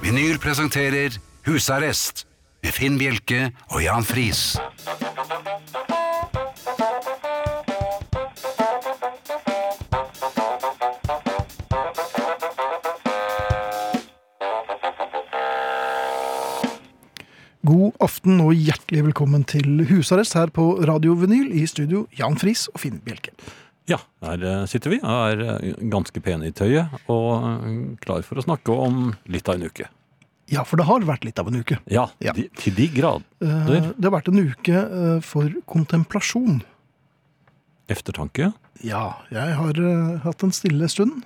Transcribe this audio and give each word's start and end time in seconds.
Vinyl 0.00 0.38
presenterer 0.40 1.18
Husarrest 1.44 2.24
med 2.64 2.72
Finn 2.72 2.96
Bjelke 2.98 3.50
og 3.68 3.82
Jan 3.84 4.04
Friis. 4.04 4.56
God 17.60 17.92
aften 18.00 18.40
og 18.40 18.54
hjertelig 18.56 19.04
velkommen 19.04 19.44
til 19.44 19.84
husarrest 19.90 20.32
her 20.34 20.48
på 20.48 20.78
Radio 20.88 21.12
Vinyl 21.12 21.52
i 21.52 21.66
studio 21.68 22.06
Jan 22.16 22.40
Friis 22.40 22.70
og 22.72 22.80
Finn 22.80 23.02
Bjelke. 23.04 23.36
Ja, 23.90 23.98
her 24.22 24.42
eh, 24.46 24.64
sitter 24.70 24.92
vi 24.94 25.00
er 25.02 25.40
eh, 25.42 25.70
ganske 25.90 26.20
pene 26.22 26.46
i 26.48 26.52
tøyet 26.54 26.92
og 27.10 27.30
eh, 27.42 27.78
klar 28.04 28.22
for 28.26 28.38
å 28.38 28.44
snakke 28.46 28.70
om 28.74 29.08
litt 29.26 29.48
av 29.50 29.58
en 29.58 29.66
uke. 29.66 29.88
Ja, 30.50 30.64
for 30.66 30.80
det 30.80 30.86
har 30.88 31.04
vært 31.06 31.24
litt 31.26 31.38
av 31.42 31.46
en 31.50 31.60
uke. 31.62 31.76
Ja, 31.90 32.08
Ja. 32.22 32.32
De, 32.34 32.48
til 32.58 32.74
de 32.74 32.88
grad. 32.94 33.22
Eh, 33.42 33.90
Det 33.98 34.06
har 34.06 34.14
vært 34.16 34.30
en 34.32 34.40
uke 34.50 34.84
for 35.26 35.50
kontemplasjon. 35.70 36.60
Eftertanke. 37.90 38.52
Ja, 38.86 39.16
jeg 39.34 39.54
har 39.58 39.78
hatt 40.24 40.44
en 40.46 40.52
stille 40.54 40.88
stund. 40.90 41.24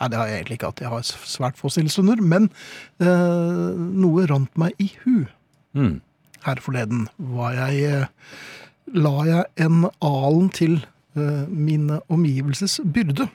Nei, 0.00 0.08
det 0.08 0.16
har 0.16 0.30
jeg 0.30 0.38
egentlig 0.40 0.56
ikke 0.58 0.70
hatt. 0.70 0.80
Jeg 0.80 0.92
har 0.94 1.02
svært 1.04 1.58
få 1.60 1.68
stille 1.72 1.92
stunder. 1.92 2.20
Men 2.24 2.48
eh, 3.04 3.76
noe 3.76 4.24
rant 4.30 4.52
meg 4.60 4.72
i 4.80 4.90
hu 5.04 5.26
Mm. 5.76 6.00
her 6.42 6.58
forleden. 6.64 7.04
Var 7.20 7.52
jeg, 7.54 8.08
la 8.96 9.12
jeg 9.28 9.44
en 9.62 9.84
alen 10.02 10.48
til 10.56 10.80
mine 11.14 12.00
omgivelses 12.08 12.80
byrde. 12.84 13.28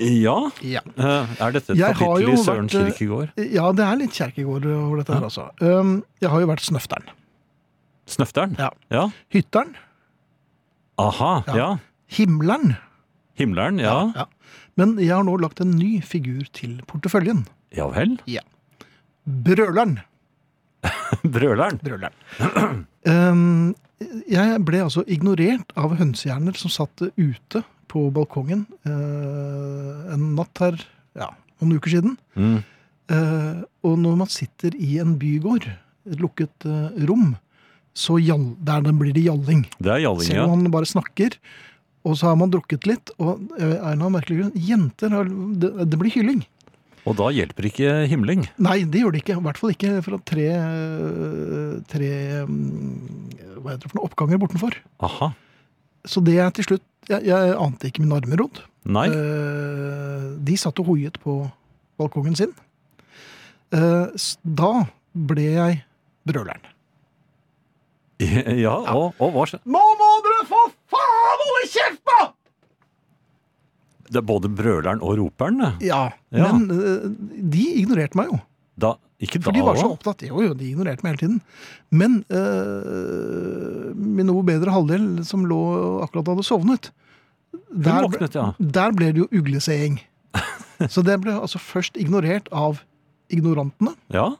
Ja, 0.00 0.50
Ja. 0.62 0.80
eh, 0.96 1.26
er 1.40 1.52
dette 1.52 1.72
et 1.74 1.78
kapittel 1.78 2.30
i 2.32 2.36
Søren 2.40 2.68
vært, 2.68 2.74
eh, 2.74 2.92
Kierkegaard? 2.96 3.32
Ja, 3.52 3.72
det 3.72 3.84
er 3.84 3.96
litt 3.96 4.12
kirkegård 4.16 4.64
over 4.66 4.96
dette 5.02 5.12
her, 5.12 5.20
altså. 5.26 5.50
Um, 5.60 6.04
jeg 6.22 6.30
har 6.30 6.40
jo 6.40 6.46
vært 6.46 6.60
snøfteren. 6.64 7.04
Snøfteren? 8.06 8.56
Ja. 8.58 8.70
ja. 8.90 9.08
Hytteren. 9.30 9.74
Aha, 10.98 11.44
Ja. 11.48 11.54
ja. 11.56 11.76
Himleren. 12.08 12.76
Himleren, 13.38 13.78
ja. 13.78 14.12
Ja. 14.16 14.24
Men 14.76 14.96
jeg 14.98 15.10
har 15.10 15.22
nå 15.22 15.36
lagt 15.40 15.60
en 15.60 15.70
ny 15.72 16.00
figur 16.02 16.44
til 16.52 16.80
porteføljen. 16.86 17.46
Ja 17.76 17.86
vel. 17.88 18.18
Ja. 18.26 18.40
Brøleren. 19.28 20.00
Brøleren. 21.34 21.80
Brøleren. 21.82 22.86
Um, 23.08 23.74
jeg 24.30 24.62
ble 24.64 24.82
altså 24.86 25.04
ignorert 25.10 25.74
av 25.78 25.94
hønsehjerner 25.98 26.56
som 26.56 26.72
satt 26.72 27.04
ute 27.16 27.62
på 27.90 28.06
balkongen 28.14 28.64
uh, 28.86 30.14
en 30.14 30.30
natt 30.38 30.62
her 30.62 30.78
ja, 31.18 31.30
noen 31.60 31.76
uker 31.80 31.96
siden. 31.96 32.16
Mm. 32.38 32.60
Uh, 33.10 33.62
og 33.86 33.96
når 34.00 34.20
man 34.22 34.30
sitter 34.30 34.76
i 34.78 34.98
en 35.02 35.16
bygård, 35.20 35.66
et 36.10 36.22
lukket 36.22 36.68
uh, 36.68 36.92
rom, 37.10 37.34
så 37.96 38.20
jall, 38.22 38.52
der 38.62 38.84
den 38.86 39.00
blir 39.00 39.12
det 39.16 39.26
jalling. 39.26 39.64
Det 39.82 39.90
er 39.96 40.04
Jalling, 40.04 40.28
Selv 40.28 40.38
ja. 40.38 40.46
om 40.46 40.62
man 40.62 40.72
bare 40.72 40.88
snakker, 40.88 41.34
og 42.06 42.16
så 42.16 42.30
har 42.30 42.38
man 42.40 42.52
drukket 42.52 42.86
litt, 42.88 43.10
og 43.20 43.42
er 43.58 43.74
eller 43.90 44.12
merkelig 44.14 44.38
grunn, 44.38 44.54
jenter, 44.54 45.12
har, 45.12 45.28
det, 45.60 45.72
det 45.90 45.98
blir 46.00 46.14
hylling. 46.14 46.44
Og 47.08 47.16
da 47.16 47.30
hjelper 47.32 47.68
ikke 47.70 47.92
himling. 48.10 48.44
Nei, 48.60 48.82
det 48.84 49.00
gjør 49.02 49.14
det 49.14 49.22
ikke. 49.22 49.36
I 49.38 49.44
hvert 49.46 49.60
fall 49.60 49.72
ikke 49.74 49.92
fra 50.04 50.18
tre, 50.28 50.46
eh, 50.52 51.76
tre 51.90 52.10
mm, 52.44 53.60
hva 53.60 53.72
heter 53.72 53.86
det 53.86 53.92
for 53.92 53.98
noe, 54.00 54.08
oppganger 54.10 54.40
bortenfor. 54.42 54.76
Aha. 55.08 55.30
Så 56.08 56.22
det 56.24 56.38
er 56.40 56.52
til 56.56 56.64
slutt 56.64 56.86
Jeg, 57.10 57.24
jeg 57.26 57.54
ante 57.56 57.88
ikke 57.88 58.02
min 58.04 58.12
armeråd. 58.14 58.60
Nei. 58.92 59.06
Eh, 59.08 60.26
de 60.46 60.56
satt 60.60 60.78
og 60.82 60.92
hoiet 60.92 61.16
på 61.24 61.40
balkongen 62.00 62.36
sin. 62.38 62.52
Da 63.70 64.70
ble 65.14 65.46
jeg 65.56 65.80
brøleren. 66.28 66.68
Ja, 68.60 68.74
og, 68.92 69.14
og 69.16 69.32
hva 69.32 69.46
skjedde? 69.48 69.64
Nå 69.72 69.80
må 69.96 70.08
dere 70.26 70.44
for 70.48 70.72
faen 70.92 71.40
holde 71.40 71.68
kjeft, 71.72 72.02
da! 72.10 72.18
Det 74.10 74.18
er 74.20 74.26
både 74.26 74.48
brøleren 74.50 75.00
og 75.06 75.16
roperen, 75.20 75.60
det. 75.62 75.72
Ja, 75.90 76.08
Ja. 76.34 76.50
men 76.52 76.70
eh, 76.74 77.04
de 77.54 77.66
ignorerte 77.82 78.18
meg 78.18 78.30
jo. 78.32 78.40
Da, 78.80 78.94
ikke 79.20 79.42
For 79.44 79.52
de 79.52 79.60
var 79.62 79.76
så 79.76 79.90
opptatt. 79.92 80.22
Jo, 80.26 80.40
jo, 80.42 80.54
de 80.56 80.70
ignorerte 80.72 81.04
meg 81.04 81.12
hele 81.14 81.20
tiden. 81.20 81.40
Men 81.92 82.20
eh, 82.30 83.90
min 83.94 84.26
noe 84.30 84.42
bedre 84.46 84.72
halvdel, 84.74 85.20
som 85.28 85.44
lå 85.48 85.58
akkurat 86.06 86.30
hadde 86.32 86.46
sovnet, 86.46 86.90
der, 87.70 88.02
våknet, 88.06 88.34
ja. 88.38 88.48
der 88.58 88.94
ble 88.96 89.10
det 89.14 89.22
jo 89.24 89.28
ugleseing. 89.36 90.00
så 90.94 91.02
det 91.06 91.18
ble 91.22 91.34
altså 91.36 91.60
først 91.62 91.98
ignorert 92.00 92.48
av 92.54 92.82
ignorantene. 93.30 93.92
Ja, 94.14 94.30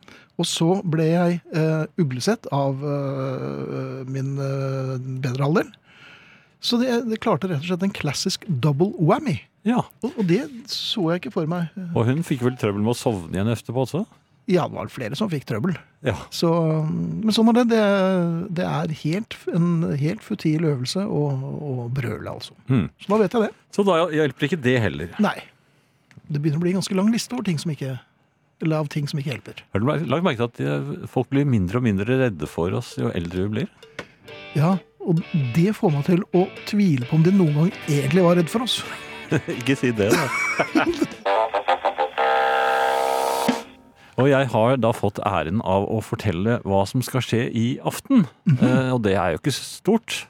Og 0.40 0.46
så 0.48 0.80
ble 0.88 1.04
jeg 1.10 1.40
eh, 1.52 1.84
uglesett 2.00 2.46
av 2.54 2.80
eh, 2.80 4.00
min 4.08 4.32
bedre 5.20 5.44
halvdel. 5.46 5.68
Så 6.60 6.76
det, 6.80 7.02
det 7.08 7.20
klarte 7.24 7.48
rett 7.48 7.62
og 7.62 7.68
slett 7.70 7.84
en 7.86 7.94
klassisk 7.96 8.44
double 8.48 8.92
whammy. 8.98 9.38
ja. 9.64 9.82
Og, 10.04 10.12
og 10.16 10.26
det 10.28 10.42
så 10.68 11.06
jeg 11.12 11.22
ikke 11.22 11.34
for 11.38 11.48
meg. 11.50 11.70
Og 11.94 12.04
hun 12.08 12.24
fikk 12.26 12.44
vel 12.46 12.56
trøbbel 12.60 12.82
med 12.84 12.92
å 12.94 12.98
sovne 12.98 13.32
igjen 13.36 13.48
etterpå 13.52 13.86
også? 13.86 14.04
Ja, 14.50 14.64
det 14.66 14.74
var 14.74 14.88
flere 14.90 15.14
som 15.14 15.28
fikk 15.30 15.44
trøbbel. 15.46 15.76
Ja. 16.02 16.16
Så, 16.34 16.48
men 16.90 17.30
sånn 17.36 17.52
er 17.52 17.60
det. 17.60 17.64
Det, 17.70 17.82
det 18.58 18.66
er 18.66 18.94
helt, 19.04 19.36
en 19.54 19.68
helt 20.00 20.24
futil 20.26 20.64
øvelse 20.66 21.04
å, 21.06 21.22
å 21.70 21.88
brøle, 21.94 22.32
altså. 22.32 22.56
Mm. 22.72 22.88
Så 22.98 23.12
da 23.12 23.18
vet 23.20 23.36
jeg 23.36 23.44
det. 23.46 23.50
Så 23.76 23.84
da 23.86 23.98
hjelper 24.16 24.48
ikke 24.48 24.60
det 24.64 24.76
heller. 24.82 25.12
Nei. 25.22 25.36
Det 26.26 26.40
begynner 26.40 26.58
å 26.58 26.64
bli 26.64 26.72
en 26.74 26.80
ganske 26.80 26.96
lang 26.98 27.12
liste 27.14 27.36
over 27.36 27.46
ting 27.46 27.60
som 27.62 27.70
ikke, 27.76 27.94
eller 28.64 28.82
av 28.82 28.90
ting 28.90 29.06
som 29.10 29.22
ikke 29.22 29.32
hjelper. 29.36 29.62
Har 29.74 29.84
du 29.84 29.86
lagt 30.10 30.26
merke 30.26 30.50
til 30.56 30.72
at 30.72 31.08
folk 31.14 31.30
blir 31.30 31.46
mindre 31.48 31.78
og 31.78 31.86
mindre 31.86 32.18
redde 32.24 32.50
for 32.50 32.74
oss 32.80 32.96
jo 32.98 33.12
eldre 33.14 33.46
vi 33.46 33.54
blir? 33.54 33.70
Ja, 34.58 34.76
og 35.10 35.22
det 35.56 35.72
får 35.76 35.94
meg 35.94 36.06
til 36.06 36.24
å 36.36 36.46
tvile 36.68 37.08
på 37.08 37.18
om 37.18 37.24
de 37.26 37.34
noen 37.34 37.56
gang 37.56 37.70
egentlig 37.88 38.26
var 38.26 38.38
redd 38.38 38.50
for 38.52 38.66
oss. 38.66 38.80
ikke 39.58 39.76
si 39.78 39.92
det, 39.94 40.10
da. 40.14 40.26
og 44.20 44.26
jeg 44.30 44.50
har 44.52 44.80
da 44.82 44.90
fått 44.94 45.20
æren 45.26 45.62
av 45.66 45.86
å 45.90 46.00
fortelle 46.04 46.58
hva 46.66 46.82
som 46.88 47.02
skal 47.04 47.24
skje 47.24 47.46
i 47.50 47.68
aften. 47.86 48.26
eh, 48.58 48.90
og 48.94 49.02
det 49.06 49.16
er 49.16 49.34
jo 49.34 49.42
ikke 49.42 49.56
stort. 49.56 50.24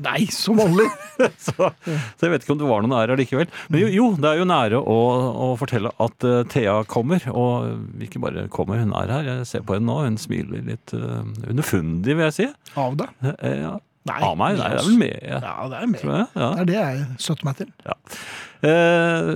Nei, 0.00 0.24
som 0.32 0.56
vanlig. 0.58 0.86
Så, 1.44 1.54
så 1.54 2.26
jeg 2.26 2.32
vet 2.32 2.44
ikke 2.44 2.54
om 2.54 2.60
det 2.60 2.66
var 2.68 2.82
noen 2.82 2.94
ære 2.96 3.14
allikevel. 3.14 3.50
Men 3.70 3.82
jo, 3.84 3.88
jo, 3.92 4.06
det 4.18 4.30
er 4.30 4.40
jo 4.40 4.46
nære 4.48 4.80
å, 4.80 4.96
å 5.44 5.48
fortelle 5.60 5.92
at 6.02 6.26
uh, 6.26 6.40
Thea 6.50 6.78
kommer. 6.90 7.22
Og 7.30 8.02
ikke 8.02 8.22
bare 8.22 8.46
kommer, 8.52 8.80
hun 8.82 8.94
er 8.98 9.12
her. 9.12 9.28
Jeg 9.28 9.48
ser 9.50 9.66
på 9.66 9.76
henne 9.76 9.86
nå. 9.90 9.98
Hun 10.08 10.18
smiler 10.20 10.64
litt 10.66 10.94
uh, 10.96 11.22
underfundig, 11.46 12.16
vil 12.16 12.26
jeg 12.26 12.36
si. 12.38 12.48
Av 12.80 12.96
det. 12.98 13.10
Eh, 13.36 13.60
ja. 13.60 13.76
Nei, 14.04 14.18
Av 14.20 14.34
meg? 14.36 14.58
Nei, 14.58 14.66
det 14.68 14.80
er 14.80 14.84
vel 14.84 14.98
med. 15.00 15.14
Ja. 15.24 15.38
Ja, 15.40 15.52
det 15.72 15.78
er 15.78 15.88
med. 15.88 16.02
Jeg. 16.04 16.26
Ja. 16.36 16.48
Det 16.52 16.60
er 16.60 16.68
det 16.68 16.76
jeg 16.76 17.04
støtter 17.24 17.46
meg 17.48 17.56
til. 17.56 17.70
Eh, 18.68 19.30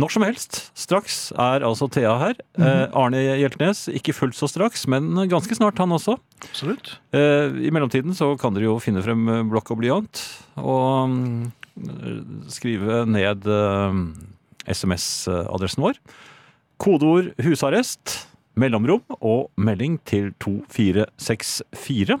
når 0.00 0.14
som 0.14 0.24
helst. 0.24 0.60
Straks 0.76 1.18
er 1.36 1.66
altså 1.68 1.88
Thea 1.92 2.14
her. 2.22 2.40
Eh, 2.56 2.86
Arne 2.96 3.20
Hjeltnes, 3.20 3.82
ikke 3.92 4.14
fullt 4.16 4.38
så 4.38 4.48
straks, 4.48 4.86
men 4.88 5.12
ganske 5.28 5.56
snart 5.58 5.80
han 5.80 5.92
også. 5.96 6.16
Absolutt. 6.48 6.94
Eh, 7.12 7.52
I 7.68 7.72
mellomtiden 7.76 8.16
så 8.16 8.32
kan 8.40 8.56
dere 8.56 8.70
jo 8.70 8.78
finne 8.80 9.04
frem 9.04 9.28
eh, 9.28 9.42
blokk 9.52 9.74
og 9.74 9.82
blyant 9.82 10.22
og 10.60 11.12
um, 11.12 11.52
skrive 12.52 13.02
ned 13.08 13.44
uh, 13.48 14.00
SMS-adressen 14.68 15.84
vår. 15.84 16.00
Kodeord 16.80 17.34
'husarrest', 17.36 18.16
mellomrom 18.56 19.04
og 19.20 19.50
melding 19.60 20.00
til 20.08 20.32
2464. 20.40 22.16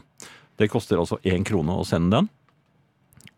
Det 0.60 0.68
koster 0.72 1.00
altså 1.00 1.16
én 1.24 1.44
krone 1.48 1.72
å 1.80 1.86
sende 1.88 2.20
den. 2.20 2.28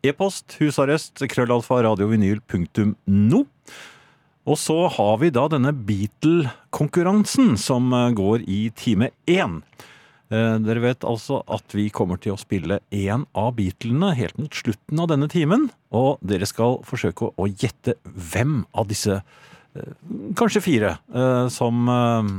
E-post 0.03 0.57
husarrest 0.59 1.23
krøllalfa 1.31 1.79
radiovinyl.no. 1.87 3.45
Og 4.51 4.59
så 4.59 4.77
har 4.91 5.21
vi 5.23 5.29
da 5.31 5.45
denne 5.53 5.71
Beatle-konkurransen 5.87 7.53
som 7.63 7.93
eh, 7.95 8.09
går 8.19 8.43
i 8.51 8.65
time 8.75 9.13
én. 9.31 9.61
Eh, 10.35 10.57
Dere 10.67 10.83
vet 10.83 11.07
altså 11.07 11.45
at 11.47 11.77
vi 11.79 11.85
kommer 11.95 12.19
til 12.19 12.35
å 12.35 12.41
spille 12.41 12.81
én 12.91 13.23
av 13.39 13.53
Beatlene 13.61 14.11
helt 14.19 14.41
mot 14.43 14.51
slutten 14.59 14.99
av 15.05 15.13
denne 15.13 15.31
timen. 15.31 15.69
Og 15.95 16.19
dere 16.27 16.49
skal 16.51 16.81
forsøke 16.89 17.31
å- 17.39 17.47
gjette 17.53 17.95
hvem 18.11 18.65
av 18.75 18.91
disse 18.91 19.21
kanskje 20.37 20.61
fire, 20.61 20.91
eh, 21.15 21.47
som 21.49 21.89
eh, 21.89 22.31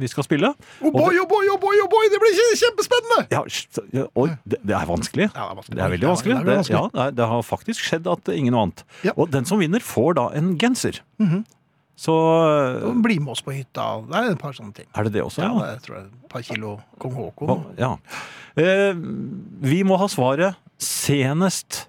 vi 0.00 0.08
skal 0.08 0.24
spille. 0.24 0.50
Oh 0.80 0.90
boy, 0.94 1.18
oh 1.20 1.26
boy, 1.28 1.48
oh 1.52 1.58
boy, 1.60 1.76
oh 1.84 1.88
boy, 1.92 2.08
det 2.12 2.20
blir 2.22 2.32
kje- 2.38 2.58
kjempespennende! 2.62 3.20
Ja, 3.34 4.06
oi, 4.16 4.30
det, 4.48 4.58
det 4.64 4.76
er 4.78 4.86
vanskelig. 4.88 5.26
Ja, 5.34 5.44
det 5.44 5.50
er 5.50 5.58
vanskelig. 5.60 5.76
Det 5.76 5.84
er 5.84 5.94
veldig 5.94 6.08
vanskelig. 6.10 6.34
det 6.38 6.44
Det, 6.48 6.56
vanskelig. 6.62 6.80
ja, 6.80 7.04
det, 7.10 7.16
det 7.20 7.26
har 7.34 7.42
faktisk 7.44 7.84
skjedd 7.90 8.08
at 8.14 8.32
ingen 8.32 8.56
vant. 8.56 8.84
Og 9.16 9.28
den 9.34 9.44
som 9.48 9.60
vinner, 9.60 9.80
får 9.84 10.14
da 10.20 10.28
en 10.40 10.54
genser. 10.60 11.02
Mhm. 11.20 11.42
Så 12.00 12.14
eh, 12.16 12.84
Bli 13.04 13.18
med 13.20 13.34
oss 13.34 13.42
på 13.44 13.52
hytta. 13.52 13.90
Det 14.08 14.16
er 14.16 14.30
et 14.32 14.38
par 14.40 14.54
sånne 14.56 14.72
ting. 14.72 14.86
er 14.96 15.04
det 15.04 15.12
det 15.18 15.20
også, 15.26 15.42
Ja, 15.44 15.50
ja? 15.52 15.76
det 15.76 15.90
er, 15.92 16.06
et 16.06 16.28
par 16.32 16.40
kilo 16.48 16.78
kong 17.02 17.12
Haakon. 17.18 17.66
Ja. 17.76 17.90
Eh, 18.56 18.94
vi 19.68 19.82
må 19.84 19.98
ha 20.00 20.08
svaret 20.08 20.56
senest 20.80 21.82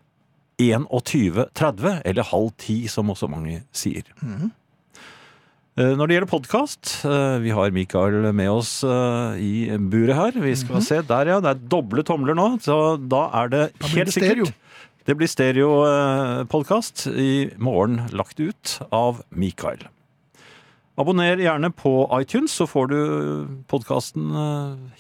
21.30, 0.60 2.02
eller 2.06 2.28
halv 2.28 2.52
ti, 2.60 2.82
som 2.92 3.10
også 3.14 3.30
mange 3.32 3.62
sier. 3.72 4.04
Mhm. 4.22 4.52
Eh, 4.52 4.58
Når 5.80 6.10
det 6.10 6.16
gjelder 6.18 6.28
podkast, 6.28 6.90
vi 7.42 7.52
har 7.56 7.72
Mikael 7.72 8.26
med 8.36 8.50
oss 8.52 8.82
eh, 8.84 9.38
i 9.40 9.52
buret 9.80 10.18
her. 10.18 10.32
Vi 10.44 10.52
skal 10.60 10.76
Mhm. 10.82 10.84
se 10.84 10.98
der, 11.08 11.26
ja. 11.32 11.40
Det 11.40 11.50
er 11.50 11.62
doble 11.72 12.04
tomler 12.04 12.36
nå, 12.36 12.60
så 12.60 12.98
da 13.00 13.30
er 13.42 13.48
det 13.50 13.62
helt 13.80 14.06
det 14.12 14.14
stereo. 14.14 14.46
sikkert 14.46 14.54
Det 15.08 15.16
blir 15.18 15.28
stereopodkast 15.32 17.08
i 17.18 17.50
morgen 17.58 18.10
lagt 18.12 18.40
ut 18.40 18.82
av 18.92 19.24
Mikael. 19.32 19.80
Abonner 21.00 21.38
gjerne 21.40 21.72
på 21.74 22.06
iTunes, 22.20 22.52
så 22.52 22.68
får 22.68 22.90
du 22.92 23.64
podkasten 23.72 24.28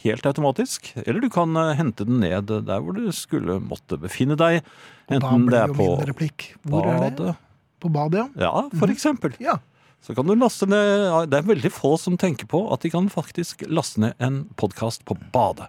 helt 0.06 0.25
automatisk. 0.25 0.94
Eller 1.06 1.19
du 1.19 1.29
kan 1.29 1.53
eh, 1.57 1.75
hente 1.75 2.06
den 2.07 2.21
ned 2.21 2.47
der 2.47 2.79
hvor 2.79 2.95
du 2.95 3.12
skulle 3.12 3.59
måtte 3.59 4.00
befinne 4.00 4.38
deg. 4.39 4.63
Og 5.12 5.19
da 5.19 5.27
Enten 5.27 5.50
det 5.51 5.59
er 5.59 5.67
på 5.67 5.75
min. 5.75 6.15
Hvor 6.63 6.88
er 6.88 7.09
det? 7.09 7.17
badet 7.17 7.35
På 7.81 7.89
badet, 7.91 8.29
ja. 8.39 8.47
Ja, 8.47 8.69
for 8.79 8.88
eksempel. 8.88 9.35
Ja. 9.41 9.57
Så 10.01 10.15
kan 10.18 10.25
du 10.25 10.33
laste 10.33 10.65
ned 10.65 11.30
Det 11.30 11.38
er 11.38 11.45
veldig 11.45 11.69
få 11.71 11.94
som 12.01 12.15
tenker 12.18 12.48
på 12.50 12.63
at 12.74 12.81
de 12.81 12.89
kan 12.94 13.09
faktisk 13.13 13.62
laste 13.69 14.01
ned 14.01 14.13
en 14.19 14.44
podkast 14.57 15.06
på 15.06 15.18
badet. 15.33 15.68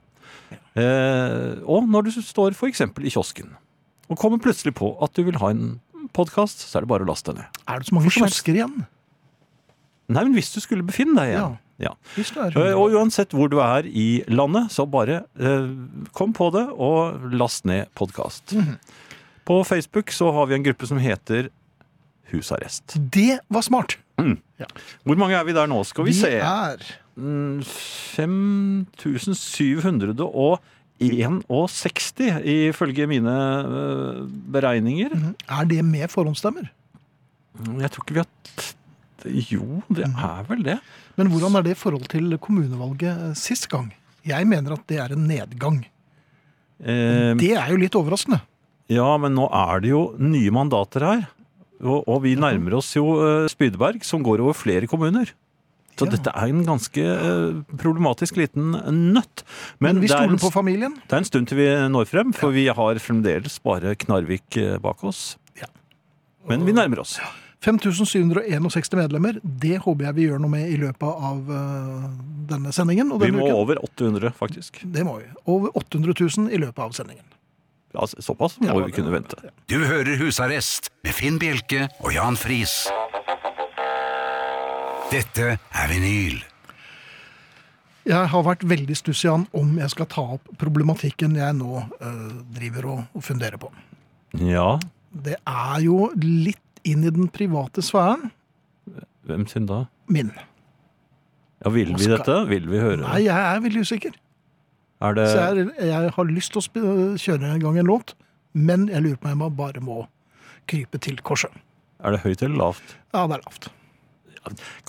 Eh, 0.74 1.60
og 1.68 1.84
når 1.90 2.08
du 2.08 2.14
står 2.24 2.54
f.eks. 2.56 2.80
i 2.80 3.12
kiosken 3.12 3.50
og 4.08 4.18
kommer 4.20 4.40
plutselig 4.40 4.74
på 4.76 4.90
at 5.04 5.12
du 5.16 5.22
vil 5.24 5.36
ha 5.40 5.50
en 5.52 5.80
podkast, 6.16 6.64
så 6.68 6.78
er 6.78 6.84
det 6.84 6.90
bare 6.90 7.04
å 7.04 7.08
laste 7.08 7.32
ned. 7.36 7.44
Er 7.68 7.80
det 7.80 7.88
så 7.88 7.94
mange 7.96 8.10
kiosker 8.12 8.56
igjen? 8.56 8.82
Nei, 10.12 10.24
men 10.26 10.34
hvis 10.36 10.50
du 10.52 10.60
skulle 10.64 10.84
befinne 10.84 11.16
deg 11.16 11.32
igjen. 11.32 11.54
Ja. 11.82 11.92
Det 12.14 12.24
Eh, 12.54 12.76
Og 12.78 12.92
uansett 12.94 13.32
hvor 13.34 13.48
du 13.50 13.58
er 13.64 13.86
i 13.88 14.22
landet, 14.28 14.70
så 14.70 14.84
bare 14.86 15.22
eh, 15.40 15.70
kom 16.14 16.32
på 16.36 16.50
det 16.54 16.66
og 16.72 17.24
last 17.32 17.64
ned 17.64 17.88
podkast. 17.98 18.52
Mhm. 18.54 18.76
På 19.44 19.64
Facebook 19.66 20.12
så 20.14 20.30
har 20.32 20.46
vi 20.46 20.54
en 20.54 20.62
gruppe 20.62 20.86
som 20.86 21.00
heter 21.02 21.48
Husarrest. 22.30 22.94
Det 23.10 23.40
var 23.48 23.62
smart! 23.62 23.96
Hvor 25.04 25.16
mange 25.18 25.34
er 25.38 25.44
vi 25.48 25.52
der 25.56 25.66
nå, 25.70 25.80
skal 25.84 26.04
vi, 26.06 26.10
Vi 26.14 26.20
se? 26.22 26.30
er 26.38 26.76
Mm, 27.12 27.60
5761 31.00 32.40
ifølge 32.72 33.06
mine 33.10 33.34
øh, 33.66 34.28
beregninger. 34.52 35.10
Mhm. 35.14 35.34
Er 35.48 35.64
det 35.68 35.84
med 35.84 36.08
forhåndsstemmer? 36.08 36.68
Jeg 37.80 37.90
tror 37.92 38.02
ikke 38.06 38.14
vi 38.16 38.22
har 38.22 38.26
Jo, 39.52 39.82
det 39.92 40.04
er 40.08 40.42
vel 40.48 40.64
det. 40.66 40.78
Men 41.16 41.28
hvordan 41.30 41.54
er 41.58 41.62
det 41.66 41.74
i 41.76 41.78
forhold 41.78 42.08
til 42.10 42.38
kommunevalget 42.42 43.28
eh, 43.28 43.34
sist 43.38 43.68
gang? 43.70 43.92
Jeg 44.26 44.46
mener 44.48 44.72
at 44.78 44.86
det 44.88 44.98
er 45.02 45.12
en 45.14 45.26
nedgang. 45.28 45.82
Eh, 46.82 47.34
Det 47.38 47.52
er 47.54 47.68
jo 47.70 47.76
litt 47.76 47.94
overraskende. 47.98 48.40
ja, 48.88 49.16
men 49.18 49.34
nå 49.36 49.46
er 49.52 49.80
det 49.80 49.90
jo 49.92 50.14
nye 50.18 50.50
mandater 50.50 51.00
her. 51.06 51.22
Og, 51.82 52.04
og 52.08 52.22
vi 52.22 52.34
nærmer 52.38 52.76
oss 52.78 52.92
jo 52.96 53.04
øh, 53.22 53.48
Spydeberg, 53.50 54.04
som 54.06 54.22
går 54.22 54.40
over 54.44 54.54
flere 54.54 54.86
kommuner. 54.86 55.32
Så 55.98 56.06
Ja. 56.06 56.10
dette 56.14 56.30
er 56.32 56.48
en 56.48 56.62
ganske 56.64 57.02
øh, 57.04 57.62
problematisk 57.76 58.36
liten 58.40 58.70
nøtt. 59.12 59.42
Men 59.78 60.00
vi 60.00 60.06
det 60.08 60.14
er 60.16 60.22
en 60.24 60.38
stoler 60.38 60.40
på 60.40 60.50
familien. 60.54 60.94
Det 61.04 61.12
er 61.12 61.20
en 61.20 61.28
stund 61.28 61.46
til 61.50 61.58
vi 61.58 61.66
når 61.92 62.08
frem, 62.08 62.32
for 62.32 62.50
vi 62.54 62.64
har 62.70 62.98
fremdeles 62.98 63.58
bare 63.60 63.94
Knarvik 64.00 64.56
eh, 64.56 64.78
bak 64.80 65.04
oss. 65.04 65.36
Ja. 65.60 65.68
Men 66.48 66.64
vi 66.64 66.72
nærmer 66.72 67.02
oss. 67.04 67.18
5761 67.62 68.96
medlemmer. 68.98 69.36
Det 69.44 69.76
håper 69.84 70.08
jeg 70.08 70.14
vi 70.16 70.24
gjør 70.30 70.40
noe 70.42 70.50
med 70.50 70.70
i 70.72 70.78
løpet 70.80 71.20
av 71.28 71.52
eh, 71.52 72.08
denne 72.50 72.72
sendingen. 72.74 73.12
Vi 73.20 73.30
må 73.30 73.44
uken. 73.44 73.54
over 73.60 73.82
800, 73.84 74.32
faktisk. 74.38 74.80
Det 74.82 75.04
må 75.06 75.18
vi. 75.20 75.28
Over 75.46 75.70
800 75.78 76.14
000 76.46 76.50
i 76.50 76.58
løpet 76.62 76.82
av 76.82 76.96
sendingen. 76.96 77.26
Såpass 77.92 78.58
må 78.60 78.66
Ja, 78.70 78.76
vi 78.86 78.92
kunne 78.96 79.12
vente. 79.12 79.36
Du 79.68 79.76
hører 79.84 80.16
Husarrest 80.16 80.88
med 81.04 81.12
Finn 81.14 81.38
Bjelke 81.38 81.88
og 82.00 82.14
Jan 82.14 82.36
Friis. 82.40 82.86
Dette 85.12 85.58
er 85.60 85.90
vinyl. 85.92 86.38
Jeg 88.08 88.28
har 88.32 88.42
vært 88.42 88.64
veldig 88.66 88.96
stuss 88.98 89.20
Jan, 89.22 89.44
om 89.54 89.76
jeg 89.78 89.92
skal 89.92 90.08
ta 90.10 90.22
opp 90.38 90.48
problematikken 90.58 91.36
jeg 91.38 91.54
nå 91.54 91.82
eh, 92.00 92.30
driver 92.56 92.88
og, 92.96 93.02
og 93.14 93.22
funderer 93.22 93.60
på. 93.62 93.68
Ja, 94.40 94.78
Det 95.12 95.36
er 95.46 95.82
jo 95.84 96.08
litt 96.18 96.58
inn 96.88 97.04
i 97.04 97.12
den 97.12 97.28
private 97.30 97.84
sfæren 97.84 98.30
hvem 99.28 99.44
sin 99.46 99.68
da? 99.68 99.84
min. 100.10 100.32
Ja, 101.62 101.70
Vil 101.70 101.92
vi 101.94 102.02
Skal- 102.08 102.16
dette? 102.18 102.38
Vil 102.48 102.64
vi 102.66 102.80
høre 102.82 102.96
Nei, 103.04 103.20
jeg 103.28 103.36
er 103.38 103.60
veldig 103.62 103.84
usikker. 103.86 104.16
Er 105.02 105.18
det 105.18 105.26
Så 105.32 105.42
jeg, 105.42 105.68
jeg 105.88 106.14
har 106.16 106.30
lyst 106.30 106.54
til 106.54 106.62
å 106.62 106.96
kjøre 107.18 107.52
en 107.56 107.62
gang 107.62 107.78
en 107.80 107.88
låt, 107.90 108.14
men 108.54 108.86
jeg 108.92 109.02
lurer 109.02 109.20
på 109.20 109.30
om 109.32 109.46
jeg 109.46 109.56
bare 109.58 109.82
må 109.82 110.02
krype 110.70 111.00
til 111.02 111.18
korset. 111.26 111.50
er 112.02 112.14
det 112.14 112.20
høyt 112.22 112.42
eller 112.42 112.58
lavt? 112.60 112.96
Ja, 113.14 113.26
det 113.26 113.38
er 113.38 113.46
lavt. 113.46 113.70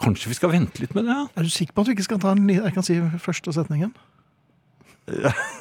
Kanskje 0.01 0.31
vi 0.31 0.37
skal 0.37 0.51
vente 0.53 0.81
litt 0.81 0.95
med 0.97 1.05
det? 1.05 1.13
ja? 1.13 1.27
Er 1.37 1.45
du 1.45 1.49
sikker 1.53 1.73
på 1.73 1.83
at 1.83 1.89
du 1.89 1.93
ikke 1.93 2.05
skal 2.07 2.19
ta 2.21 2.33
en 2.33 2.49
Jeg 2.49 2.73
kan 2.73 2.85
si 2.85 2.97
første 3.21 3.53
setningen? 3.53 3.93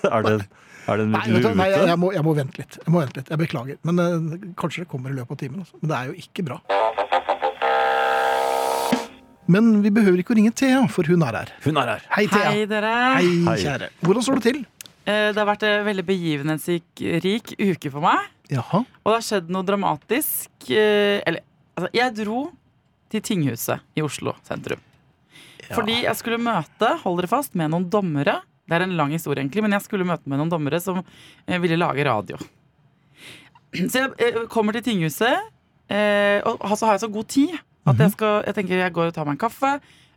Er 0.07 0.23
det, 0.23 0.47
er 0.87 0.97
det 0.97 1.05
en 1.05 1.13
Nei, 1.13 1.23
du, 1.27 1.49
nei 1.59 1.67
jeg, 1.71 1.99
må, 1.99 2.13
jeg 2.15 2.23
må 2.23 2.33
vente 2.35 2.59
litt. 2.61 2.77
Jeg 2.79 2.93
må 2.95 3.01
vente 3.03 3.19
litt. 3.19 3.31
Jeg 3.31 3.39
beklager. 3.41 3.79
Men 3.87 3.99
uh, 3.99 4.47
kanskje 4.59 4.85
det 4.85 4.89
kommer 4.91 5.11
i 5.11 5.17
løpet 5.19 5.35
av 5.35 5.41
timen. 5.41 5.65
Også. 5.65 5.79
Men 5.83 5.91
det 5.91 5.99
er 5.99 6.11
jo 6.11 6.15
ikke 6.23 6.45
bra. 6.47 6.59
Men 9.51 9.83
vi 9.83 9.91
behøver 9.91 10.21
ikke 10.23 10.35
å 10.35 10.39
ringe 10.39 10.53
Thea, 10.55 10.85
for 10.93 11.09
hun 11.11 11.23
er 11.27 11.35
her. 11.41 11.49
Hun 11.65 11.77
er 11.81 11.89
her. 11.97 12.05
Hei, 12.15 12.27
Thea. 12.31 12.51
Hei, 12.55 12.67
dere. 12.71 12.93
Hei, 13.19 13.31
Hei. 13.49 13.57
kjære. 13.65 13.89
Hvordan 14.05 14.23
står 14.23 14.39
det 14.39 14.45
til? 14.53 14.61
Eh, 15.05 15.33
Det 15.33 15.37
har 15.41 15.49
vært 15.49 15.65
en 15.67 15.85
veldig 15.89 16.05
begivenhetsrik 16.07 17.03
uke 17.59 17.91
for 17.91 18.01
meg. 18.05 18.29
Jaha. 18.53 18.85
Og 19.03 19.11
det 19.11 19.17
har 19.19 19.27
skjedd 19.27 19.51
noe 19.51 19.67
dramatisk. 19.67 20.51
eh, 20.71 21.21
Eller, 21.27 21.41
altså, 21.77 21.91
jeg 21.93 22.15
dro 22.15 22.53
til 23.11 23.21
tinghuset 23.21 23.81
i 23.97 24.03
Oslo 24.03 24.35
sentrum. 24.47 24.79
Fordi 25.73 26.03
jeg 26.05 26.15
skulle 26.17 26.39
møte, 26.39 26.99
hold 27.03 27.19
dere 27.19 27.29
fast, 27.29 27.55
med 27.55 27.71
noen 27.71 27.89
dommere. 27.91 28.43
Det 28.69 28.77
er 28.77 28.83
en 28.85 28.97
lang 28.97 29.11
historie, 29.11 29.43
egentlig, 29.43 29.63
men 29.63 29.73
jeg 29.73 29.83
skulle 29.83 30.05
møte 30.07 30.29
med 30.29 30.39
noen 30.39 30.51
dommere 30.51 30.81
som 30.81 31.03
eh, 31.49 31.59
ville 31.59 31.77
lage 31.81 32.05
radio. 32.05 32.37
Så 33.73 34.13
jeg 34.21 34.47
kommer 34.53 34.73
til 34.77 34.83
tinghuset, 34.83 35.49
eh, 35.89 36.41
og 36.45 36.61
så 36.77 36.87
har 36.87 36.95
jeg 36.99 37.01
så 37.07 37.13
god 37.13 37.29
tid 37.29 37.59
at 37.87 37.99
jeg, 37.99 38.13
skal, 38.15 38.45
jeg 38.47 38.55
tenker 38.55 38.79
jeg 38.79 38.95
går 38.95 39.11
og 39.11 39.15
tar 39.17 39.27
meg 39.27 39.35
en 39.35 39.43
kaffe. 39.43 39.73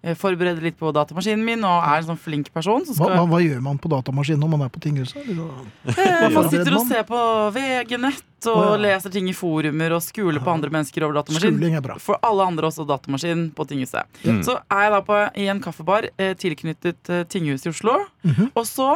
eh, 0.05 0.13
Forbereder 0.13 0.61
litt 0.61 0.75
på 0.77 0.91
datamaskinen 0.93 1.41
min 1.47 1.63
og 1.65 1.81
er 1.81 2.03
en 2.03 2.09
sånn 2.11 2.19
flink 2.21 2.51
person. 2.53 2.83
Så 2.85 2.93
Hva, 2.93 3.07
skal, 3.09 3.15
hva, 3.17 3.25
hva 3.31 3.39
gjør 3.41 3.63
man 3.65 3.79
på 3.81 3.89
datamaskinen 3.89 4.43
når 4.43 4.51
man 4.51 4.65
er 4.67 4.69
på 4.69 4.83
tinghuset? 4.83 5.17
Eh, 5.25 6.27
Man 6.35 6.49
sitter 6.51 6.75
og 6.77 6.85
ser 6.85 7.07
på 7.09 7.21
VG-nett 7.55 8.49
og 8.51 8.61
ja. 8.61 8.77
leser 8.83 9.09
ting 9.09 9.25
i 9.31 9.33
forumer 9.33 9.95
og 9.97 10.03
skuler 10.05 10.37
på 10.45 10.51
andre 10.53 10.69
mennesker 10.69 11.07
over 11.07 11.17
datamaskin. 11.17 11.57
For 12.05 12.21
alle 12.21 12.45
andre 12.45 12.69
også 12.69 12.85
datamaskin 12.85 13.47
på 13.57 13.65
tinghuset. 13.65 14.05
Mm. 14.21 14.43
Så 14.45 14.59
er 14.61 14.85
jeg 14.85 14.93
da 14.93 15.01
på, 15.07 15.17
i 15.41 15.47
en 15.49 15.63
kaffebar 15.65 16.05
eh, 16.13 16.35
tilknyttet 16.37 17.13
tinghuset 17.33 17.71
i 17.71 17.73
Oslo. 17.73 17.97
Mhm. 18.27 18.51
Og 18.53 18.65
så 18.69 18.91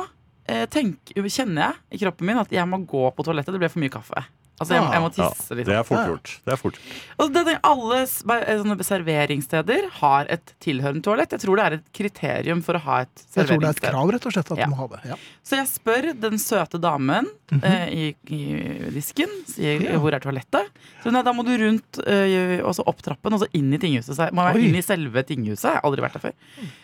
tenk, 0.70 1.12
kjenner 1.14 1.62
jeg 1.62 1.98
i 1.98 2.00
kroppen 2.02 2.26
min 2.26 2.38
at 2.42 2.50
jeg 2.54 2.66
må 2.66 2.80
gå 2.90 3.10
på 3.14 3.26
toalettet. 3.26 3.54
Det 3.54 3.60
ble 3.62 3.70
for 3.70 3.82
mye 3.82 3.94
kaffe. 3.94 4.24
Altså 4.60 4.76
jeg, 4.76 4.84
jeg 4.94 5.02
må 5.06 5.10
tisse 5.16 5.56
litt. 5.58 5.66
det 5.70 5.76
er 5.80 5.84
fort 5.88 6.06
gjort. 6.10 6.32
Det 6.46 6.54
er 6.54 6.60
fort. 6.60 6.80
gjort. 6.80 7.04
Og 7.24 7.34
det, 7.36 7.56
alle 7.64 8.00
eh, 8.04 8.58
sånne 8.60 8.86
serveringssteder 8.90 9.90
har 10.00 10.30
et 10.36 10.54
tilhørende 10.64 11.04
toalett. 11.06 11.32
Jeg 11.36 11.44
tror 11.46 11.60
det 11.60 11.66
er 11.66 11.78
et 11.80 11.86
kriterium 11.96 12.62
for 12.66 12.76
å 12.80 12.82
ha 12.86 12.98
et 13.06 13.24
Jeg 13.36 13.48
tror 13.48 13.60
det 13.64 13.70
er 13.70 13.78
et 13.78 13.84
krav, 13.86 14.12
rett 14.16 14.26
og 14.30 14.36
slett, 14.36 14.52
at 14.52 14.58
Ja. 14.60 14.66
du 14.66 14.72
må 14.76 14.80
ha 14.82 14.88
det. 14.96 15.02
Ja. 15.14 15.16
Så 15.44 15.56
jeg 15.60 15.68
spør 15.72 16.10
den 16.20 16.38
søte 16.42 16.80
damen 16.82 17.30
Mhm. 17.50 17.64
eh, 17.66 17.88
i, 17.90 18.16
i 18.30 18.92
disken 18.94 19.32
sier, 19.50 19.80
hvor 19.98 20.14
er 20.14 20.20
toalettet. 20.22 20.68
Så 21.04 21.10
nei, 21.12 21.24
da 21.26 21.32
må 21.34 21.42
du 21.48 21.56
rundt 21.58 21.98
eh, 22.06 22.60
og 22.62 22.76
så 22.78 22.84
opp 22.86 23.02
trappen 23.02 23.34
og 23.34 23.40
så 23.42 23.48
inn 23.58 23.74
i 23.74 23.80
tinghuset. 23.82 24.14
Så 24.16 24.28
jeg 24.28 24.36
må 24.38 24.44
være 24.46 24.62
inn 24.62 24.76
i 24.78 24.84
selve 24.86 25.24
tinghuset. 25.26 25.66
Jeg 25.72 25.80
har 25.80 25.88
aldri 25.88 26.04
vært 26.06 26.20
der 26.20 26.26
før. 26.28 26.34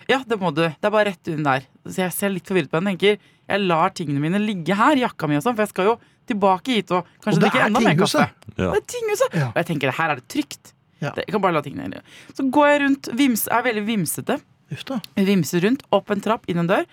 Ja, 0.10 0.24
det 0.26 0.40
må 0.42 0.50
du. 0.56 0.64
Det 0.66 0.90
er 0.90 0.90
bare 0.96 1.12
rett 1.12 1.28
inn 1.30 1.44
der. 1.46 1.68
Så 1.86 2.02
jeg 2.02 2.14
ser 2.16 2.34
litt 2.34 2.50
forvirret 2.50 2.72
på 2.72 2.80
henne. 2.80 2.96
Tenker 2.96 3.18
jeg 3.46 3.62
lar 3.62 3.94
tingene 3.94 4.22
mine 4.24 4.42
ligge 4.42 4.76
her, 4.78 4.98
jakka 4.98 5.30
mi 5.30 5.38
og 5.38 5.44
sånn, 5.46 5.56
for 5.58 5.66
jeg 5.66 5.74
skal 5.74 5.92
jo 5.92 5.96
tilbake 6.26 6.80
hit 6.80 6.94
og 6.96 7.06
kanskje 7.22 7.38
Og 7.38 7.44
drikke 7.44 7.66
enda 7.68 7.82
mer 7.86 7.98
kaffe. 8.00 8.26
Ja. 8.56 8.72
Det 8.72 8.80
er 8.80 8.86
tinghuset. 8.96 9.36
Ja. 9.38 9.50
Og 9.52 9.60
jeg 9.62 9.70
tenker 9.70 9.94
her 9.94 10.14
er 10.16 10.22
det 10.22 10.28
trygt. 10.34 10.72
Ja. 11.04 11.12
Det, 11.14 11.28
jeg 11.28 11.36
kan 11.36 11.44
bare 11.44 11.58
la 11.58 11.62
tingene 11.66 11.90
ligge. 11.92 12.02
Så 12.34 12.48
går 12.56 12.72
jeg 12.72 12.82
rundt, 12.86 13.10
vims, 13.20 13.46
er 13.52 13.66
veldig 13.68 13.84
vimsete. 13.86 14.40
Jeg. 14.74 15.28
Vimser 15.28 15.62
rundt, 15.68 15.84
opp 15.94 16.10
en 16.10 16.24
trapp, 16.26 16.48
inn 16.50 16.64
en 16.64 16.72
dør. 16.72 16.88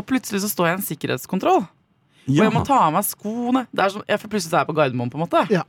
Og 0.00 0.06
plutselig 0.08 0.40
så 0.46 0.48
står 0.48 0.70
jeg 0.70 0.72
i 0.72 0.78
en 0.78 0.86
sikkerhetskontroll. 0.86 1.66
Og 2.30 2.38
jeg 2.40 2.54
må 2.54 2.62
ta 2.64 2.78
av 2.86 2.94
meg 2.94 3.04
skoene. 3.08 3.66
Det 3.74 3.84
er 3.84 3.92
som, 3.92 4.04
jeg, 4.08 4.22
for 4.22 4.32
plutselig 4.32 4.52
så 4.52 4.60
er 4.60 4.64
jeg 4.64 4.70
på 4.70 4.76
Gardermoen, 4.78 5.12
på 5.12 5.18
en 5.18 5.24
måte. 5.26 5.44
Ja. 5.52 5.66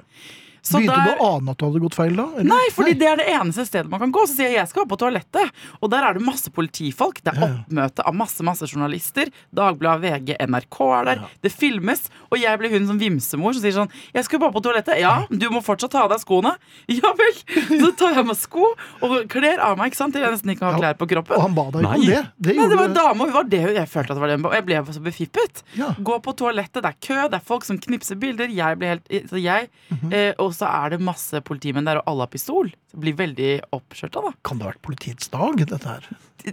Så 0.61 0.77
Begynte 0.77 0.93
der- 0.93 1.17
du 1.17 1.21
å 1.25 1.37
ane 1.39 1.49
at 1.51 1.57
du 1.57 1.65
hadde 1.65 1.79
gått 1.81 1.95
feil 1.97 2.15
da? 2.15 2.23
eller? 2.37 2.43
Nei, 2.43 2.67
fordi 2.71 2.93
det 2.93 3.07
er 3.09 3.15
det 3.17 3.25
eneste 3.33 3.65
stedet 3.65 3.89
man 3.89 3.99
kan 3.99 4.11
gå. 4.13 4.25
Så 4.29 4.35
sier 4.37 4.49
jeg 4.51 4.59
jeg 4.61 4.67
skal 4.69 4.85
på 4.85 4.97
toalettet. 4.97 5.49
Og 5.81 5.89
der 5.89 6.03
er 6.05 6.13
det 6.13 6.21
masse 6.21 6.51
politifolk. 6.53 7.21
Det 7.23 7.33
er 7.33 7.39
Ja, 7.41 7.47
ja. 7.47 7.55
oppmøte 7.65 8.05
av 8.05 8.13
masse 8.13 8.43
masse 8.45 8.61
journalister. 8.69 9.25
Dagbladet, 9.53 10.01
VG, 10.05 10.35
NRK 10.39 10.77
er 11.01 11.05
der. 11.05 11.23
Det 11.41 11.51
filmes. 11.51 12.09
Og 12.31 12.37
jeg 12.39 12.59
blir 12.59 12.69
hun 12.69 12.85
som 12.87 12.99
vimsemor 12.99 13.53
som 13.53 13.61
sier 13.63 13.73
sånn 13.73 13.89
Jeg 14.13 14.23
skal 14.25 14.39
bare 14.39 14.51
på 14.53 14.61
toalettet. 14.61 14.99
Ja, 15.01 15.25
du 15.31 15.49
må 15.49 15.63
fortsatt 15.65 15.89
ta 15.91 16.03
av 16.03 16.09
deg 16.13 16.19
skoene. 16.19 16.55
Ja 16.87 17.11
vel. 17.11 17.33
Så 17.81 17.95
tar 17.97 18.09
jeg 18.13 18.19
av 18.19 18.25
meg 18.27 18.37
sko 18.37 18.65
og 19.01 19.27
kler 19.29 19.57
av 19.59 19.77
meg, 19.77 19.91
ikke 19.91 19.97
sant. 19.97 20.13
Til 20.13 20.21
jeg 20.21 20.31
nesten 20.31 20.53
ikke 20.55 20.61
har 20.69 20.73
Ja. 20.73 20.93
klær 20.93 20.97
på 20.99 21.07
kroppen. 21.09 21.35
Og 21.37 21.41
han 21.41 21.55
ba 21.55 21.71
deg 21.71 21.81
ikke 21.81 21.95
om 21.95 22.05
det? 22.05 22.27
Det 22.39 22.55
Nei, 22.57 22.67
det 22.67 22.77
var 22.77 22.85
en 22.85 22.93
dame, 22.93 23.21
og 23.21 23.25
hun 23.31 23.33
var 23.33 23.43
det 23.49 23.61
jeg 23.75 23.87
følte 23.89 24.11
at 24.11 24.17
det 24.17 24.21
var 24.21 24.27
det. 24.27 24.45
Og 24.45 24.53
jeg 24.53 24.65
ble 24.65 24.93
så 24.93 25.01
befippet. 25.01 25.63
Ja. 25.75 25.89
Gå 25.97 26.21
på 26.21 26.35
toalettet, 26.37 26.83
det 26.83 26.85
er 26.85 26.97
kø, 27.01 27.27
det 27.29 27.33
er 27.41 27.45
folk 27.45 27.63
som 27.65 27.79
knipser 27.79 28.15
bilder. 28.19 28.47
Jeg 28.51 28.77
ble 28.77 28.87
helt 28.93 29.09
så 29.29 29.41
jeg, 29.41 29.69
Mhm. 29.89 30.13
eh, 30.13 30.33
Og 30.41 30.50
så 30.55 30.67
er 30.69 30.89
det 30.93 30.99
masse 31.03 31.41
politimenn 31.47 31.85
der, 31.87 31.99
og 32.01 32.07
alle 32.11 32.25
har 32.25 32.31
pistol. 32.33 32.69
Så 32.89 32.97
det 32.97 33.01
blir 33.05 33.15
veldig 33.19 33.49
oppskjørta, 33.77 34.23
da. 34.27 34.31
Kan 34.47 34.57
det 34.59 34.65
ha 34.67 34.71
vært 34.73 34.81
politiets 34.85 35.29
dag, 35.33 35.57
dette 35.57 35.87
her? 35.87 36.07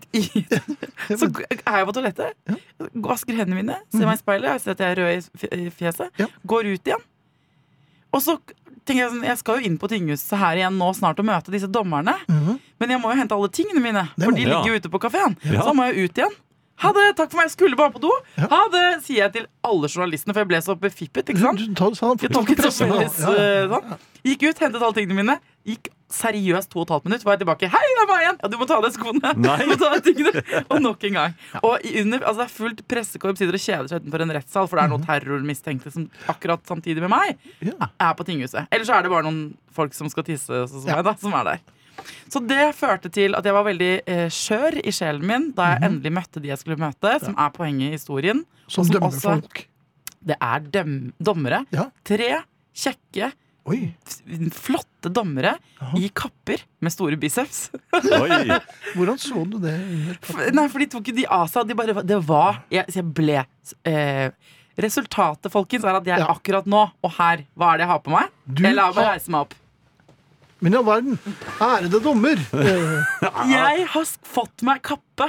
Så 1.09 1.29
er 1.33 1.79
jeg 1.81 1.87
på 1.89 1.95
toalettet, 1.97 2.57
vasker 2.93 3.39
hendene 3.39 3.63
mine, 3.63 3.77
ser 3.95 4.05
meg 4.09 4.19
i 4.19 4.23
speilet, 4.23 4.51
jeg 4.57 4.61
ser 4.65 4.75
at 4.77 4.83
jeg 4.85 4.97
er 4.97 5.01
rød 5.01 5.59
i 5.59 5.71
fjeset, 5.73 6.11
Mhm. 6.13 6.21
Ja. 6.21 6.27
går 6.53 6.69
ut 6.75 6.91
igjen. 6.91 7.05
Og 8.13 8.21
så 8.25 8.39
tenker 8.89 9.03
jeg 9.05 9.11
sånn, 9.13 9.25
jeg 9.25 9.39
skal 9.39 9.59
jo 9.61 9.67
inn 9.69 9.79
på 9.79 9.89
tinghuset 9.89 10.39
her 10.41 10.57
igjen 10.61 10.77
nå 10.81 10.91
snart 10.97 11.19
og 11.21 11.27
møte 11.29 11.53
disse 11.53 11.69
dommerne. 11.69 12.15
Mhm. 12.29 12.59
Men 12.81 12.91
jeg 12.91 13.01
må 13.01 13.11
jo 13.13 13.19
hente 13.21 13.33
alle 13.37 13.49
tingene 13.49 13.81
mine, 13.85 14.05
for 14.19 14.33
de 14.33 14.45
ligger 14.45 14.67
jo 14.73 14.79
ute 14.81 14.89
på 14.93 15.01
kafeen. 15.01 15.37
Ja. 15.45 15.61
Så 15.63 15.67
da 15.69 15.73
må 15.77 15.89
jeg 15.93 16.09
ut 16.11 16.15
igjen. 16.23 16.37
Ha 16.79 16.93
det, 16.95 17.05
takk 17.19 17.33
for 17.33 17.41
meg, 17.41 17.49
jeg 17.49 17.55
skulle 17.57 17.79
bare 17.79 17.91
på 17.95 18.01
do. 18.03 18.11
Ja. 18.39 18.47
Ha 18.53 18.61
det, 18.71 18.85
sier 19.07 19.25
jeg 19.25 19.33
til 19.35 19.47
alle 19.67 19.89
journalistene, 19.91 20.35
for 20.37 20.45
jeg 20.45 20.51
ble 20.53 20.61
så 20.63 20.77
befippet. 20.79 21.33
ikke 21.33 21.43
sant? 21.43 21.59
Du, 21.59 21.67
du, 21.73 21.75
du, 21.75 21.99
sa, 21.99 22.13
Jeg 22.23 22.31
tok 22.35 22.53
ikke 22.55 22.69
så 22.71 22.87
felles, 22.87 23.17
Ja, 23.25 23.33
ja. 23.35 23.69
sånn. 23.73 23.97
Gikk 24.29 24.45
ut, 24.49 24.61
hentet 24.63 24.83
alle 24.83 24.95
tingene 24.95 25.17
mine. 25.19 25.35
Gikk 25.69 25.89
seriøst 26.13 26.71
to 26.73 26.81
og 26.81 26.87
et 26.87 26.93
halvt 26.95 27.07
minutt, 27.09 27.25
var 27.27 27.35
jeg 27.37 27.43
tilbake. 27.43 27.69
Hei, 27.73 27.83
det 27.97 28.03
er 28.05 28.09
meg 28.09 28.23
igjen! 28.25 28.39
Ja, 28.41 28.49
du 28.53 28.57
må 28.61 28.67
ta 28.69 28.79
av 28.79 28.85
deg 28.87 28.95
skoene. 28.95 29.33
Nei. 29.43 29.57
Du 29.63 29.73
må 29.73 29.77
ta 29.81 29.91
deg 29.97 30.07
tingene. 30.07 30.43
Og 30.73 30.81
nok 30.85 31.05
en 31.11 31.19
gang. 31.19 31.35
Og 31.61 31.75
under, 32.03 32.23
altså 32.25 32.41
det 32.41 32.47
er 32.47 32.55
fullt 32.55 32.85
pressekorps 32.89 33.43
sitter 33.43 33.59
og 33.59 33.65
kjeder 33.65 33.91
seg 33.91 34.05
utenfor 34.05 34.25
en 34.25 34.35
rettssal, 34.39 34.69
for 34.71 34.79
det 34.81 34.87
er 34.87 34.93
noen 34.95 35.05
terrormistenkte 35.05 35.93
som 35.93 36.07
akkurat 36.33 36.63
samtidig 36.71 37.05
med 37.05 37.13
meg 37.13 37.43
er 37.75 38.15
på 38.19 38.27
tinghuset. 38.29 38.71
Eller 38.73 38.89
så 38.89 38.97
er 38.97 39.05
det 39.05 39.13
bare 39.13 39.27
noen 39.29 39.43
folk 39.77 39.93
som 39.99 40.09
skal 40.13 40.25
tisse, 40.31 40.49
sånn 40.71 40.87
som 40.87 40.89
meg, 40.89 41.05
da, 41.07 41.15
som 41.21 41.35
er 41.43 41.51
der. 41.53 41.67
Så 42.29 42.43
det 42.47 42.75
førte 42.77 43.11
til 43.13 43.35
at 43.39 43.45
jeg 43.45 43.55
var 43.57 43.65
veldig 43.69 43.91
eh, 44.07 44.29
skjør 44.33 44.79
i 44.85 44.93
sjelen 44.95 45.27
min 45.27 45.51
da 45.57 45.73
jeg 45.75 45.89
endelig 45.91 46.13
møtte 46.19 46.43
de 46.45 46.49
jeg 46.53 46.59
skulle 46.61 46.79
møte, 46.81 47.15
som 47.25 47.35
er 47.39 47.51
poenget 47.55 47.89
i 47.91 47.97
historien. 47.97 48.45
Som 48.69 48.85
som 48.85 48.95
dømmer 48.99 49.09
også- 49.13 49.35
folk. 49.35 49.67
Det 50.29 50.37
er 50.43 50.61
døm 50.61 51.13
dommere. 51.23 51.65
Ja. 51.73 51.89
Tre 52.05 52.43
kjekke, 52.75 53.33
Oi. 53.69 53.95
flotte 54.57 55.11
dommere 55.13 55.57
Aha. 55.81 55.97
i 56.01 56.09
kapper 56.09 56.63
med 56.81 56.93
store 56.93 57.17
biceps. 57.21 57.71
Oi. 57.93 58.49
Hvordan 58.97 59.19
så 59.21 59.45
du 59.49 59.59
det? 59.63 59.75
Nei, 60.57 60.67
for 60.73 60.79
de 60.83 60.87
tok 60.91 61.11
jo 61.13 61.15
de 61.21 61.27
av 61.27 61.47
seg. 61.53 61.69
De 61.69 61.77
bare, 61.79 61.95
det 62.03 62.19
var 62.27 62.63
Jeg, 62.73 62.87
jeg 62.95 63.05
ble 63.15 63.43
eh, 63.85 64.31
Resultatet, 64.79 65.51
folkens, 65.51 65.85
er 65.85 65.97
at 65.99 66.07
jeg 66.07 66.21
Ja. 66.23 66.29
akkurat 66.31 66.67
nå 66.71 66.85
og 67.03 67.11
her 67.19 67.45
Hva 67.59 67.73
er 67.75 67.79
det 67.81 67.87
jeg 67.87 67.91
har 67.93 68.03
på 68.05 68.13
meg? 68.15 68.29
Du 68.47 68.63
jeg 68.63 68.75
lar 68.79 68.93
meg 68.95 69.09
reise 69.11 69.31
meg 69.35 69.41
opp. 69.47 69.55
Men 70.61 70.75
i 70.75 70.77
all 70.81 70.87
verden, 70.89 71.19
ærede 71.63 72.01
dommer! 72.03 72.41
Jeg 73.53 73.85
har 73.93 74.09
fått 74.27 74.65
meg 74.67 74.83
kappe 74.83 75.29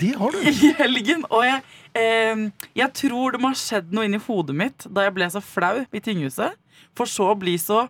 det 0.00 0.14
har 0.18 0.34
du. 0.34 0.38
i 0.50 0.72
helgen. 0.80 1.22
Og 1.30 1.44
jeg, 1.46 1.60
eh, 1.94 2.40
jeg 2.74 2.92
tror 2.98 3.36
det 3.36 3.40
må 3.40 3.52
ha 3.52 3.56
skjedd 3.56 3.92
noe 3.94 4.08
inni 4.08 4.18
hodet 4.18 4.56
mitt 4.58 4.86
da 4.90 5.04
jeg 5.06 5.14
ble 5.14 5.28
så 5.30 5.38
flau 5.44 5.84
i 5.94 6.00
tinghuset. 6.02 6.56
For 6.98 7.06
så 7.06 7.28
å 7.30 7.36
bli 7.38 7.54
så 7.62 7.84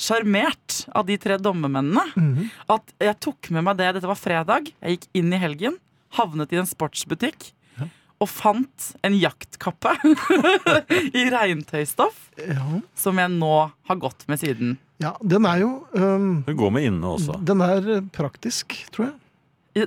sjarmert 0.00 0.82
av 0.96 1.06
de 1.08 1.16
tre 1.20 1.36
dommermennene 1.40 2.04
Mhm. 2.16 2.50
at 2.68 2.92
jeg 3.00 3.16
tok 3.20 3.50
med 3.56 3.64
meg 3.64 3.76
det. 3.80 3.88
Dette 3.96 4.06
var 4.10 4.20
fredag. 4.20 4.68
Jeg 4.82 4.98
gikk 4.98 5.08
inn 5.14 5.32
i 5.32 5.40
helgen, 5.40 5.78
havnet 6.16 6.52
i 6.52 6.60
en 6.60 6.68
sportsbutikk 6.68 7.50
og 8.20 8.28
fant 8.28 8.90
en 9.06 9.14
jaktkappe 9.16 9.94
i 11.20 11.24
regntøystoff 11.32 12.26
Ja. 12.40 12.80
som 12.96 13.18
jeg 13.20 13.32
nå 13.34 13.54
har 13.88 13.96
gått 14.00 14.26
med 14.28 14.40
siden. 14.40 14.76
ja, 15.00 15.14
den 15.22 15.44
er 15.48 15.58
jo 15.62 15.70
um, 15.96 16.42
Den 16.46 16.56
går 16.56 16.70
med 16.76 16.84
inne 16.88 17.14
også. 17.16 17.38
Den 17.44 17.60
er 17.64 17.90
eh, 17.96 18.06
praktisk, 18.12 18.76
tror 18.92 19.10
jeg. 19.10 19.16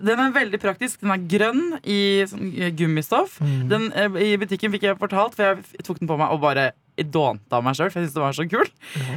Den 0.02 0.20
er 0.22 0.32
veldig 0.32 0.60
praktisk. 0.64 1.02
Den 1.04 1.12
er 1.12 1.24
grønn 1.30 1.64
i 1.84 1.98
sånn, 2.30 2.54
eh, 2.56 2.72
gummistoff. 2.78 3.36
Mm. 3.44 3.66
Den, 3.70 3.90
eh, 3.92 4.16
I 4.32 4.38
butikken 4.42 4.72
fikk 4.74 4.86
jeg 4.88 4.98
fortalt, 5.02 5.36
for 5.36 5.44
jeg 5.60 5.84
tok 5.84 6.00
den 6.00 6.08
på 6.10 6.18
meg 6.18 6.32
og 6.32 6.40
bare 6.46 6.70
dånte 6.98 7.52
av 7.58 7.66
meg 7.66 7.76
sjøl. 7.76 7.90
For 7.92 8.00
jeg 8.00 8.08
syntes 8.08 8.16
det 8.16 8.24
var 8.24 8.38
så 8.38 8.46
kul. 8.50 8.70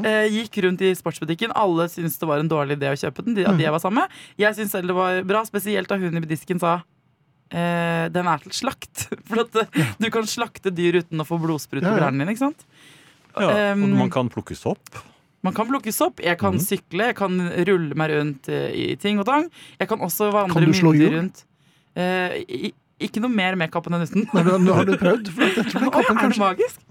Eh, 0.03 0.27
gikk 0.33 0.59
rundt 0.65 0.83
i 0.83 0.91
sportsbutikken. 0.99 1.55
Alle 1.55 1.87
syntes 1.93 2.19
det 2.19 2.29
var 2.29 2.43
en 2.43 2.51
dårlig 2.51 2.77
idé 2.81 2.91
å 2.93 2.99
kjøpe 2.99 3.25
den. 3.25 3.37
De, 3.39 3.45
de 3.47 3.65
jeg 3.69 3.73
var 3.77 3.85
sammen 3.85 4.03
med 4.05 4.21
Jeg 4.43 4.57
syntes 4.59 4.75
selv 4.75 4.91
det 4.91 4.97
var 4.99 5.23
bra, 5.29 5.45
spesielt 5.49 5.89
da 5.93 6.01
hun 6.03 6.19
i 6.19 6.25
disken 6.27 6.61
sa 6.61 6.81
eh, 7.51 8.07
den 8.13 8.31
er 8.31 8.45
til 8.45 8.55
slakt. 8.57 9.09
For 9.29 9.45
at 9.45 9.61
ja. 9.77 9.91
du 10.01 10.09
kan 10.15 10.29
slakte 10.31 10.73
dyr 10.75 11.03
uten 11.03 11.23
å 11.23 11.29
få 11.29 11.41
blodsprut 11.43 11.83
på 11.83 11.87
Ja, 11.87 11.97
ja. 11.97 12.07
hjernen 12.07 12.25
din. 12.25 12.33
ikke 12.35 12.47
sant? 12.49 12.67
Ja, 13.37 13.51
og 13.51 13.77
Um, 13.77 13.91
man 13.99 14.11
kan 14.11 14.31
plukkes 14.33 14.65
opp. 14.69 14.97
Man 15.45 15.55
kan 15.55 15.69
plukkes 15.69 16.01
opp. 16.03 16.23
Jeg 16.25 16.39
kan 16.41 16.57
sykle, 16.63 17.11
jeg 17.11 17.19
kan 17.19 17.37
rulle 17.69 17.99
meg 17.99 18.15
rundt 18.15 18.49
eh, 18.49 18.71
i 18.73 18.87
ting 18.99 19.21
og 19.21 19.29
tang. 19.29 19.47
Jeg 19.79 19.91
kan 19.91 20.01
også 20.03 20.31
vandre 20.35 20.57
Kan 20.57 20.67
du 20.67 20.75
slå 20.75 20.95
myndig 20.97 21.13
rundt. 21.13 21.45
Eh, 21.95 22.41
i, 22.49 22.73
ikke 23.07 23.21
noe 23.23 23.31
mer 23.31 23.59
med 23.61 23.71
kappen 23.75 23.95
enn 23.95 24.07
uten. 24.09 24.27
Nei, 24.33 24.43
men, 24.49 24.69
har 24.73 24.89
du 24.89 24.97
prøvd? 24.97 25.31
For 25.37 25.47
jeg 25.47 25.69
tror 25.69 25.85
den 25.85 25.93
Å, 25.93 26.03
ja, 26.03 26.17
er 26.17 26.33
det 26.33 26.41
magisk? 26.41 26.83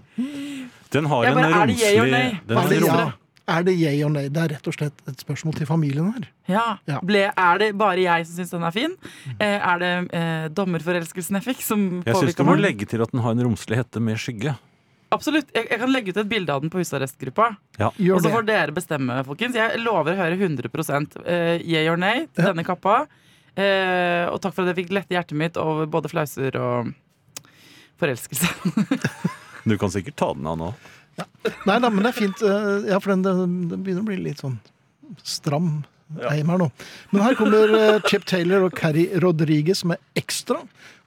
Den 0.94 1.10
har 1.10 1.26
bare, 1.26 1.32
en 1.34 1.56
or 1.58 2.70
romslig 2.70 3.25
Er 3.46 3.62
det, 3.62 3.76
yay 3.78 4.00
or 4.02 4.10
nay? 4.10 4.26
Det 4.32 4.40
er 4.42 4.52
rett 4.56 4.66
og 4.66 4.74
slett 4.74 5.02
et 5.06 5.20
spørsmål 5.22 5.54
til 5.54 5.68
familien 5.68 6.08
her. 6.16 6.24
Ja. 6.50 6.64
Ja. 6.90 6.98
Ble, 7.06 7.28
er 7.30 7.60
det 7.62 7.68
bare 7.78 8.02
jeg 8.02 8.26
som 8.26 8.40
syns 8.40 8.50
den 8.56 8.64
er 8.66 8.74
fin? 8.74 8.96
Eh, 9.38 9.58
er 9.60 9.78
det 9.82 9.90
eh, 10.18 10.46
dommerforelskelsen 10.50 11.38
jeg 11.38 11.46
fikk, 11.46 11.62
som 11.62 11.84
Jeg 12.02 12.16
syns 12.18 12.34
du 12.34 12.42
må 12.42 12.56
meg? 12.56 12.64
legge 12.64 12.88
til 12.90 13.04
at 13.04 13.12
den 13.14 13.22
har 13.22 13.36
en 13.36 13.44
romslig 13.46 13.78
hette 13.78 14.02
med 14.02 14.18
skygge. 14.18 14.56
Absolutt. 15.14 15.46
Jeg, 15.54 15.68
jeg 15.70 15.78
kan 15.78 15.92
legge 15.94 16.10
ut 16.10 16.18
et 16.24 16.28
bilde 16.32 16.50
av 16.50 16.64
den 16.64 16.72
på 16.74 16.82
husarrestgruppa. 16.82 17.52
Ja. 17.78 17.92
Og 17.94 18.18
så 18.24 18.32
får 18.34 18.48
dere 18.48 18.74
bestemme, 18.74 19.20
folkens. 19.28 19.54
Jeg 19.54 19.78
lover 19.84 20.16
å 20.16 20.20
høre 20.24 20.34
100 20.34 21.22
eh, 21.22 21.62
yay 21.62 21.86
or 21.86 21.96
nay 22.02 22.24
til 22.34 22.42
Ja. 22.42 22.50
denne 22.50 22.66
kappa. 22.66 23.04
Eh, 23.54 24.26
og 24.26 24.40
takk 24.42 24.52
for 24.58 24.66
at 24.66 24.74
jeg 24.74 24.82
fikk 24.82 24.90
lette 24.98 25.14
hjertet 25.14 25.38
mitt 25.38 25.56
over 25.56 25.86
både 25.86 26.10
flauser 26.10 26.58
og 26.58 26.90
forelskelse. 28.02 28.50
Du 29.66 29.74
kan 29.78 29.90
sikkert 29.90 30.14
ta 30.14 30.28
den 30.34 30.46
av 30.46 30.54
nå. 30.60 30.66
Nei 31.66 31.78
da, 31.82 31.90
men 31.90 32.02
det 32.04 32.10
er 32.12 32.16
fint. 32.16 32.42
eh, 32.42 32.88
Ja, 32.92 32.98
for 33.02 33.14
den, 33.14 33.22
den, 33.26 33.82
begynner 33.84 34.02
å 34.04 34.08
bli 34.08 34.18
litt 34.24 34.42
sånn 34.42 34.58
stram 35.22 35.84
eim 36.30 36.50
her 36.52 36.58
nå. 36.60 36.68
Men 37.12 37.22
her 37.24 37.36
kommer 37.38 37.72
eh, 37.78 38.00
Chip 38.10 38.26
Taylor 38.28 38.66
og 38.66 38.74
Carrie 38.78 39.20
Rodriguez 39.22 39.84
med 39.88 39.98
Ekstra. 40.18 40.60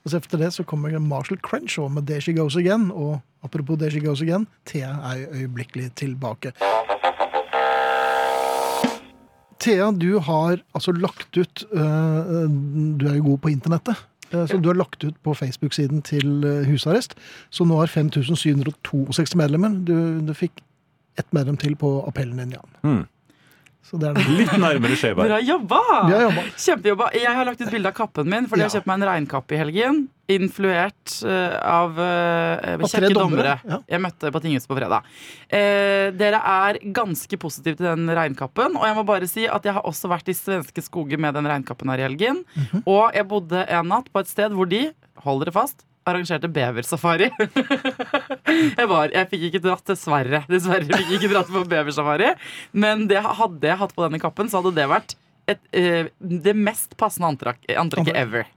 Og 0.04 0.12
så 0.12 0.20
etter 0.20 0.40
det 0.40 0.54
så 0.56 0.64
kommer 0.68 0.96
Marshall 1.04 1.40
Crenshaw 1.44 1.90
med 1.92 2.08
There 2.08 2.24
She 2.24 2.34
Goes 2.34 2.56
Again. 2.60 2.90
Og 2.92 3.20
apropos 3.44 3.80
There 3.80 3.92
She 3.92 4.00
Goes 4.04 4.24
Again, 4.24 4.48
Thea 4.66 4.96
er 5.12 5.26
øyeblikkelig 5.36 5.92
tilbake. 6.00 6.54
Thea, 9.60 9.90
du 9.92 10.20
har 10.24 10.62
altså 10.74 10.94
lagt 10.96 11.36
ut 11.36 11.66
uh, 11.76 12.48
Du 12.96 13.04
er 13.10 13.18
jo 13.18 13.26
god 13.34 13.42
på 13.44 13.52
internettet. 13.52 14.00
Øh, 14.34 14.48
Så 14.48 14.58
du 14.58 14.70
har 14.70 14.74
lagt 14.74 15.04
ut 15.04 15.16
på 15.24 15.34
Facebook-siden 15.34 16.02
til 16.02 16.44
øh, 16.46 16.66
husarrest. 16.66 17.16
Så 17.50 17.64
nå 17.64 17.80
har 17.80 17.86
5762 17.86 19.36
medlemmer. 19.36 19.70
Du, 19.70 20.28
du 20.28 20.34
fikk 20.34 20.52
ett 21.20 21.34
medlem 21.34 21.58
til 21.58 21.76
på 21.76 22.04
appellen 22.08 22.38
din, 22.38 22.52
Jan. 22.52 22.70
Mm. 22.84 22.90
Så 22.90 22.94
det 22.94 22.98
er 22.98 22.98
det. 22.98 23.08
Litt 24.38 24.52
nærmere 24.60 24.96
Skjeberg. 25.00 25.26
Bra 25.32 25.40
jobba! 25.42 25.80
Har 25.90 26.24
jobba. 26.28 26.44
Kjempejobba. 26.62 27.10
Jeg 27.18 27.34
har 27.40 27.48
lagt 27.48 27.62
ut 27.64 27.72
bilde 27.74 27.90
av 27.90 27.96
kappen 27.98 28.30
min, 28.30 28.48
fordi 28.50 28.62
jeg 28.62 28.70
har 28.70 28.76
kjøpt 28.78 28.90
meg 28.92 29.00
en 29.00 29.06
regnkappe 29.10 29.56
i 29.56 29.60
helgen. 29.60 30.02
Influert 30.30 31.16
uh, 31.26 31.56
av 31.66 31.98
uh, 31.98 32.84
kjekke 32.86 33.10
dommere, 33.18 33.56
ja. 33.66 33.80
jeg 33.90 34.04
møtte 34.04 34.30
på 34.36 34.42
tinghuset 34.44 34.70
på 34.70 34.78
fredag. 34.78 35.10
Uh, 35.50 36.14
dere 36.20 36.44
er 36.54 36.82
ganske 36.94 37.42
positive 37.42 37.80
til 37.80 37.90
den 37.90 38.14
regnkappen. 38.14 38.78
Og 38.78 38.86
jeg 38.86 39.00
må 39.00 39.06
bare 39.10 39.32
si 39.32 39.48
at 39.50 39.66
jeg 39.66 39.78
har 39.80 39.90
også 39.90 40.12
vært 40.12 40.30
i 40.30 40.38
svenske 40.38 40.86
skoger 40.86 41.22
med 41.22 41.40
den 41.40 41.50
regnkappen 41.50 41.90
her 41.90 42.04
i 42.04 42.10
helgen. 42.12 42.44
Mhm. 42.54 42.86
Og 42.86 43.18
jeg 43.18 43.30
bodde 43.32 43.66
en 43.66 43.90
natt 43.90 44.14
på 44.14 44.22
et 44.22 44.30
sted 44.30 44.54
hvor 44.54 44.70
de, 44.70 44.90
hold 45.26 45.42
dere 45.48 45.56
fast, 45.56 45.88
arrangerte 46.10 46.50
beversafari. 46.52 47.30
jeg, 48.80 48.88
var, 48.90 49.14
jeg 49.16 49.30
fikk 49.32 49.48
ikke 49.50 49.64
dratt, 49.64 49.86
dessverre. 49.88 50.44
Dessverre 50.52 50.88
fikk 50.90 51.08
jeg 51.08 51.22
ikke 51.22 51.34
dratt 51.34 51.52
på 51.54 51.66
beversafari. 51.72 52.34
Men 52.72 53.08
det, 53.12 53.22
hadde 53.24 53.72
jeg 53.72 53.82
hatt 53.82 53.96
på 53.96 54.06
denne 54.06 54.22
kappen, 54.22 54.52
så 54.52 54.62
hadde 54.62 54.76
det 54.78 54.88
vært 54.92 55.18
et, 55.50 55.62
uh, 55.74 56.10
det 56.46 56.56
mest 56.58 56.98
passende 57.00 57.34
antrekk, 57.34 57.64
antrekket 57.80 58.18
ever. 58.18 58.50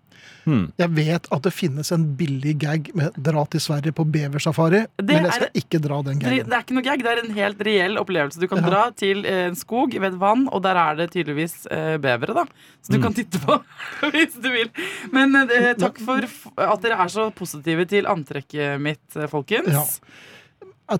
Hmm. 0.44 0.72
Jeg 0.78 0.90
vet 0.90 1.28
at 1.30 1.42
det 1.42 1.52
finnes 1.54 1.92
en 1.94 2.04
billig 2.18 2.56
gag 2.58 2.90
med 2.98 3.12
'dra 3.14 3.44
til 3.48 3.60
Sverige 3.60 3.92
på 3.94 4.04
beversafari', 4.10 4.86
Det 4.98 5.06
men 5.06 5.16
jeg 5.22 5.26
er- 5.26 5.32
skal 5.32 5.50
ikke 5.54 5.78
dra 5.80 6.02
den 6.02 6.18
gagen. 6.18 6.48
det 6.48 6.52
er 6.52 6.62
ikke 6.64 6.74
noe 6.74 6.82
gag, 6.82 6.98
det 7.02 7.06
er 7.12 7.24
en 7.24 7.34
helt 7.34 7.60
reell 7.62 7.96
opplevelse. 7.98 8.40
Du 8.40 8.48
kan 8.48 8.58
Ja. 8.64 8.70
dra 8.70 8.90
til 8.90 9.24
eh, 9.24 9.46
en 9.48 9.54
skog 9.54 9.92
ved 9.94 10.12
et 10.14 10.18
vann, 10.18 10.48
og 10.50 10.62
der 10.62 10.74
er 10.74 10.96
det 10.96 11.10
tydeligvis 11.12 11.66
eh, 11.70 11.96
bevere, 11.98 12.34
da. 12.34 12.44
Så 12.82 12.92
du 12.92 13.00
kan 13.00 13.14
titte 13.14 13.38
på 13.38 13.62
hvis 14.12 14.34
du 14.34 14.50
vil. 14.50 14.68
Men 15.12 15.34
eh, 15.36 15.74
takk 15.74 15.98
for 16.00 16.18
f- 16.22 16.50
at 16.58 16.82
dere 16.82 16.98
er 16.98 17.08
så 17.08 17.30
positive 17.32 17.84
til 17.86 18.04
antrekket 18.06 18.80
mitt, 18.80 19.16
eh, 19.16 19.26
folkens. 19.28 19.68
Ja. 19.68 19.84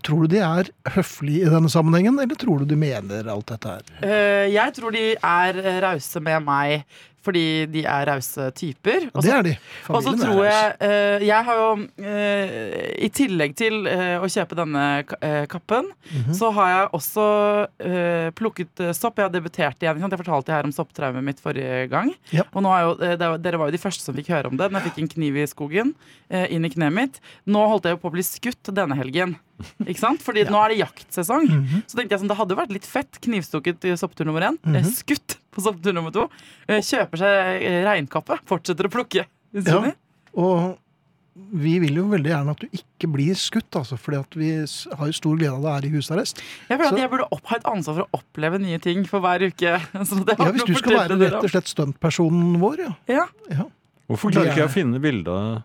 Tror 0.03 0.25
du 0.25 0.33
de 0.37 0.39
er 0.41 0.71
høflige 0.95 1.47
i 1.47 1.53
denne 1.53 1.69
sammenhengen, 1.69 2.17
eller 2.23 2.39
tror 2.41 2.63
du 2.63 2.65
de 2.71 2.77
mener 2.81 3.27
alt 3.29 3.47
dette 3.53 3.69
her? 3.69 3.83
Uh, 4.01 4.47
jeg 4.49 4.73
tror 4.79 4.93
de 4.95 5.07
er 5.19 5.59
eh, 5.63 5.81
rause 5.85 6.21
med 6.25 6.43
meg 6.47 6.85
fordi 7.23 7.69
de 7.71 7.85
er 7.87 8.09
rause 8.09 8.49
typer. 8.59 9.05
Også, 9.15 9.23
Det 9.23 9.31
er 9.37 9.45
de. 9.47 9.51
Og 9.95 10.01
så 10.03 10.11
tror 10.19 10.41
jeg 10.43 10.73
uh, 10.83 11.23
Jeg 11.23 11.45
har 11.47 11.61
jo 11.61 11.69
uh, 11.79 12.57
I 12.99 13.11
tillegg 13.15 13.55
til 13.61 13.77
å 13.87 14.27
kjøpe 14.27 14.59
denne 14.59 14.87
ka- 15.07 15.47
kappen, 15.53 15.93
Mhm. 16.11 16.35
så 16.35 16.51
har 16.57 16.69
jeg 16.73 16.89
også 16.99 17.27
plukket 18.35 18.83
sopp. 18.97 19.19
Jeg 19.21 19.29
har 19.29 19.33
debutert 19.37 19.79
igjen. 19.85 20.01
Jeg 20.03 20.19
fortalte 20.19 20.51
her 20.53 20.67
om 20.67 20.73
sopptraumet 20.75 21.23
mitt 21.25 21.39
forrige 21.41 21.87
gang. 21.93 22.11
Ja. 22.35 22.43
Og 22.53 22.67
jo, 22.67 22.97
dere 23.39 23.59
var 23.61 23.71
jo 23.71 23.77
de 23.77 23.81
første 23.83 24.03
som 24.03 24.17
fikk 24.19 24.33
høre 24.35 24.51
om 24.51 24.57
det. 24.59 24.67
Men 24.73 24.81
jeg 24.83 24.91
fikk 24.91 25.03
en 25.05 25.13
kniv 25.15 25.37
i 25.39 25.47
skogen 25.47 25.95
inn 26.33 26.65
i 26.67 26.71
kneet 26.75 26.93
mitt. 26.97 27.21
Nå 27.47 27.63
holdt 27.71 27.87
jeg 27.89 28.01
på 28.03 28.11
å 28.11 28.15
bli 28.17 28.25
skutt 28.27 28.73
denne 28.75 28.97
helgen. 28.99 29.37
Ikke 29.87 29.99
sant? 30.03 30.23
Fordi 30.23 30.45
nå 30.49 30.59
er 30.65 30.69
det 30.75 30.79
jaktsesong. 30.83 31.49
Mhm. 31.49 31.83
Så 31.87 31.97
tenkte 31.99 32.11
jeg 32.17 32.21
sånn, 32.25 32.29
det 32.33 32.37
hadde 32.39 32.57
vært 32.59 32.73
litt 32.73 32.87
fett. 32.89 33.19
Knivstukket 33.23 33.85
i 33.85 33.97
sopptur 33.97 34.25
nummer 34.29 34.41
én. 34.43 34.59
Mm 34.65 34.75
-hmm. 34.83 34.93
Skutt 34.93 35.39
på 35.53 35.61
sopptur 35.63 35.93
nummer 35.95 36.11
to. 36.13 36.29
eh, 36.69 36.81
Kjøper 36.81 37.17
seg 37.19 37.63
eh, 37.63 37.83
regnkappe. 37.85 38.39
Fortsetter 38.47 38.87
å 38.87 38.91
plukke. 38.91 39.27
Ja. 39.67 39.93
Og 40.35 40.79
vi 41.53 41.79
vil 41.81 41.95
jo 41.97 42.09
veldig 42.09 42.29
gjerne 42.29 42.51
at 42.51 42.61
du 42.61 42.67
ikke 42.73 43.09
blir 43.13 43.35
skutt, 43.35 43.71
altså, 43.77 43.97
fordi 43.99 44.19
at 44.21 44.35
vi 44.37 44.51
har 44.97 45.07
jo 45.07 45.13
stor 45.13 45.37
glede 45.37 45.55
av 45.55 45.63
det 45.63 45.73
her 45.73 45.85
i 45.89 45.93
husarrest. 45.97 46.43
Jeg 46.69 46.79
føler 46.79 46.89
Så- 46.91 46.95
at 46.95 47.01
jeg 47.01 47.11
burde 47.11 47.29
opp, 47.33 47.47
ha 47.47 47.57
et 47.57 47.63
ansvar 47.65 47.95
for 47.95 48.03
å 48.05 48.21
oppleve 48.21 48.59
nye 48.61 48.79
ting 48.79 49.05
for 49.07 49.21
hver 49.21 49.41
uke. 49.41 49.61
Ja, 49.95 50.53
Hvis 50.53 50.65
du 50.67 50.75
skal 50.75 50.93
være 50.93 51.19
rett 51.19 51.43
og 51.45 51.51
slett 51.51 51.69
stuntpersonen 51.73 52.59
vår, 52.61 52.77
ja. 52.79 52.95
Ja, 53.09 53.27
ja. 53.51 53.65
Hvorfor 54.11 54.31
klarer 54.31 54.51
ikke 54.53 54.57
jeg 54.61 54.69
å 54.69 54.73
finne 54.73 55.01
bildet? 55.01 55.29
Av 55.29 55.63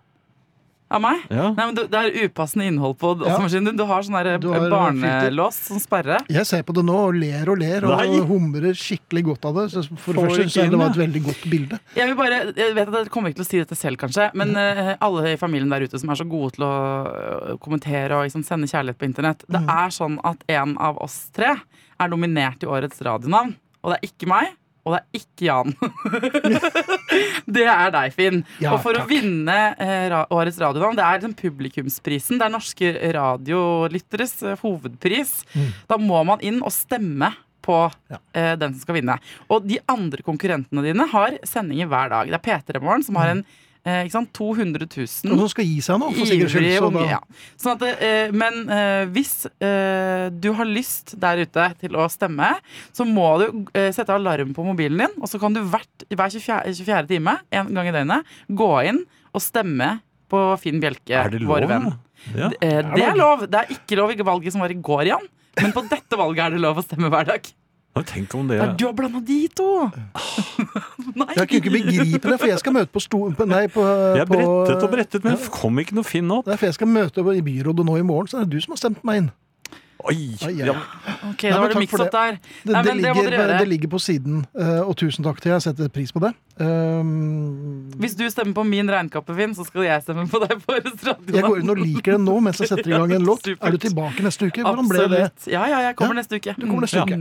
meg? 1.04 1.24
Ja. 1.30 1.50
Nei, 1.52 1.66
men 1.68 1.76
du, 1.76 1.82
Det 1.92 2.00
er 2.00 2.28
upassende 2.30 2.66
innhold 2.70 2.96
på 2.98 3.10
Ja. 3.20 3.34
datamaskinen 3.36 3.66
din. 3.66 3.76
Du 3.76 3.84
har 3.86 4.02
sånn 4.02 4.16
der 4.24 4.38
Du 4.40 4.48
har 4.54 4.70
barnelås 4.72 5.58
som 5.68 5.80
sperre. 5.84 6.22
Jeg 6.32 6.46
ser 6.48 6.64
på 6.64 6.74
det 6.74 6.86
nå 6.88 6.96
og 7.10 7.14
ler 7.20 7.50
og 7.52 7.58
ler 7.60 7.84
og 7.84 7.98
Nei. 7.98 8.20
humrer 8.24 8.72
skikkelig 8.74 9.24
godt 9.26 9.46
av 9.50 9.56
det. 9.60 9.66
Så 9.74 9.84
for 9.98 10.14
det 10.14 10.22
Får 10.22 10.28
første 10.30 10.46
ikke 10.46 10.56
så 10.56 10.64
er 10.64 10.70
det 10.72 10.80
var 10.80 10.90
et 10.90 11.02
veldig 11.04 11.24
godt 11.28 11.44
bilde. 11.52 11.80
Jeg 11.96 12.08
vil 12.08 12.16
bare, 12.16 12.40
jeg 12.56 12.76
vet 12.76 12.88
at 12.88 12.94
jeg 13.04 13.12
kommer 13.12 13.30
ikke 13.34 13.42
til 13.44 13.48
å 13.48 13.52
si 13.52 13.58
dette 13.60 13.76
selv, 13.76 13.98
kanskje, 13.98 14.30
men 14.34 14.56
eh, 14.56 14.96
alle 15.02 15.34
i 15.34 15.38
familien 15.38 15.70
der 15.70 15.82
ute 15.84 16.00
som 16.00 16.10
er 16.10 16.16
så 16.16 16.28
gode 16.30 16.54
til 16.56 16.64
å 16.64 16.74
øh, 17.52 17.58
kommentere 17.60 18.12
og 18.16 18.24
liksom 18.30 18.46
sende 18.48 18.68
kjærlighet 18.72 18.98
på 18.98 19.10
internett 19.12 19.44
Det 19.48 19.60
Mm. 19.60 19.70
er 19.70 19.90
sånn 19.92 20.20
at 20.24 20.38
en 20.48 20.78
av 20.78 20.98
oss 21.04 21.30
tre 21.34 21.56
er 22.00 22.08
nominert 22.08 22.64
i 22.64 22.68
årets 22.68 23.02
radionavn. 23.02 23.56
Og 23.84 23.92
det 23.92 24.00
er 24.02 24.08
ikke 24.08 24.28
meg, 24.28 24.48
og 24.88 24.96
det 24.96 25.00
er 25.04 25.20
ikke 25.20 25.48
Jan. 25.50 25.74
det 27.58 27.66
er 27.68 27.92
deg, 27.94 28.14
Finn. 28.16 28.40
Ja, 28.64 28.74
og 28.76 28.82
for 28.86 28.96
takk. 28.96 29.06
å 29.08 29.12
vinne 29.12 29.58
eh, 29.84 30.16
årets 30.34 30.60
radionavn, 30.64 30.98
det 30.98 31.06
er 31.06 31.20
liksom 31.20 31.36
publikumsprisen. 31.40 32.40
Det 32.40 32.48
er 32.48 32.54
norske 32.54 32.94
radiolytteres 33.18 34.38
eh, 34.48 34.58
hovedpris. 34.64 35.34
Mm. 35.54 35.68
Da 35.92 36.00
må 36.02 36.24
man 36.28 36.44
inn 36.46 36.62
og 36.64 36.74
stemme 36.76 37.34
på 37.68 37.82
Ja. 38.08 38.18
eh, 38.32 38.54
den 38.56 38.74
som 38.78 38.86
skal 38.86 38.96
vinne. 39.02 39.18
Og 39.52 39.66
de 39.68 39.80
andre 39.92 40.24
konkurrentene 40.24 40.86
dine 40.86 41.08
har 41.12 41.36
sendinger 41.44 41.90
hver 41.92 42.14
dag. 42.14 42.30
Det 42.32 42.40
er 42.40 42.46
P3 42.48 42.80
Morgen 42.84 43.04
som 43.04 43.20
har 43.20 43.34
en 43.34 43.44
eh, 43.88 44.02
ikke 44.04 44.16
sant, 44.18 44.32
200 44.36 44.86
000 44.92 45.32
Noen 45.32 45.52
skal 45.54 45.68
gi 45.70 45.78
seg 45.86 46.02
nå, 46.02 46.10
for 46.18 46.30
sikkerhets 46.30 46.54
skyld. 46.54 46.68
Ivrige 46.68 46.82
Så 46.84 46.90
da, 46.98 47.06
ja. 47.14 47.20
Sånn 47.64 47.78
at, 47.78 47.86
eh, 48.08 48.34
men 48.36 48.60
eh, 48.76 49.04
hvis 49.16 49.34
eh, 49.64 50.28
du 50.36 50.50
har 50.60 50.68
lyst 50.70 51.16
der 51.22 51.44
ute 51.46 51.70
til 51.82 51.96
å 51.98 52.08
stemme, 52.12 52.52
så 52.96 53.08
må 53.08 53.30
du 53.42 53.48
eh, 53.74 53.90
sette 53.96 54.14
alarm 54.16 54.52
på 54.58 54.66
mobilen 54.68 55.06
din, 55.06 55.16
og 55.22 55.32
så 55.32 55.40
kan 55.42 55.56
du 55.56 55.64
hvert, 55.64 56.08
hver 56.12 56.34
24, 56.36 56.76
24. 56.84 57.08
time, 57.16 57.38
en 57.56 57.72
gang 57.78 57.90
i 57.90 57.96
døgnet, 57.96 58.36
gå 58.52 58.72
inn 58.92 59.02
og 59.32 59.44
stemme 59.44 59.96
på 60.28 60.42
Finn 60.60 60.82
Bjelke, 60.84 61.16
Er 61.16 61.32
det 61.32 61.46
vår 61.48 61.66
venn. 61.70 61.88
Ja. 62.36 62.50
Eh, 62.60 62.82
det 62.92 63.06
er 63.06 63.16
lov. 63.16 63.46
Det 63.48 63.62
er 63.62 63.70
ikke 63.78 63.96
lov 64.00 64.12
i 64.12 64.20
valget 64.28 64.52
som 64.56 64.64
var 64.64 64.74
i 64.74 64.80
går, 64.84 65.06
Jan. 65.14 65.28
Men 65.62 65.72
på 65.74 65.86
dette 65.90 66.20
valget 66.20 66.44
er 66.44 66.58
det 66.58 66.62
lov 66.62 66.82
å 66.82 66.84
stemme 66.86 67.10
hver 67.14 67.30
dag. 67.30 67.48
Ja, 67.98 68.04
Tenk 68.06 68.34
om 68.38 68.48
det 68.52 68.60
Nei, 68.62 68.68
du 68.78 68.86
har 68.86 68.94
blanda 68.98 69.22
de 69.26 69.40
to! 69.58 69.68
Nei. 71.18 71.28
jeg 71.34 71.48
kan 71.50 71.58
ikke 71.58 71.74
begripe 71.74 72.22
det, 72.30 72.38
for 72.40 72.48
jeg 72.52 72.60
skal 72.62 72.76
møte 72.78 72.94
på 72.94 73.02
sto... 73.04 73.24
på- 73.34 73.48
Nei, 73.50 73.64
på, 73.74 73.84
Jeg 74.18 74.28
på 74.30 74.38
brettet 74.38 74.86
og 74.86 74.92
brettet, 74.94 75.24
men 75.26 75.36
jeg 75.38 75.50
kom 75.58 75.82
ikke 75.82 75.98
noe 75.98 76.06
Finn 76.08 76.30
opp. 76.36 76.46
Nei, 76.50 76.58
for 76.60 76.70
jeg 76.70 76.78
skal 76.78 76.92
møte 76.92 77.26
i 77.34 77.44
byrådet 77.46 77.86
nå 77.88 77.98
i 78.00 78.06
morgen, 78.06 78.30
så 78.32 78.42
er 78.42 78.46
det 78.48 78.58
du 78.58 78.62
som 78.64 78.76
har 78.76 78.82
stemt 78.84 79.04
meg 79.08 79.24
inn. 79.24 79.30
Oi! 80.06 80.38
Ja. 80.54 80.76
Ok, 81.26 81.44
Nei, 81.44 81.52
da 81.52 81.60
var 81.62 81.72
det 81.74 81.80
mix 81.82 81.94
up 81.98 82.12
der. 82.14 82.38
Det, 82.64 82.72
Nei, 82.72 82.82
det, 82.86 82.94
men 82.94 83.02
det 83.02 83.14
ligger, 83.16 83.30
dere 83.34 83.58
det 83.58 83.68
ligger 83.72 83.92
på 83.92 84.00
siden, 84.02 84.44
eh, 84.58 84.82
og 84.84 84.94
tusen 85.00 85.26
takk 85.26 85.40
til. 85.42 85.56
Jeg 85.56 85.66
setter 85.66 85.90
pris 85.94 86.14
på 86.14 86.22
det. 86.22 86.32
Um, 86.62 87.90
Hvis 88.02 88.16
du 88.18 88.24
stemmer 88.34 88.54
på 88.58 88.66
min 88.66 88.90
regnkappe, 88.90 89.34
Finn, 89.38 89.56
så 89.58 89.66
skal 89.68 89.88
jeg 89.88 90.06
stemme 90.06 90.28
på 90.30 90.42
deg 90.42 90.58
på 90.64 90.78
jeg 90.78 91.44
går 91.46 91.62
inn 91.62 91.74
og 91.74 91.82
liker 91.82 92.16
det 92.18 92.22
nå 92.24 92.38
mens 92.46 92.62
jeg 92.62 92.72
setter 92.72 92.94
i 92.94 92.98
gang 92.98 93.14
en 93.18 93.26
låt. 93.26 93.46
Supert. 93.46 93.64
Er 93.68 93.76
du 93.76 93.82
tilbake 93.88 94.26
neste 94.26 94.50
uke? 94.50 94.66
Hvordan 94.66 94.90
ble 94.92 95.08
det? 95.14 95.24
Ja, 95.50 95.66
ja, 95.70 95.82
jeg 95.90 95.98
kommer 96.00 96.18
Ja, 96.18 96.22
neste 96.22 96.40
uke. 96.42 96.54
du 96.58 96.68
kommer 96.68 96.86
neste 96.86 97.02
uke. 97.02 97.18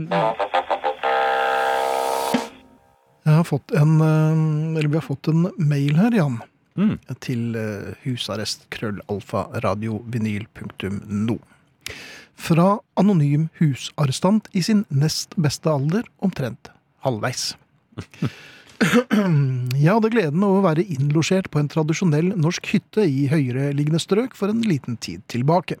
Jeg 3.27 3.35
har 3.41 3.47
fått 3.47 3.73
en, 3.75 3.97
eh, 4.01 4.77
eller 4.79 4.87
vi 4.93 5.01
har 5.01 5.03
fått 5.05 5.27
en 5.33 5.49
mail 5.57 5.97
her, 5.99 6.15
Jan. 6.15 6.37
Mm. 6.77 6.99
til 7.25 7.55
eh, 7.57 7.95
husarrest 8.03 8.67
krøllalfa 8.69 9.47
radiovinyl.no. 9.63 11.37
Fra 12.37 12.77
anonym 12.99 13.47
husarrestant 13.59 14.47
i 14.53 14.61
sin 14.63 14.85
nest 14.93 15.33
beste 15.41 15.71
alder, 15.71 16.05
omtrent 16.23 16.69
halvveis. 17.05 17.55
Jeg 18.77 19.89
hadde 19.89 20.11
gleden 20.13 20.43
av 20.45 20.59
å 20.59 20.65
være 20.65 20.85
innlosjert 20.85 21.49
på 21.49 21.61
en 21.63 21.69
tradisjonell 21.71 22.35
norsk 22.37 22.67
hytte 22.75 23.07
i 23.09 23.25
høyereliggende 23.31 24.01
strøk 24.01 24.37
for 24.37 24.53
en 24.53 24.61
liten 24.61 24.99
tid 25.01 25.23
tilbake. 25.33 25.79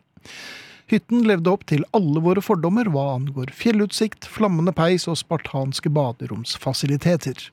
Hytten 0.89 1.25
levde 1.27 1.51
opp 1.51 1.65
til 1.69 1.83
alle 1.97 2.23
våre 2.23 2.41
fordommer 2.41 2.87
hva 2.89 3.09
angår 3.17 3.51
fjellutsikt, 3.53 4.25
flammende 4.31 4.73
peis 4.73 5.05
og 5.11 5.19
spartanske 5.19 5.91
baderomsfasiliteter. 5.93 7.49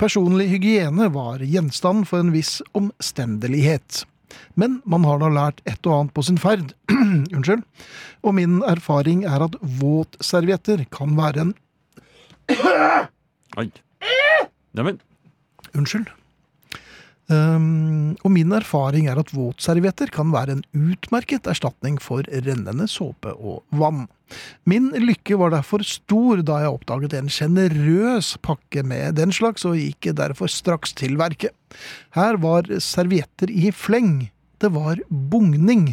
Personlig 0.00 0.48
hygiene 0.54 1.10
var 1.12 1.42
gjenstand 1.44 2.06
for 2.08 2.22
en 2.22 2.32
viss 2.32 2.60
omstendelighet. 2.78 4.04
Men 4.54 4.80
man 4.84 5.04
har 5.08 5.20
da 5.22 5.30
lært 5.32 5.60
et 5.68 5.80
og 5.86 5.98
annet 5.98 6.14
på 6.16 6.24
sin 6.26 6.40
ferd. 6.42 6.74
Unnskyld. 7.36 7.62
Og 8.22 8.36
min 8.38 8.60
erfaring 8.68 9.24
er 9.28 9.46
at 9.48 9.58
våtservietter 9.60 10.86
kan 10.94 11.16
være 11.18 11.46
en 11.48 11.54
Oi. 13.56 13.68
Neimen, 14.76 14.98
Unnskyld. 15.76 16.08
Um, 17.32 18.14
og 18.26 18.32
min 18.34 18.52
erfaring 18.52 19.06
er 19.08 19.20
at 19.20 19.30
våtservietter 19.32 20.10
kan 20.12 20.32
være 20.34 20.58
en 20.58 20.64
utmerket 20.76 21.46
erstatning 21.48 21.96
for 22.02 22.26
rennende 22.44 22.88
såpe 22.90 23.32
og 23.32 23.62
vann. 23.78 24.06
Min 24.68 24.90
lykke 24.96 25.36
var 25.40 25.52
derfor 25.54 25.84
stor 25.86 26.42
da 26.46 26.62
jeg 26.62 26.74
oppdaget 26.76 27.16
en 27.16 27.30
sjenerøs 27.32 28.34
pakke 28.44 28.84
med 28.86 29.18
den 29.20 29.32
slags, 29.34 29.66
og 29.68 29.78
gikk 29.78 30.12
derfor 30.18 30.50
straks 30.50 30.94
til 30.98 31.18
verket. 31.20 31.54
Her 32.16 32.40
var 32.42 32.68
servietter 32.80 33.52
i 33.52 33.70
fleng. 33.72 34.30
Det 34.60 34.72
var 34.72 35.00
bugning. 35.08 35.92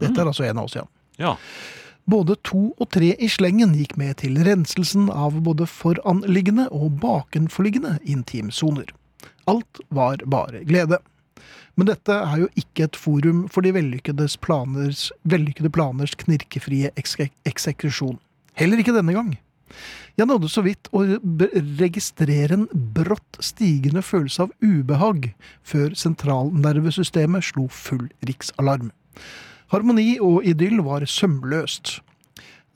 Dette 0.00 0.22
er 0.22 0.30
altså 0.30 0.46
en 0.48 0.62
av 0.62 0.70
oss, 0.70 0.78
ja. 0.78 0.86
ja. 1.20 1.34
Både 2.10 2.36
to 2.46 2.70
og 2.72 2.88
tre 2.94 3.12
i 3.14 3.28
slengen 3.30 3.74
gikk 3.78 3.96
med 4.00 4.18
til 4.22 4.38
renselsen 4.46 5.10
av 5.12 5.36
både 5.46 5.68
foranliggende 5.70 6.66
og 6.74 6.96
bakenforliggende 7.02 7.98
intimsoner. 8.08 8.88
Alt 9.50 9.82
var 9.90 10.22
bare 10.30 10.62
glede. 10.68 11.00
Men 11.78 11.88
dette 11.88 12.12
er 12.12 12.42
jo 12.42 12.48
ikke 12.60 12.86
et 12.88 12.98
forum 12.98 13.44
for 13.50 13.64
de 13.64 13.72
planers, 14.42 15.10
vellykkede 15.24 15.70
planers 15.72 16.14
knirkefrie 16.20 16.90
ekse- 17.00 17.30
eksekusjon. 17.48 18.18
Heller 18.54 18.82
ikke 18.82 18.94
denne 18.96 19.14
gang. 19.16 19.38
Jeg 20.18 20.26
nådde 20.26 20.50
så 20.50 20.62
vidt 20.66 20.90
å 20.92 21.04
registrere 21.80 22.56
en 22.58 22.66
brått 22.96 23.38
stigende 23.40 24.02
følelse 24.04 24.42
av 24.44 24.52
ubehag 24.60 25.30
før 25.64 25.94
sentralnervesystemet 25.96 27.46
slo 27.46 27.68
full 27.72 28.08
riksalarm. 28.28 28.90
Harmoni 29.70 30.18
og 30.20 30.44
idyll 30.44 30.82
var 30.84 31.06
sømløst. 31.06 32.00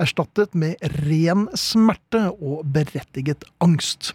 Erstattet 0.00 0.54
med 0.58 0.80
ren 1.04 1.48
smerte 1.58 2.28
og 2.38 2.62
berettiget 2.74 3.44
angst. 3.62 4.14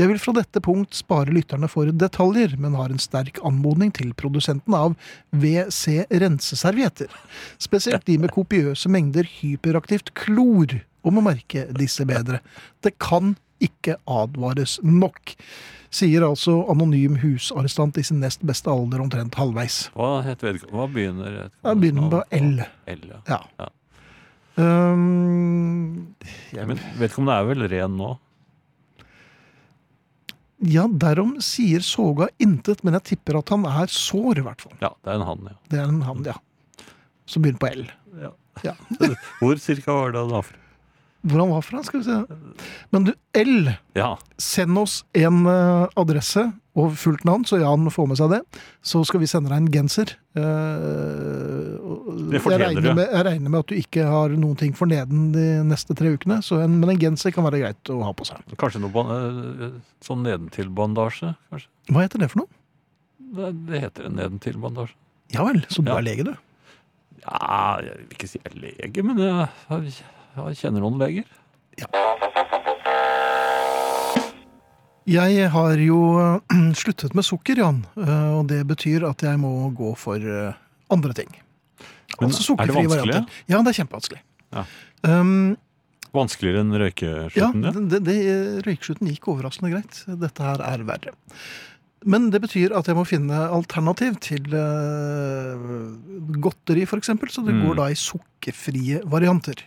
Jeg 0.00 0.08
vil 0.08 0.20
fra 0.22 0.32
dette 0.38 0.60
punkt 0.64 0.96
spare 0.96 1.32
lytterne 1.34 1.68
for 1.68 1.90
detaljer, 1.92 2.54
men 2.60 2.76
har 2.78 2.92
en 2.92 3.02
sterk 3.02 3.36
anmodning 3.44 3.90
til 3.92 4.14
produsenten 4.16 4.76
av 4.76 4.94
WC 5.36 6.06
renseservietter. 6.22 7.12
Spesielt 7.60 8.06
de 8.08 8.16
med 8.22 8.32
kopiøse 8.32 8.88
mengder 8.92 9.28
hyperaktivt 9.40 10.14
klor, 10.16 10.78
om 11.02 11.18
å 11.18 11.24
merke 11.26 11.66
disse 11.76 12.06
bedre. 12.08 12.40
Det 12.80 12.94
kan 13.02 13.34
ikke 13.62 13.98
advares 14.08 14.78
nok, 14.82 15.34
sier 15.92 16.24
altså 16.24 16.62
anonym 16.72 17.18
husarrestant 17.20 17.98
i 18.00 18.06
sin 18.06 18.22
nest 18.22 18.40
beste 18.48 18.72
alder 18.72 19.02
omtrent 19.04 19.36
halvveis. 19.36 19.84
Hva, 19.98 20.22
heter? 20.24 20.56
Hva 20.72 20.88
begynner 20.88 21.36
Jeg 21.44 21.80
begynner 21.82 22.08
på 22.16 22.24
L. 22.38 22.52
L 22.88 23.06
ja. 23.12 23.22
Ja. 23.28 23.40
Ja. 23.60 23.70
Um, 24.52 26.12
jeg, 26.52 26.66
Men 26.68 26.80
vedkommende 27.00 27.38
er 27.38 27.46
vel 27.48 27.68
ren 27.72 27.96
nå? 27.96 28.14
Ja, 30.62 30.86
derom 30.86 31.36
sier 31.42 31.82
Soga 31.84 32.28
intet, 32.42 32.84
men 32.86 32.94
jeg 32.98 33.12
tipper 33.12 33.40
at 33.40 33.52
han 33.54 33.66
er 33.66 33.90
sår, 33.90 34.38
i 34.38 34.46
hvert 34.46 34.62
fall. 34.62 34.74
Ja, 34.82 34.92
det 35.02 35.10
er 35.12 35.18
en 35.18 35.26
han, 35.26 35.46
ja. 35.50 35.56
Det 35.72 35.80
er 35.82 35.90
en 35.90 36.02
han, 36.06 36.24
ja. 36.28 36.36
Som 37.26 37.44
begynner 37.44 37.62
på 37.62 37.70
L. 37.72 37.84
Ja. 38.62 38.74
Hvor 39.40 39.58
cirka 39.62 39.94
var 39.96 40.12
det 40.14 40.22
han 40.22 40.34
var 40.34 40.46
fra? 40.46 40.58
Hvor 41.22 41.38
han 41.38 41.52
var 41.54 41.62
fra, 41.62 41.82
skal 41.86 42.02
vi 42.02 42.06
se. 42.08 42.66
Men 42.90 43.06
du, 43.06 43.12
L. 43.38 43.70
Ja. 43.98 44.16
Send 44.42 44.78
oss 44.78 45.02
en 45.14 45.44
eh, 45.46 45.84
adresse 45.98 46.48
og 46.74 46.94
fullt 46.96 47.24
navn, 47.28 47.42
så 47.44 47.58
Jan 47.60 47.84
får 47.92 48.06
med 48.08 48.16
seg 48.16 48.30
det. 48.32 48.38
Så 48.80 49.02
skal 49.04 49.20
vi 49.20 49.26
sende 49.28 49.50
deg 49.52 49.58
en 49.60 49.70
genser. 49.74 50.14
Eh, 50.32 51.76
Det 52.32 52.40
fortjener 52.40 52.72
jeg 52.72 52.82
du. 52.86 52.94
med, 52.96 53.08
jeg 53.12 53.24
regner 53.26 53.50
med 53.52 53.60
at 53.60 53.66
du 53.68 53.74
ikke 53.76 54.06
har 54.08 54.32
noen 54.32 54.56
ting 54.56 54.72
for 54.78 54.88
neden 54.88 55.32
de 55.34 55.44
neste 55.68 55.92
tre 55.98 56.14
ukene, 56.14 56.38
så 56.44 56.62
en, 56.64 56.78
men 56.80 56.94
en 56.94 57.00
genser 57.02 57.34
kan 57.34 57.44
være 57.44 57.60
greit 57.60 57.92
å 57.92 57.98
ha 58.06 58.12
på 58.16 58.24
seg. 58.28 58.40
Kanskje 58.56 58.80
noe 58.80 58.92
ban- 58.94 59.12
eh, 59.12 59.74
sånn 60.04 60.24
nedentil-bandasje? 60.24 61.34
Hva 61.52 62.06
heter 62.06 62.18
det 62.24 62.30
for 62.32 62.44
noe? 62.44 62.48
Det, 63.36 63.52
det 63.68 63.80
heter 63.84 64.08
en 64.08 64.16
nedentil-bandasje. 64.16 64.96
Ja 65.36 65.44
vel, 65.44 65.60
så 65.68 65.82
du 65.84 65.90
Ja. 65.92 65.98
er 65.98 66.02
lege, 66.08 66.24
du? 66.24 66.34
Ja, 67.22 67.78
jeg 67.84 67.96
vil 68.00 68.16
ikke 68.16 68.28
si 68.28 68.40
jeg 68.40 68.48
er 68.52 68.60
lege, 68.64 69.02
men 69.04 69.16
jeg, 69.18 69.48
jeg, 69.70 69.92
jeg 70.36 70.56
kjenner 70.64 70.80
noen 70.80 70.98
leger. 70.98 71.24
Jeg 75.08 75.48
har 75.50 75.80
jo 75.82 75.98
eh, 76.20 76.68
sluttet 76.82 77.14
med 77.18 77.24
sukker, 77.26 77.58
Jan. 77.58 77.82
eh, 77.98 78.28
Og 78.38 78.46
det 78.52 78.60
betyr 78.70 79.08
at 79.08 79.24
jeg 79.26 79.40
må 79.42 79.50
gå 79.74 79.94
for 79.98 80.16
eh, 80.22 80.52
andre 80.92 81.12
ting. 81.16 81.32
Men 82.20 82.28
Altså 82.30 82.54
er 82.54 82.66
det 82.68 82.74
vanskelig? 82.76 82.92
varianter. 82.92 83.42
Ja, 83.50 83.62
det 83.62 83.72
er 83.72 83.78
kjempevanskelig. 83.80 84.20
Ja. 84.52 84.64
Um, 85.08 85.56
Vanskeligere 86.12 86.60
enn 86.60 86.74
ja, 86.76 86.82
røykeslutten? 86.84 87.62
Ja, 87.64 87.70
det, 87.72 87.82
det, 87.88 88.00
det, 88.04 88.64
røykeslutten 88.66 89.08
gikk 89.08 89.30
overraskende 89.32 89.70
greit. 89.72 90.02
Dette 90.20 90.44
her 90.44 90.60
er 90.60 90.82
verre. 90.84 91.14
Men 92.04 92.28
det 92.34 92.42
betyr 92.44 92.74
at 92.76 92.86
jeg 92.90 92.98
må 92.98 93.06
finne 93.08 93.38
alternativ 93.48 94.18
til 94.20 94.44
uh, 94.52 95.96
godteri, 96.44 96.84
f.eks. 96.84 97.12
Så 97.32 97.44
det 97.46 97.54
Mm. 97.56 97.62
går 97.66 97.78
da 97.80 97.86
i 97.90 97.96
sukkerfrie 97.98 99.00
varianter. 99.08 99.62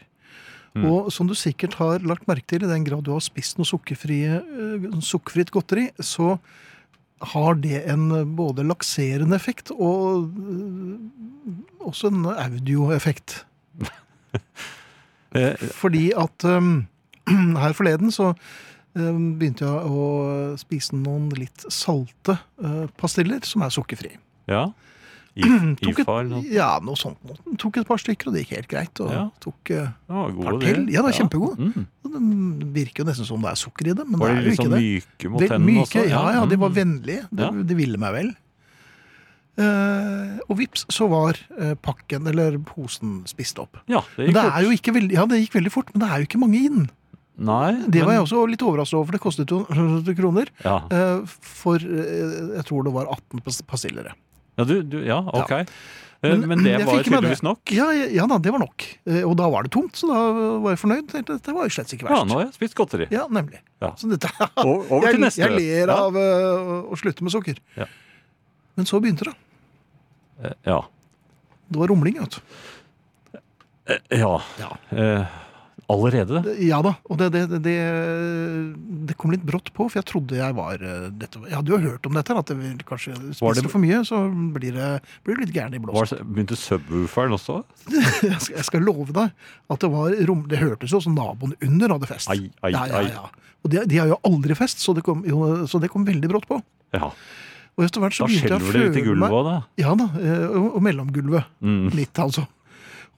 Mm. 0.75 0.85
Og 0.91 1.11
som 1.13 1.27
du 1.27 1.35
sikkert 1.37 1.77
har 1.79 2.03
lagt 2.03 2.27
merke 2.27 2.47
til, 2.51 2.65
i 2.65 2.69
den 2.69 2.83
grad 2.83 3.05
du 3.07 3.13
har 3.13 3.23
spist 3.23 3.59
noe 3.59 3.67
eh, 3.71 4.87
sukkerfritt 4.99 5.53
godteri, 5.55 5.87
så 6.03 6.35
har 7.31 7.55
det 7.63 7.85
en 7.87 8.09
både 8.35 8.65
lakserende 8.67 9.37
effekt 9.39 9.71
og 9.71 10.27
eh, 10.27 11.85
også 11.85 12.11
en 12.11 12.31
audioeffekt. 12.35 13.43
Eh, 15.35 15.59
Fordi 15.75 16.13
at 16.15 16.45
um, 16.47 16.85
her 17.59 17.73
forleden 17.75 18.07
så 18.11 18.29
um, 18.95 19.33
begynte 19.35 19.65
jeg 19.67 19.89
å 19.91 20.05
spise 20.55 20.95
noen 20.95 21.25
litt 21.35 21.65
salte 21.67 22.37
uh, 22.63 22.85
pastiller 22.95 23.43
som 23.43 23.65
er 23.65 23.73
sukkerfrie. 23.75 24.15
ja. 24.47 24.69
I, 25.37 25.75
Tok 25.83 25.99
et, 25.99 26.51
ja, 26.55 26.79
noe 26.79 26.95
sånt. 26.95 27.17
Tok 27.59 27.77
et 27.81 27.87
par 27.87 27.97
stykker, 27.99 28.29
og 28.29 28.33
det 28.37 28.45
gikk 28.45 28.53
helt 28.55 28.69
greit. 28.71 29.01
Og 29.03 29.11
Ja. 29.11 29.23
tok 29.43 29.71
uh, 29.75 29.89
Ja, 30.07 30.21
Par 30.31 30.57
det. 30.59 30.61
til? 30.69 30.85
Ja, 30.93 31.01
det 31.03 31.11
er 31.11 31.17
kjempegod. 31.19 31.57
Mm. 31.59 31.87
Det 32.61 32.69
virker 32.77 33.03
jo 33.03 33.09
nesten 33.09 33.25
som 33.27 33.41
det 33.43 33.51
er 33.51 33.59
sukker 33.59 33.89
i 33.91 33.93
det, 33.99 34.05
men 34.07 34.19
Var 34.19 34.29
det 34.31 34.35
de 34.35 34.39
er 34.39 34.45
jo 34.45 34.55
ikke 34.55 34.63
sånn 34.63 34.75
det. 34.77 34.81
myke 34.85 35.31
mot 35.33 35.41
myke, 35.67 35.83
også? 35.83 36.07
ja, 36.09 36.23
ja, 36.39 36.45
de 36.45 36.55
var 36.55 36.69
Mm. 36.71 36.75
vennlige. 36.79 37.27
De, 37.35 37.43
Ja. 37.43 37.51
de 37.51 37.75
ville 37.75 37.97
meg 37.97 38.13
vel. 38.13 38.31
Uh, 39.55 40.35
og 40.51 40.57
vips, 40.59 40.83
så 40.91 41.05
var 41.07 41.37
uh, 41.55 41.75
pakken, 41.79 42.27
eller 42.27 42.57
posen, 42.59 43.21
spist 43.25 43.57
opp. 43.63 43.77
Ja, 43.87 44.01
det 44.17 44.17
Men 44.17 44.27
gikk 44.27 44.33
det 44.35 44.41
fort. 44.43 44.55
er 44.57 44.63
jo 44.65 44.71
ikke 44.75 44.93
veldig, 44.97 45.13
ja, 45.15 45.25
det 45.31 45.37
gikk 45.45 45.53
veldig 45.61 45.71
fort, 45.71 45.93
men 45.93 46.01
det 46.03 46.09
er 46.11 46.17
jo 46.19 46.27
ikke 46.27 46.41
mange 46.41 46.59
inn. 46.59 46.89
Nei, 47.37 47.71
Det 47.87 48.01
var 48.03 48.07
men- 48.11 48.15
jeg 48.15 48.23
også 48.25 48.49
litt 48.49 48.61
overrasket 48.63 48.93
over, 48.95 49.05
for 49.05 49.11
det 49.15 49.21
kostet 49.21 49.49
jo 49.51 49.65
100 49.69 50.13
kroner. 50.19 50.47
Ja, 50.63 50.79
Uh, 50.91 51.25
For 51.25 51.75
eh, 51.75 52.55
jeg 52.59 52.65
tror 52.67 52.83
det 52.83 52.93
var 52.95 53.07
18 53.07 53.39
pas- 53.43 53.61
pasillere. 53.67 54.11
Ja, 54.57 54.63
du, 54.63 54.81
du, 54.83 54.97
ja 55.05 55.19
ok. 55.21 55.49
Ja. 55.51 55.65
Men- 56.25 56.47
Men, 56.49 56.63
det 56.63 56.85
var 56.87 57.03
tydeligvis 57.03 57.43
nok. 57.45 57.59
Ja, 57.75 57.91
ja, 57.91 58.25
da, 58.25 58.37
det 58.41 58.49
var 58.51 58.59
nok. 58.63 58.81
Eh, 59.05 59.21
Og 59.27 59.35
da 59.37 59.45
var 59.51 59.61
det 59.67 59.71
tomt, 59.75 59.93
så 59.99 60.07
da 60.09 60.21
var 60.63 60.71
jeg 60.73 60.79
fornøyd. 60.81 61.11
Dette 61.11 61.35
Det 61.45 61.53
var 61.53 61.67
jo 61.67 61.73
slett 61.75 61.91
ikke 61.93 62.07
verst. 62.07 62.17
Ja, 62.17 62.23
nå 62.25 62.33
har 62.39 62.45
jeg 62.47 62.53
spist 62.55 62.73
godteri. 62.79 63.05
Ja, 63.13 63.27
nemlig. 63.29 63.59
Ja. 63.83 63.91
Så 63.99 64.09
dette, 64.09 64.31
over 64.65 65.11
til 65.11 65.21
neste. 65.21 65.43
jeg 65.43 65.53
ler 65.59 65.91
av 65.93 66.15
eh, 66.17 66.89
å 66.89 66.97
slutte 66.97 67.21
med 67.21 67.31
sukker. 67.35 67.59
Ja. 67.77 67.85
Men 68.75 68.85
så 68.89 68.97
begynte 69.03 69.29
det. 69.29 69.35
Eh, 70.43 70.53
Ja. 70.65 70.81
Det 71.69 71.77
var 71.79 71.87
rumling, 71.93 72.17
vet 72.23 72.39
du. 72.39 73.39
Eh, 73.85 73.99
Ja. 74.17 74.39
Ja. 74.57 74.71
Allerede? 75.91 76.41
Ja 76.65 76.79
da. 76.81 76.95
Og 77.11 77.19
det, 77.19 77.27
det, 77.35 77.59
det, 77.61 77.75
det, 79.09 79.15
kom 79.21 79.33
litt 79.33 79.43
brått 79.45 79.69
på, 79.75 79.85
for 79.85 79.99
jeg 79.99 80.07
trodde 80.09 80.39
jeg 80.39 80.55
var 80.57 80.81
eh, 80.81 81.07
dette, 81.13 81.41
Jeg 81.45 81.53
hadde 81.59 81.73
jo 81.73 81.79
hørt 81.83 82.09
om 82.09 82.17
dette, 82.17 82.37
at 82.41 82.49
det 82.49 82.57
vil 82.57 82.81
kanskje 82.89 83.13
spiser 83.37 83.67
du 83.67 83.69
for 83.69 83.83
mye, 83.83 84.01
så 84.07 84.23
blir 84.55 84.73
det, 84.73 84.89
blir 85.27 85.39
litt 85.43 85.53
gæren 85.53 85.77
i 85.77 85.81
blåsen. 85.83 86.25
begynte 86.25 86.57
subwooferen 86.57 87.37
også? 87.37 87.61
Jeg 88.25 88.41
skal, 88.41 88.55
jeg 88.57 88.65
skal 88.65 88.85
love 88.85 89.13
deg 89.13 89.31
at 89.71 89.81
det 89.81 89.89
var 89.91 90.13
rom, 90.27 90.45
Det 90.49 90.57
hørtes 90.59 90.93
jo 90.93 90.99
som 91.03 91.13
naboen 91.17 91.53
under 91.61 91.95
hadde 91.95 92.09
fest. 92.09 92.29
Ai, 92.33 92.49
ai, 92.65 92.71
ja, 92.73 92.85
ja, 92.89 93.01
ja. 93.11 93.25
Og 93.65 93.71
de, 93.73 93.81
de 93.89 93.99
har 94.01 94.09
jo 94.09 94.17
aldri 94.25 94.57
fest, 94.57 94.81
så 94.81 94.93
det 94.97 95.03
kom, 95.05 95.23
jo, 95.27 95.65
så 95.69 95.81
det 95.81 95.91
kom 95.93 96.05
veldig 96.07 96.29
brått 96.31 96.47
på. 96.49 96.59
Ja. 96.95 97.11
Og 97.75 97.83
etter 97.83 98.03
hvert 98.03 98.15
så 98.15 98.27
Da 98.27 98.31
skjelver 98.31 98.77
det 98.77 98.83
ut 98.89 98.99
i 98.99 99.05
gulvet 99.05 99.33
òg, 99.35 99.47
da. 99.47 99.55
Ja 99.81 99.93
da, 99.99 100.07
eh, 100.21 100.45
og, 100.47 100.67
og 100.77 100.85
mellomgulvet. 100.85 101.49
Mm. 101.65 101.89
Litt, 101.97 102.21
altså. 102.23 102.45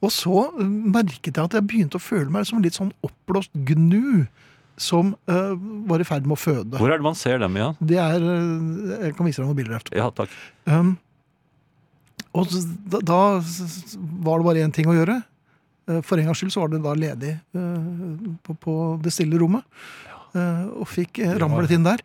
Og 0.03 0.11
så 0.13 0.43
merket 0.61 1.33
jeg 1.33 1.41
at 1.43 1.55
jeg 1.57 1.65
begynte 1.65 1.97
å 1.97 2.03
føle 2.03 2.29
meg 2.33 2.45
som 2.49 2.61
litt 2.61 2.77
sånn 2.77 2.91
oppblåst 3.05 3.53
gnu 3.67 4.27
som 4.77 5.15
eh, 5.25 5.53
var 5.89 6.03
i 6.03 6.05
ferd 6.05 6.27
med 6.29 6.35
å 6.37 6.39
føde. 6.39 6.77
Hvor 6.77 6.91
er 6.93 7.01
det 7.01 7.07
man 7.07 7.17
ser 7.17 7.41
dem 7.41 7.55
igjen? 7.57 7.77
Det 7.81 7.97
er 7.97 8.21
eh, 8.21 9.07
Jeg 9.07 9.15
kan 9.17 9.25
vise 9.25 9.41
deg 9.41 9.49
noen 9.49 9.57
bilder 9.57 9.79
etterpå. 9.79 9.97
Ja, 9.97 10.11
takk. 10.13 10.35
Um, 10.69 10.93
og 12.37 12.53
da, 12.93 13.01
da 13.01 13.19
var 14.21 14.37
det 14.37 14.45
bare 14.51 14.65
én 14.67 14.75
ting 14.75 14.89
å 14.91 14.93
gjøre. 14.93 15.17
Eh, 15.89 16.01
For 16.05 16.21
en 16.21 16.29
gangs 16.29 16.43
skyld 16.43 16.53
så 16.53 16.61
var 16.61 16.75
det 16.75 16.83
da 16.85 16.93
ledig 16.93 17.33
uh, 17.57 18.37
på, 18.45 18.53
på 18.61 18.75
det 19.01 19.15
stille 19.15 19.41
rommet. 19.41 19.65
Uh, 20.37 20.83
Og 20.83 20.91
fikk 20.93 21.23
ramlet 21.41 21.73
inn 21.73 21.87
der. 21.87 22.03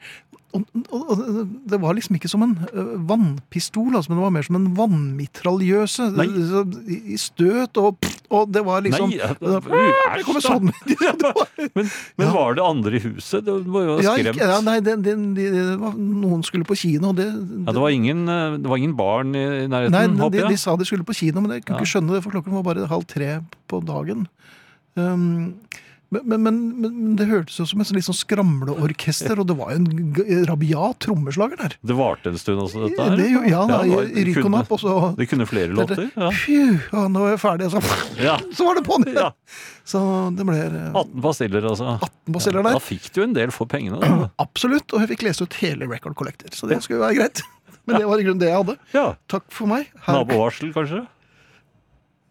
Og, 0.52 0.64
og, 0.92 1.10
og 1.12 1.52
det 1.72 1.78
var 1.80 1.94
liksom 1.96 2.16
ikke 2.18 2.28
som 2.28 2.42
en 2.44 2.52
eh, 2.68 2.90
vannpistol, 3.08 3.94
altså, 3.96 4.10
men 4.12 4.18
det 4.18 4.24
var 4.26 4.34
mer 4.34 4.44
som 4.46 4.58
en 4.58 4.66
vannmitraljøse. 4.76 6.08
I 6.12 6.98
i 7.14 7.18
støt 7.20 7.78
og 7.80 7.96
Og 8.32 8.48
det 8.52 8.62
var 8.64 8.84
liksom 8.84 9.10
Nei, 9.12 9.18
det, 9.20 9.58
det, 9.64 10.24
kommer 10.26 10.44
sånn 10.44 10.70
Men, 11.76 11.88
men 12.20 12.30
var 12.34 12.56
det 12.58 12.64
andre 12.64 12.96
i 12.96 13.02
huset? 13.04 13.44
Det 13.46 13.54
var 13.72 13.86
jo 13.86 13.96
skremt. 14.04 14.40
ja, 14.40 14.58
nei, 14.64 14.78
det, 14.84 14.96
det, 15.04 15.16
var, 15.80 15.96
noen 15.96 16.44
skulle 16.46 16.66
på 16.68 16.76
kino, 16.78 17.12
og 17.12 17.20
det, 17.20 17.28
Ja, 17.30 17.72
det, 17.72 17.80
var 17.80 17.92
ingen, 17.94 18.24
eh, 18.28 18.58
det 18.60 18.72
var 18.72 18.80
ingen 18.80 18.96
barn 18.98 19.32
i 19.36 19.44
nærheten, 19.72 19.96
Nei, 19.96 20.06
de, 20.08 20.20
håper 20.20 20.52
de, 20.52 20.60
sa 20.60 20.76
de 20.80 20.88
skulle 20.88 21.06
på 21.08 21.16
kino, 21.16 21.40
men 21.44 21.56
jeg 21.56 21.64
kunne 21.66 21.80
Ja. 21.80 21.84
ikke 21.84 21.94
skjønne 21.96 22.16
det, 22.16 22.22
for 22.24 22.36
klokken 22.36 22.56
var 22.58 22.66
bare 22.68 22.88
halv 22.92 23.08
tre 23.08 23.38
på 23.72 23.80
dagen. 23.88 24.26
Um, 25.00 25.54
men, 26.12 26.22
men, 26.28 26.42
men, 26.44 26.92
men 26.92 27.16
det 27.16 27.26
hørtes 27.30 27.56
jo 27.58 27.64
som 27.68 27.80
et 27.82 27.90
litt 27.96 28.04
sånn 28.06 28.16
skramleorkester, 28.18 29.40
og 29.40 29.46
det 29.48 29.56
var 29.58 29.72
jo 29.72 29.80
en 29.80 30.44
rabiat 30.50 30.98
trommeslager 31.06 31.56
der. 31.60 31.76
Det 31.82 31.96
varte 31.98 32.30
en 32.32 32.38
stund 32.40 32.60
også, 32.66 32.82
dette 32.86 33.06
her? 33.08 33.16
Det, 33.18 33.28
jo- 33.32 33.42
ja, 33.48 33.62
da, 33.70 33.78
det 33.82 33.94
var- 33.96 34.10
i 34.12 34.34
kunne- 34.36 34.60
opp, 34.60 34.72
og 34.76 34.80
så 34.82 34.96
Det 35.16 35.26
kunne 35.30 35.46
flere 35.48 35.72
låter? 35.74 36.10
Ja. 36.16 36.28
Ja, 36.92 37.06
nå 37.08 37.24
er 37.26 37.30
jeg 37.36 37.40
ferdig, 37.42 37.70
og 37.70 37.76
så, 37.78 37.82
ja. 38.28 38.36
så 38.52 38.66
var 38.68 38.76
det 38.80 38.84
på'n 38.86 39.06
igjen! 39.08 39.16
ja. 39.22 39.30
Så 39.84 39.98
det 40.38 40.44
ble 40.46 40.58
eh, 40.62 40.92
18 40.94 41.22
pastiller, 41.24 41.64
altså. 41.72 41.96
18 41.98 42.36
pastiller 42.36 42.62
Da 42.62 42.74
der. 42.76 42.84
fikk 42.86 43.08
du 43.16 43.22
en 43.24 43.32
del 43.34 43.50
for 43.50 43.66
pengene. 43.66 43.98
Da. 43.98 44.28
Absolutt, 44.44 44.92
og 44.94 45.00
jeg 45.02 45.14
fikk 45.16 45.24
lese 45.26 45.42
ut 45.48 45.56
hele 45.64 45.88
Record 45.90 46.14
Collector, 46.20 46.52
så 46.54 46.68
det 46.70 46.78
skulle 46.84 47.00
være 47.02 47.16
greit. 47.18 47.42
Men 47.86 47.98
det 47.98 48.06
var 48.06 48.20
i 48.20 48.22
grunnen 48.28 48.38
det 48.38 48.46
jeg 48.52 48.60
hadde. 48.60 48.76
Ja. 48.94 49.08
Takk 49.32 49.48
for 49.50 49.66
meg. 49.66 49.88
Her, 50.06 50.20
Nabovarsel, 50.20 50.70
kanskje? 50.76 51.00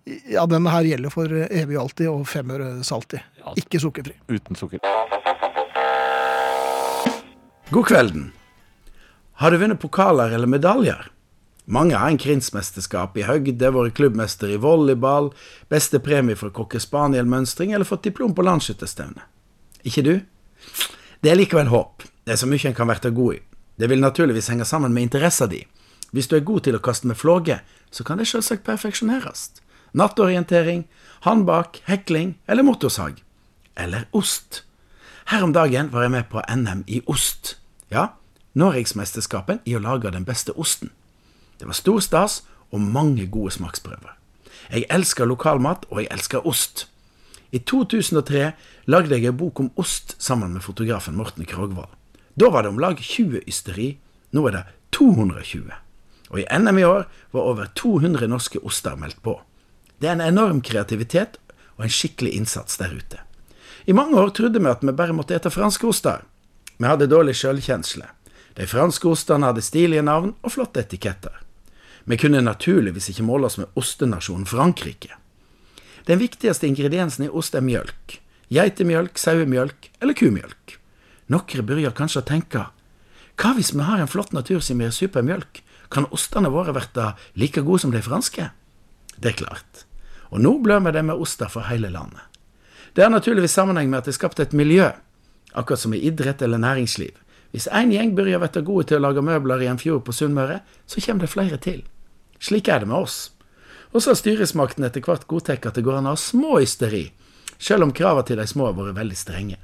Ja, 0.06 0.46
den 0.46 0.68
her 0.68 0.88
gjelder 0.88 1.14
for 1.14 1.32
eh, 1.36 1.48
evig 1.62 1.78
og 1.78 1.86
alltid, 1.86 2.10
og 2.10 2.28
femøre 2.30 2.70
salti. 2.88 3.22
Ja. 3.42 3.56
Ikke 3.60 3.82
sukkerfri. 3.82 4.16
Uten 4.32 4.60
sukker. 4.60 4.84
God 7.72 7.88
kvelden. 7.88 8.32
Har 9.42 9.52
du 9.52 9.58
vunnet 9.58 9.80
pokaler 9.82 10.34
eller 10.36 10.48
medaljer? 10.48 11.08
Mange 11.66 11.96
har 11.96 12.10
en 12.10 12.18
krinsmesterskap 12.20 13.16
i 13.18 13.24
høgde, 13.24 13.70
vært 13.72 13.96
klubbmester 13.96 14.50
i 14.52 14.58
volleyball, 14.60 15.30
beste 15.72 16.02
premie 16.04 16.36
for 16.36 16.52
kokkespanielmønstring 16.52 17.70
spaniel-mønstring 17.72 17.72
eller 17.74 17.88
fått 17.88 18.04
diplom 18.10 18.34
på 18.36 18.44
landsskytterstevne. 18.44 19.24
Ikke 19.88 20.04
du? 20.04 20.14
Det 21.22 21.32
er 21.32 21.38
likevel 21.38 21.70
håp. 21.72 22.04
Det 22.26 22.34
er 22.34 22.42
så 22.42 22.50
mye 22.50 22.68
en 22.68 22.76
kan 22.76 22.90
være 22.90 23.14
god 23.14 23.38
i. 23.38 23.40
Det 23.78 23.90
vil 23.90 24.02
naturligvis 24.02 24.50
henge 24.52 24.66
sammen 24.66 24.94
med 24.94 25.08
interessa 25.08 25.48
di. 25.48 25.64
Hvis 26.12 26.28
du 26.28 26.36
er 26.36 26.44
god 26.46 26.66
til 26.68 26.76
å 26.76 26.84
kaste 26.84 27.08
med 27.08 27.18
flåge, 27.18 27.62
så 27.90 28.04
kan 28.04 28.20
det 28.20 28.28
selvsagt 28.28 28.66
perfeksjoneres. 28.68 29.61
Nattorientering, 29.92 30.86
håndbak, 31.26 31.82
hekling 31.86 32.38
eller 32.48 32.64
motorsag. 32.64 33.24
Eller 33.76 34.08
ost. 34.12 34.64
Her 35.28 35.44
om 35.44 35.54
dagen 35.54 35.92
var 35.92 36.02
jeg 36.06 36.12
med 36.12 36.30
på 36.32 36.42
NM 36.50 36.84
i 36.88 37.02
ost. 37.08 37.58
Ja, 37.92 38.08
Norgesmesterskapen 38.54 39.62
i 39.66 39.76
å 39.78 39.84
lage 39.84 40.12
den 40.12 40.26
beste 40.28 40.56
osten. 40.60 40.92
Det 41.60 41.68
var 41.70 41.78
stor 41.78 42.02
stas 42.04 42.42
og 42.72 42.82
mange 42.84 43.28
gode 43.32 43.54
smaksprøver. 43.56 44.16
Jeg 44.72 44.88
elsker 44.92 45.28
lokalmat, 45.28 45.86
og 45.90 46.02
jeg 46.02 46.12
elsker 46.12 46.48
ost. 46.48 46.88
I 47.52 47.60
2003 47.60 48.52
lagde 48.88 49.18
jeg 49.18 49.28
en 49.28 49.38
bok 49.38 49.60
om 49.60 49.72
ost 49.80 50.16
sammen 50.24 50.54
med 50.56 50.64
fotografen 50.64 51.18
Morten 51.20 51.46
Krogvold. 51.46 51.92
Da 52.40 52.50
var 52.50 52.64
det 52.64 52.72
om 52.72 52.80
lag 52.80 53.00
20 53.00 53.44
ysteri, 53.48 53.98
nå 54.32 54.46
er 54.48 54.56
det 54.56 54.64
220. 54.96 55.72
Og 56.32 56.40
i 56.40 56.48
NM 56.48 56.80
i 56.80 56.88
år 56.88 57.08
var 57.36 57.48
over 57.52 57.72
200 57.76 58.28
norske 58.32 58.60
oster 58.64 58.96
meldt 58.96 59.20
på. 59.24 59.36
Det 60.02 60.10
er 60.10 60.18
en 60.18 60.26
enorm 60.26 60.64
kreativitet 60.66 61.38
og 61.78 61.86
en 61.86 61.94
skikkelig 61.94 62.34
innsats 62.34 62.80
der 62.82 62.96
ute. 62.98 63.20
I 63.86 63.94
mange 63.94 64.18
år 64.18 64.34
trodde 64.34 64.58
vi 64.58 64.70
at 64.70 64.82
vi 64.82 64.94
bare 64.98 65.14
måtte 65.14 65.36
ete 65.38 65.52
franske 65.54 65.86
oster. 65.88 66.24
Vi 66.78 66.90
hadde 66.90 67.10
dårlig 67.10 67.36
sjølkjensle. 67.38 68.08
De 68.58 68.66
franske 68.68 69.08
ostene 69.08 69.52
hadde 69.52 69.62
stilige 69.62 70.02
navn 70.02 70.34
og 70.42 70.54
flotte 70.56 70.82
etiketter. 70.82 71.36
Vi 72.10 72.18
kunne 72.18 72.42
naturligvis 72.42 73.12
ikke 73.14 73.26
måle 73.28 73.46
oss 73.46 73.60
med 73.62 73.70
ostenasjonen 73.78 74.50
Frankrike. 74.50 75.14
Den 76.10 76.18
viktigste 76.18 76.66
ingrediensen 76.66 77.28
i 77.28 77.30
ost 77.30 77.54
er 77.56 77.62
mjølk. 77.62 78.18
Geitemjølk, 78.52 79.22
sauemjølk 79.22 79.92
eller 80.02 80.18
kumjølk. 80.18 80.78
Noen 81.30 81.68
begynner 81.68 81.94
kanskje 81.96 82.24
å 82.24 82.28
tenke 82.28 82.66
hva 83.42 83.54
hvis 83.58 83.72
vi 83.74 83.86
har 83.86 84.02
en 84.02 84.10
flott 84.10 84.34
natur 84.36 84.60
som 84.62 84.82
gir 84.82 84.92
supermjølk? 84.94 85.62
Kan 85.90 86.10
ostene 86.14 86.52
våre 86.54 86.74
bli 86.76 87.08
like 87.42 87.62
gode 87.62 87.86
som 87.86 87.94
de 87.94 88.02
franske? 88.02 88.50
Det 89.18 89.32
er 89.32 89.40
klart. 89.40 89.86
Og 90.32 90.40
nå 90.40 90.58
blømmer 90.64 90.96
det 90.96 91.04
med 91.06 91.20
oster 91.20 91.52
for 91.52 91.68
hele 91.68 91.92
landet. 91.92 92.24
Det 92.96 93.04
har 93.04 93.12
naturligvis 93.12 93.56
sammenheng 93.56 93.90
med 93.90 94.02
at 94.02 94.08
det 94.08 94.16
er 94.16 94.20
skapt 94.20 94.40
et 94.40 94.56
miljø, 94.56 94.90
akkurat 95.54 95.80
som 95.80 95.94
i 95.94 96.02
idrett 96.08 96.42
eller 96.42 96.60
næringsliv. 96.60 97.14
Hvis 97.52 97.68
én 97.68 97.92
gjeng 97.92 98.14
begynner 98.16 98.40
å 98.40 98.48
bli 98.48 98.64
gode 98.68 98.88
til 98.88 99.00
å 99.00 99.06
lage 99.08 99.24
møbler 99.24 99.64
i 99.64 99.70
en 99.72 99.80
fjord 99.80 100.06
på 100.08 100.16
Sunnmøre, 100.16 100.62
så 100.88 101.04
kommer 101.04 101.28
det 101.28 101.34
flere 101.34 101.60
til. 101.60 101.82
Slik 102.40 102.68
er 102.72 102.84
det 102.84 102.88
med 102.88 103.04
oss. 103.04 103.32
Og 103.92 104.00
så 104.00 104.14
har 104.14 104.20
styresmakten 104.20 104.88
etter 104.88 105.04
hvert 105.04 105.28
godtatt 105.28 105.68
at 105.68 105.76
det 105.76 105.84
går 105.84 106.00
an 106.00 106.08
å 106.08 106.16
ha 106.16 106.20
små 106.20 106.62
ysteri, 106.64 107.10
selv 107.60 107.88
om 107.88 107.92
kravene 107.96 108.28
til 108.28 108.40
de 108.40 108.48
små 108.48 108.70
har 108.70 108.80
vært 108.80 109.00
veldig 109.02 109.20
strenge. 109.20 109.60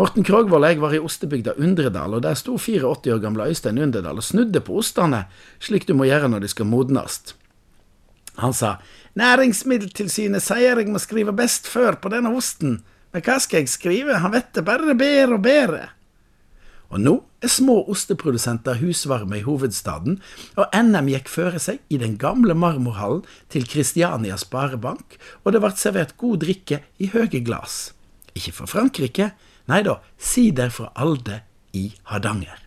Morten 0.00 0.24
Krogvold 0.24 0.64
og 0.64 0.72
jeg 0.72 0.80
var 0.80 0.94
i 0.96 1.02
ostebygda 1.04 1.52
Undredal, 1.60 2.14
og 2.16 2.22
der 2.24 2.36
sto 2.40 2.56
84 2.56 3.12
år 3.12 3.20
gamle 3.20 3.50
Øystein 3.52 3.76
Underdal 3.76 4.22
og 4.22 4.24
snudde 4.24 4.62
på 4.64 4.78
ostene, 4.80 5.26
slik 5.60 5.84
du 5.84 5.92
må 5.92 6.08
gjøre 6.08 6.32
når 6.32 6.46
de 6.46 6.48
skal 6.48 6.68
modnast. 6.70 7.34
Han 8.40 8.54
sa 8.56 8.78
Næringsmiddeltilsynet 9.18 10.40
sier 10.40 10.78
jeg 10.80 10.88
må 10.88 11.00
skrive 11.02 11.34
best 11.36 11.66
før 11.68 11.98
på 12.00 12.12
denne 12.12 12.32
osten, 12.32 12.78
men 13.12 13.24
hva 13.26 13.36
skal 13.42 13.60
jeg 13.60 13.72
skrive, 13.72 14.22
han 14.22 14.32
vet 14.32 14.54
det 14.56 14.64
bare 14.64 14.94
bedre 14.96 15.36
og 15.36 15.42
bedre. 15.44 15.82
Og 16.92 17.00
nå 17.00 17.12
er 17.44 17.48
små 17.48 17.78
osteprodusenter 17.92 18.76
husvarme 18.82 19.38
i 19.38 19.44
hovedstaden, 19.44 20.18
og 20.60 20.72
NM 20.76 21.08
gikk 21.12 21.30
føre 21.32 21.60
seg 21.60 21.80
i 21.92 22.00
den 22.00 22.18
gamle 22.20 22.56
marmorhallen 22.56 23.24
til 23.52 23.64
Kristiania 23.68 24.36
Sparebank, 24.40 25.16
og 25.44 25.52
det 25.52 25.62
ble 25.64 25.72
servert 25.80 26.16
god 26.20 26.44
drikke 26.44 26.82
i 27.00 27.08
høye 27.12 27.40
glass. 27.44 27.94
Ikke 28.36 28.52
fra 28.56 28.68
Frankrike, 28.68 29.30
nei 29.72 29.80
da, 29.84 29.98
sider 30.20 30.72
fra 30.72 30.90
Alde 30.96 31.40
i 31.76 31.90
Hardanger. 32.12 32.60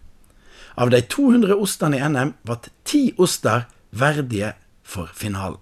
Av 0.82 0.90
de 0.92 1.00
200 1.06 1.56
ostene 1.56 2.02
i 2.02 2.06
NM 2.10 2.34
ble 2.46 2.58
ti 2.86 3.08
oster 3.22 3.70
verdige 3.96 4.56
for 4.86 5.10
finalen. 5.14 5.62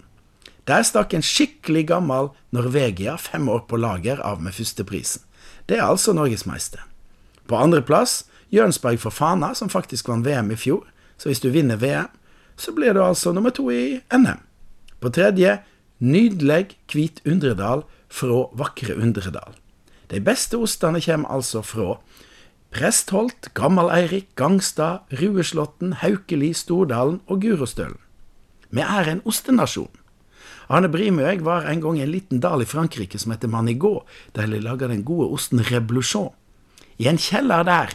Der 0.68 0.84
stakk 0.84 1.14
en 1.14 1.26
skikkelig 1.26 1.88
gammel 1.90 2.30
Norvegia 2.56 3.16
fem 3.20 3.50
år 3.52 3.66
på 3.68 3.80
lager 3.80 4.22
av 4.24 4.44
med 4.44 4.56
førsteprisen. 4.56 5.24
Det 5.68 5.80
er 5.80 5.88
altså 5.88 6.14
norgesmeister. 6.14 6.84
På 7.48 7.60
andreplass 7.60 8.24
Jørnsberg 8.54 9.00
for 9.02 9.12
Fana, 9.12 9.54
som 9.58 9.72
faktisk 9.72 10.08
vant 10.12 10.26
VM 10.28 10.52
i 10.54 10.60
fjor. 10.60 10.86
Så 11.18 11.30
hvis 11.30 11.42
du 11.44 11.50
vinner 11.50 11.80
VM, 11.82 12.12
så 12.56 12.72
blir 12.76 12.94
du 12.94 13.02
altså 13.04 13.34
nummer 13.34 13.50
to 13.50 13.70
i 13.72 14.00
NM. 14.14 14.40
På 15.00 15.10
tredje 15.10 15.60
Nydelig 16.00 16.78
Hvit 16.92 17.22
Undredal 17.26 17.84
fra 18.12 18.46
vakre 18.54 18.96
Undredal. 18.96 19.56
De 20.12 20.20
beste 20.22 20.60
ostene 20.60 21.02
kommer 21.02 21.32
altså 21.32 21.64
fra 21.66 21.98
Prestholt, 22.74 23.52
Gammel-Eirik, 23.54 24.32
Gangstad, 24.36 25.06
Rueslåtten, 25.14 25.94
Haukeli, 26.02 26.54
Stordalen 26.54 27.22
og 27.28 27.42
Gurostølen. 27.42 28.00
Vi 28.74 28.82
er 28.82 29.10
en 29.10 29.22
ostenasjon. 29.30 29.92
Arne 30.74 30.90
Brimi 30.90 31.22
og 31.22 31.30
jeg 31.30 31.42
var 31.46 31.68
en 31.70 31.82
gang 31.84 32.00
i 32.00 32.06
en 32.06 32.14
liten 32.14 32.40
dal 32.42 32.64
i 32.64 32.70
Frankrike 32.70 33.20
som 33.22 33.34
heter 33.34 33.52
Manigot, 33.52 34.08
der 34.34 34.48
de 34.50 34.62
laga 34.64 34.88
den 34.90 35.04
gode 35.06 35.30
osten 35.36 35.62
Rebluchon. 35.62 36.32
I 36.98 37.10
en 37.12 37.20
kjeller 37.22 37.66
der, 37.68 37.94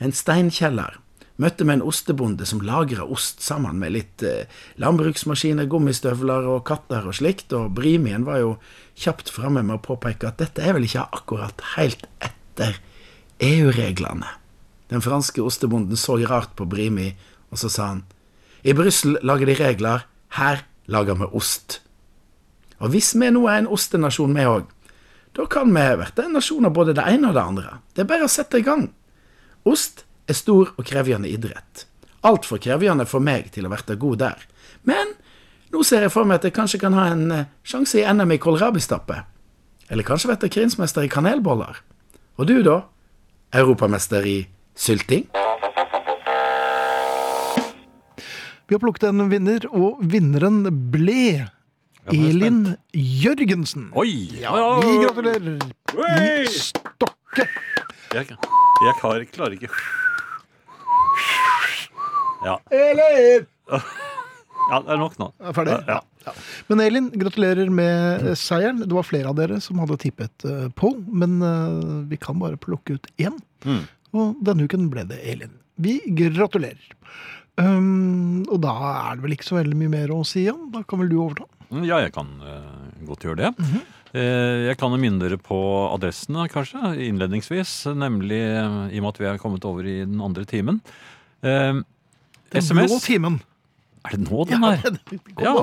en 0.00 0.12
steinkjeller, 0.16 0.98
møtte 1.40 1.64
vi 1.64 1.72
en 1.72 1.84
ostebonde 1.86 2.44
som 2.48 2.60
lagra 2.64 3.06
ost 3.08 3.40
sammen 3.44 3.78
med 3.80 3.94
litt 3.94 4.24
eh, 4.26 4.50
landbruksmaskiner, 4.82 5.68
gummistøvler 5.70 6.48
og 6.52 6.66
katter 6.68 7.06
og 7.08 7.16
slikt, 7.16 7.54
og 7.56 7.72
Brimien 7.76 8.26
var 8.28 8.42
jo 8.42 8.54
kjapt 9.00 9.32
framme 9.32 9.64
med 9.64 9.78
å 9.78 9.84
påpeke 9.84 10.28
at 10.28 10.40
dette 10.42 10.64
er 10.64 10.76
vel 10.76 10.88
ikke 10.88 11.08
akkurat 11.16 11.64
helt 11.78 12.04
etter 12.20 12.76
EU-reglene. 13.40 14.36
Den 14.92 15.04
franske 15.04 15.40
ostebonden 15.40 15.96
så 15.96 16.18
rart 16.28 16.52
på 16.58 16.68
Brimi, 16.68 17.14
og 17.48 17.62
så 17.62 17.72
sa 17.72 17.92
han 17.94 18.08
i 18.60 18.74
Brussel 18.76 19.16
lager 19.24 19.48
de 19.48 19.56
regler, 19.56 20.02
her 20.38 20.64
lager 20.90 21.18
vi 21.18 21.30
ost. 21.32 21.80
Og 22.80 22.94
hvis 22.94 23.12
vi 23.14 23.30
nå 23.30 23.44
er 23.48 23.62
en 23.62 23.70
ostenasjon, 23.70 24.34
vi 24.34 24.46
òg, 24.48 24.68
da 25.36 25.46
kan 25.46 25.70
vi 25.70 25.84
bli 26.00 26.24
en 26.24 26.34
nasjon 26.34 26.66
av 26.66 26.74
både 26.74 26.94
det 26.96 27.06
ene 27.06 27.30
og 27.30 27.36
det 27.36 27.42
andre. 27.42 27.78
Det 27.94 28.04
er 28.04 28.10
bare 28.10 28.26
å 28.26 28.32
sette 28.32 28.58
i 28.58 28.66
gang. 28.66 28.88
Ost 29.68 30.04
er 30.30 30.38
stor 30.38 30.72
og 30.76 30.86
krevende 30.86 31.30
idrett. 31.30 31.86
Altfor 32.26 32.60
krevende 32.60 33.06
for 33.08 33.22
meg 33.24 33.50
til 33.54 33.66
å 33.66 33.72
bli 33.72 33.98
god 34.00 34.22
der. 34.24 34.46
Men 34.88 35.14
nå 35.70 35.84
ser 35.86 36.06
jeg 36.06 36.14
for 36.14 36.26
meg 36.26 36.40
at 36.40 36.48
jeg 36.48 36.56
kanskje 36.56 36.80
kan 36.82 36.96
ha 36.98 37.10
en 37.12 37.28
eh, 37.30 37.46
sjanse 37.62 38.00
i 38.00 38.06
NM 38.06 38.34
i 38.34 38.40
kålrabistappe. 38.42 39.20
Eller 39.90 40.06
kanskje 40.06 40.34
bli 40.34 40.50
krinsmester 40.50 41.06
i 41.06 41.12
kanelboller. 41.12 41.82
Og 42.38 42.48
du, 42.48 42.58
da? 42.66 42.82
Europamester 43.54 44.26
i 44.26 44.38
sylting? 44.74 45.28
Vi 48.70 48.74
har 48.74 48.78
plukket 48.84 49.08
en 49.08 49.24
vinner, 49.26 49.64
og 49.74 49.98
vinneren 50.06 50.60
ble 50.94 51.48
Elin 52.14 52.60
Jørgensen. 52.94 53.88
Oi! 53.98 54.12
Ja, 54.38 54.52
vi 54.78 54.92
gratulerer. 55.02 55.56
Stokke. 56.54 57.48
Jeg, 58.14 58.28
jeg 58.30 58.94
klarer, 59.00 59.24
klarer 59.34 59.56
ikke 59.56 59.72
Ja. 62.46 62.54
Elin! 62.70 63.48
ja, 63.74 64.78
det 64.86 64.94
er 64.94 65.02
nok 65.02 65.18
nå. 65.18 65.28
Er 65.42 65.58
ferdig? 65.58 65.74
Ja. 65.90 65.98
Ja. 66.28 66.36
Men 66.70 66.84
Elin, 66.86 67.10
gratulerer 67.24 67.74
med 67.74 68.30
seieren. 68.38 68.84
Det 68.86 68.94
var 68.94 69.08
flere 69.08 69.32
av 69.34 69.40
dere 69.40 69.58
som 69.64 69.82
hadde 69.82 69.98
tippet 70.06 70.46
eh, 70.46 70.68
på, 70.78 70.92
men 71.10 71.40
eh, 71.42 72.06
vi 72.14 72.20
kan 72.22 72.38
bare 72.38 72.60
plukke 72.60 73.00
ut 73.00 73.10
én. 73.18 73.34
Mm. 73.66 73.82
Og 74.14 74.38
denne 74.46 74.70
uken 74.70 74.86
ble 74.94 75.08
det 75.10 75.18
Elin. 75.34 75.58
Vi 75.82 75.98
gratulerer. 76.22 76.86
Um, 77.60 78.42
og 78.48 78.60
da 78.64 78.72
er 79.10 79.16
det 79.18 79.24
vel 79.26 79.34
ikke 79.36 79.48
så 79.48 79.58
veldig 79.58 79.76
mye 79.76 79.92
mer 79.92 80.12
å 80.14 80.20
si, 80.26 80.46
om. 80.52 80.68
Da 80.72 80.82
kan 80.88 81.02
vel 81.02 81.10
du 81.12 81.18
overta? 81.20 81.46
Mm, 81.70 81.84
Ja, 81.86 81.98
jeg 82.02 82.12
kan 82.16 82.30
uh, 82.42 83.04
godt 83.08 83.26
gjøre 83.26 83.42
det. 83.44 83.50
Eh, 84.10 84.66
jeg 84.66 84.78
kan 84.80 84.90
minne 84.98 85.20
dere 85.22 85.36
på 85.38 85.56
adressene, 85.94 86.48
kanskje, 86.50 86.80
innledningsvis. 87.06 87.74
Nemlig 87.94 88.40
uh, 88.42 88.88
i 88.90 88.98
og 88.98 89.04
med 89.04 89.12
at 89.12 89.20
vi 89.22 89.28
er 89.30 89.38
kommet 89.42 89.66
over 89.68 89.86
i 89.86 90.00
den 90.02 90.18
andre 90.24 90.42
timen. 90.50 90.80
Eh, 91.46 91.78
Den 92.50 92.64
SMS. 92.64 92.90
blå 92.90 92.98
timen. 93.04 93.36
Er 94.08 94.16
det 94.16 94.24
nå 94.26 94.46
den 94.50 94.64
er? 94.66 94.82
Ja. 95.46 95.54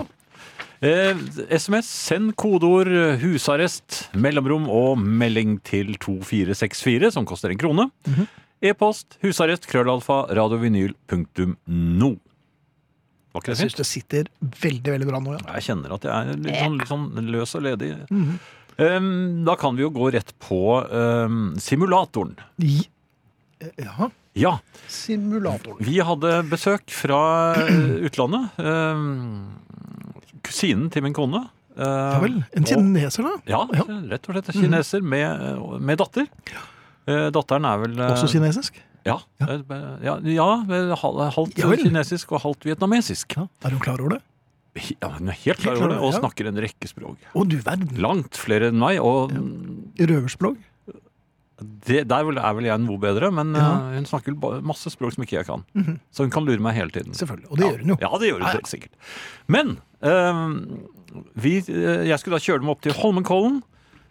Eh, 0.80 1.18
SMS, 1.58 1.88
send 1.90 2.36
kodeord 2.38 2.88
'husarrest', 3.20 4.12
mellomrom 4.14 4.68
og 4.70 5.00
melding 5.02 5.58
til 5.66 5.96
2464, 5.98 7.12
som 7.18 7.26
koster 7.26 7.50
en 7.52 7.58
krone. 7.58 7.90
Mhm. 8.08 8.28
E-post 8.62 9.18
husarrest 9.22 9.68
krøllalfa 9.70 10.24
radiovinyl.no. 10.34 12.10
Var 13.34 13.42
ikke 13.44 13.52
Jeg 13.52 13.58
det 13.58 13.62
fint? 13.62 13.72
syns 13.72 13.78
det 13.78 13.86
sitter 13.86 14.30
veldig 14.64 14.94
veldig 14.96 15.08
bra 15.12 15.20
nå. 15.22 15.34
ja. 15.38 15.42
Jeg 15.60 15.66
kjenner 15.70 15.94
at 15.98 16.08
jeg 16.08 16.14
er 16.32 16.40
litt 16.42 16.58
sånn, 16.58 16.78
litt 16.80 16.90
sånn 16.90 17.32
løs 17.34 17.56
og 17.60 17.66
ledig. 17.68 17.92
Mhm. 18.10 18.38
Um, 18.78 19.44
da 19.46 19.56
kan 19.58 19.74
vi 19.76 19.82
jo 19.82 19.90
gå 19.90 20.12
rett 20.14 20.34
på 20.40 20.60
um, 20.86 21.56
simulatoren. 21.58 22.36
I- 22.62 22.86
Ja, 23.82 24.10
Ja, 24.38 24.60
simulatoren. 24.88 25.80
vi 25.82 25.98
hadde 26.06 26.44
besøk 26.50 26.90
fra 26.94 27.56
uh, 27.58 28.06
utlandet. 28.06 28.52
Um, 28.62 29.56
kusinen 30.46 30.92
til 30.94 31.02
min 31.02 31.14
kone. 31.18 31.48
Uh, 31.78 32.14
Ja 32.14 32.20
vel. 32.22 32.44
En 32.54 32.64
kineser, 32.70 33.24
da? 33.26 33.34
Ja, 33.50 33.64
Ja. 33.74 33.84
Rett 34.14 34.30
og 34.30 34.36
slett 34.38 34.54
kineser 34.54 35.02
med, 35.02 35.58
med 35.82 35.98
datter. 35.98 36.28
Eh, 37.08 37.28
datteren 37.32 37.68
er 37.68 37.82
vel 37.86 38.00
eh, 38.00 38.14
Også 38.14 38.30
kinesisk? 38.32 38.82
Ja, 39.08 39.20
Ja. 39.40 39.48
eh, 39.56 40.08
ja, 40.36 40.48
halvt 41.00 41.56
kinesisk 41.56 42.34
og 42.36 42.42
halvt 42.44 42.68
vietnamesisk. 42.68 43.38
Ja. 43.38 43.48
Er 43.64 43.76
hun 43.76 43.80
klar 43.84 44.02
over 44.04 44.18
det? 44.18 44.24
Ja, 45.02 45.10
Hun 45.16 45.30
er 45.32 45.38
helt 45.42 45.58
klar 45.64 45.78
over 45.80 45.90
det, 45.90 45.98
og 46.06 46.14
snakker 46.14 46.50
en 46.52 46.60
rekke 46.62 46.90
språk. 46.90 47.18
Å, 47.34 47.46
du 47.48 47.56
verden. 47.58 47.96
Langt 47.98 48.38
flere 48.38 48.70
enn 48.70 48.78
meg, 48.78 49.00
og 49.02 49.32
Røverspråk? 49.98 50.60
det, 51.88 52.04
der 52.06 52.28
er 52.38 52.54
vel 52.54 52.68
jeg 52.68 52.82
noe 52.84 53.00
bedre, 53.02 53.32
men 53.34 53.56
Ja. 53.56 53.72
Hun 53.96 54.06
snakker 54.06 54.36
masse 54.62 54.92
språk 54.94 55.16
som 55.16 55.24
ikke 55.26 55.40
jeg 55.40 55.48
kan. 55.48 55.64
Så 56.12 56.28
hun 56.28 56.30
kan 56.30 56.46
lure 56.46 56.62
meg 56.62 56.76
hele 56.78 56.92
tiden. 56.94 57.16
Selvfølgelig. 57.18 57.50
Og 57.50 57.58
det 57.58 57.66
ja. 57.66 57.72
gjør 57.72 57.82
hun 57.82 57.90
jo. 57.96 57.98
Ja, 58.02 58.12
det 58.22 58.30
gjør 58.30 58.44
hun 58.44 58.52
helt 58.52 58.70
sikkert. 58.70 58.94
Men 59.48 59.78
eh, 60.06 60.44
vi, 61.42 61.56
jeg 61.66 62.20
skulle 62.20 62.38
da 62.38 62.44
kjøre 62.44 62.62
dem 62.62 62.70
opp 62.70 62.84
til 62.86 62.94
Holmenkollen 62.94 63.64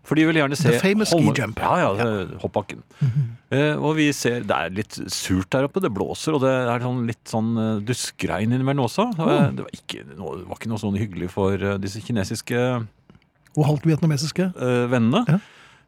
For 0.06 0.14
de 0.18 0.24
vil 0.28 0.38
gjerne 0.38 0.56
se 0.58 0.70
The 0.70 0.78
famous 0.82 1.10
ski 1.10 1.32
jump. 1.34 1.58
Ja, 1.58 1.74
ja, 1.82 2.26
hoppbakken. 2.42 2.82
Mm 3.00 3.08
-hmm. 3.10 3.26
Eh, 3.50 3.76
og 3.78 3.96
vi 3.96 4.12
ser 4.12 4.40
Det 4.42 4.50
er 4.56 4.70
litt 4.70 4.92
surt 5.12 5.50
der 5.50 5.64
oppe. 5.68 5.80
Det 5.80 5.92
blåser, 5.94 6.34
og 6.34 6.40
det 6.42 6.50
er 6.50 6.80
sånn 6.80 7.06
litt 7.06 7.24
sånn 7.30 7.50
eh, 7.58 7.80
duskregn 7.86 8.52
innimellom 8.52 8.84
også. 8.86 9.06
Mm. 9.16 9.56
Det, 9.56 9.62
var 9.62 9.70
ikke, 9.72 10.04
det 10.08 10.18
var 10.18 10.56
ikke 10.56 10.68
noe 10.68 10.78
sånn 10.78 10.96
hyggelig 10.98 11.30
for 11.30 11.54
eh, 11.54 11.78
disse 11.78 12.00
kinesiske 12.00 12.86
Og 13.56 13.64
halvt 13.64 13.86
vietnamesiske. 13.86 14.52
eh, 14.60 14.86
vennene. 14.90 15.24
Ja. 15.28 15.38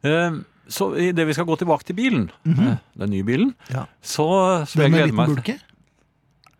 Eh, 0.03 0.31
så 0.69 0.95
idet 0.97 1.25
vi 1.27 1.33
skal 1.33 1.45
gå 1.45 1.55
tilbake 1.57 1.83
til 1.83 1.95
bilen, 1.95 2.29
eh, 2.45 2.77
den 2.97 3.09
nye 3.09 3.23
bilen, 3.23 3.55
Ja. 3.73 3.85
så 4.01 4.65
så 4.65 4.79
Den 4.79 4.91
med 4.91 5.09
liten 5.09 5.25
bulke? 5.35 5.59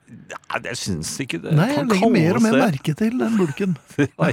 Ja, 0.09 0.59
det 0.63 0.75
syns 0.79 1.11
ikke 1.21 1.39
det 1.43 1.53
Nei, 1.57 1.67
jeg 1.75 1.85
legger 1.89 2.11
mer 2.13 2.37
og 2.39 2.43
mer 2.43 2.57
merke 2.63 2.95
til 2.97 3.17
den 3.19 3.37
bulken. 3.37 3.75
Nei. 4.21 4.31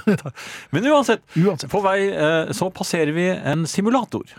Men 0.72 0.88
uansett, 0.92 1.24
Uansett. 1.36 1.70
på 1.72 1.82
vei 1.84 1.98
eh, 2.08 2.52
så 2.56 2.70
passerer 2.74 3.12
vi 3.16 3.26
en 3.34 3.66
simulator. 3.68 4.32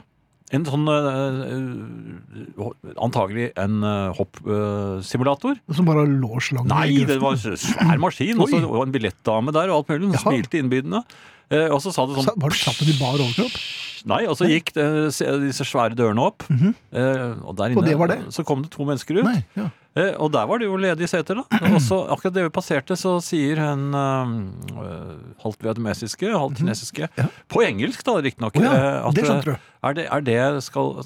En 0.56 0.64
sånn 0.64 0.88
eh, 0.88 1.40
eh, 1.52 2.94
Antagelig 3.04 3.50
en 3.60 3.82
hoppsimulator. 4.18 5.60
Som 5.76 5.90
bare 5.90 6.06
lå 6.08 6.22
lårslange 6.24 6.72
Nei, 6.72 7.04
det 7.10 7.20
var 7.22 7.36
en 7.38 7.58
svær 7.60 8.02
maskin. 8.02 8.40
Og 8.72 8.80
en 8.86 8.96
billettdame 8.96 9.54
der 9.56 9.74
og 9.74 9.82
alt 9.82 9.92
mulig. 9.94 10.14
Hun 10.14 10.22
smilte 10.24 10.62
innbydende. 10.62 11.04
Eh, 11.50 11.68
og 11.72 11.80
så 11.80 11.94
sa 11.96 12.06
det 12.06 12.18
sånn 12.18 12.40
Var 12.44 12.50
det 12.52 12.60
satt 12.60 12.82
i 12.84 12.96
bar 13.00 13.20
overkropp? 13.24 13.58
Nei, 14.08 14.22
og 14.30 14.38
så 14.40 14.46
gikk 14.48 14.70
disse 14.76 15.66
svære 15.68 15.96
dørene 15.98 16.22
opp. 16.30 16.44
eh, 16.48 17.34
og 17.44 17.56
der 17.58 17.72
inne 17.74 17.76
Mhm. 17.76 17.78
Og 17.82 17.86
det 17.86 17.98
var 17.98 18.08
det? 18.08 18.20
så 18.32 18.44
kom 18.46 18.62
det 18.64 18.72
to 18.72 18.86
mennesker 18.86 19.20
ut. 19.20 19.26
Nei. 19.26 19.44
Ja. 19.56 19.70
Eh, 19.98 20.14
og 20.22 20.32
der 20.32 20.46
var 20.46 20.60
det 20.60 20.68
jo 20.68 20.78
ledige 20.78 21.08
seter, 21.10 21.36
da. 21.42 21.44
Og 21.76 21.82
så 21.82 21.98
akkurat 22.14 22.34
det 22.36 22.44
vi 22.46 22.50
passerte, 22.54 22.94
så 22.96 23.16
sier 23.20 23.58
hun 23.58 23.92
halvt 25.42 25.64
vietnamesiske, 25.66 26.30
halvt 26.32 26.62
kinesiske, 26.62 27.10
Ja. 27.18 27.26
på 27.50 27.64
engelsk 27.66 28.04
da, 28.06 28.20
riktignok. 28.22 28.56
Oh, 28.56 28.64
ja, 28.64 29.10
det 29.12 29.26
skjønte 29.26 29.56
du. 29.56 29.56
Er 29.84 29.94
det, 29.98 30.06
er 30.12 30.22
det 30.22 30.64
skal, 30.64 31.02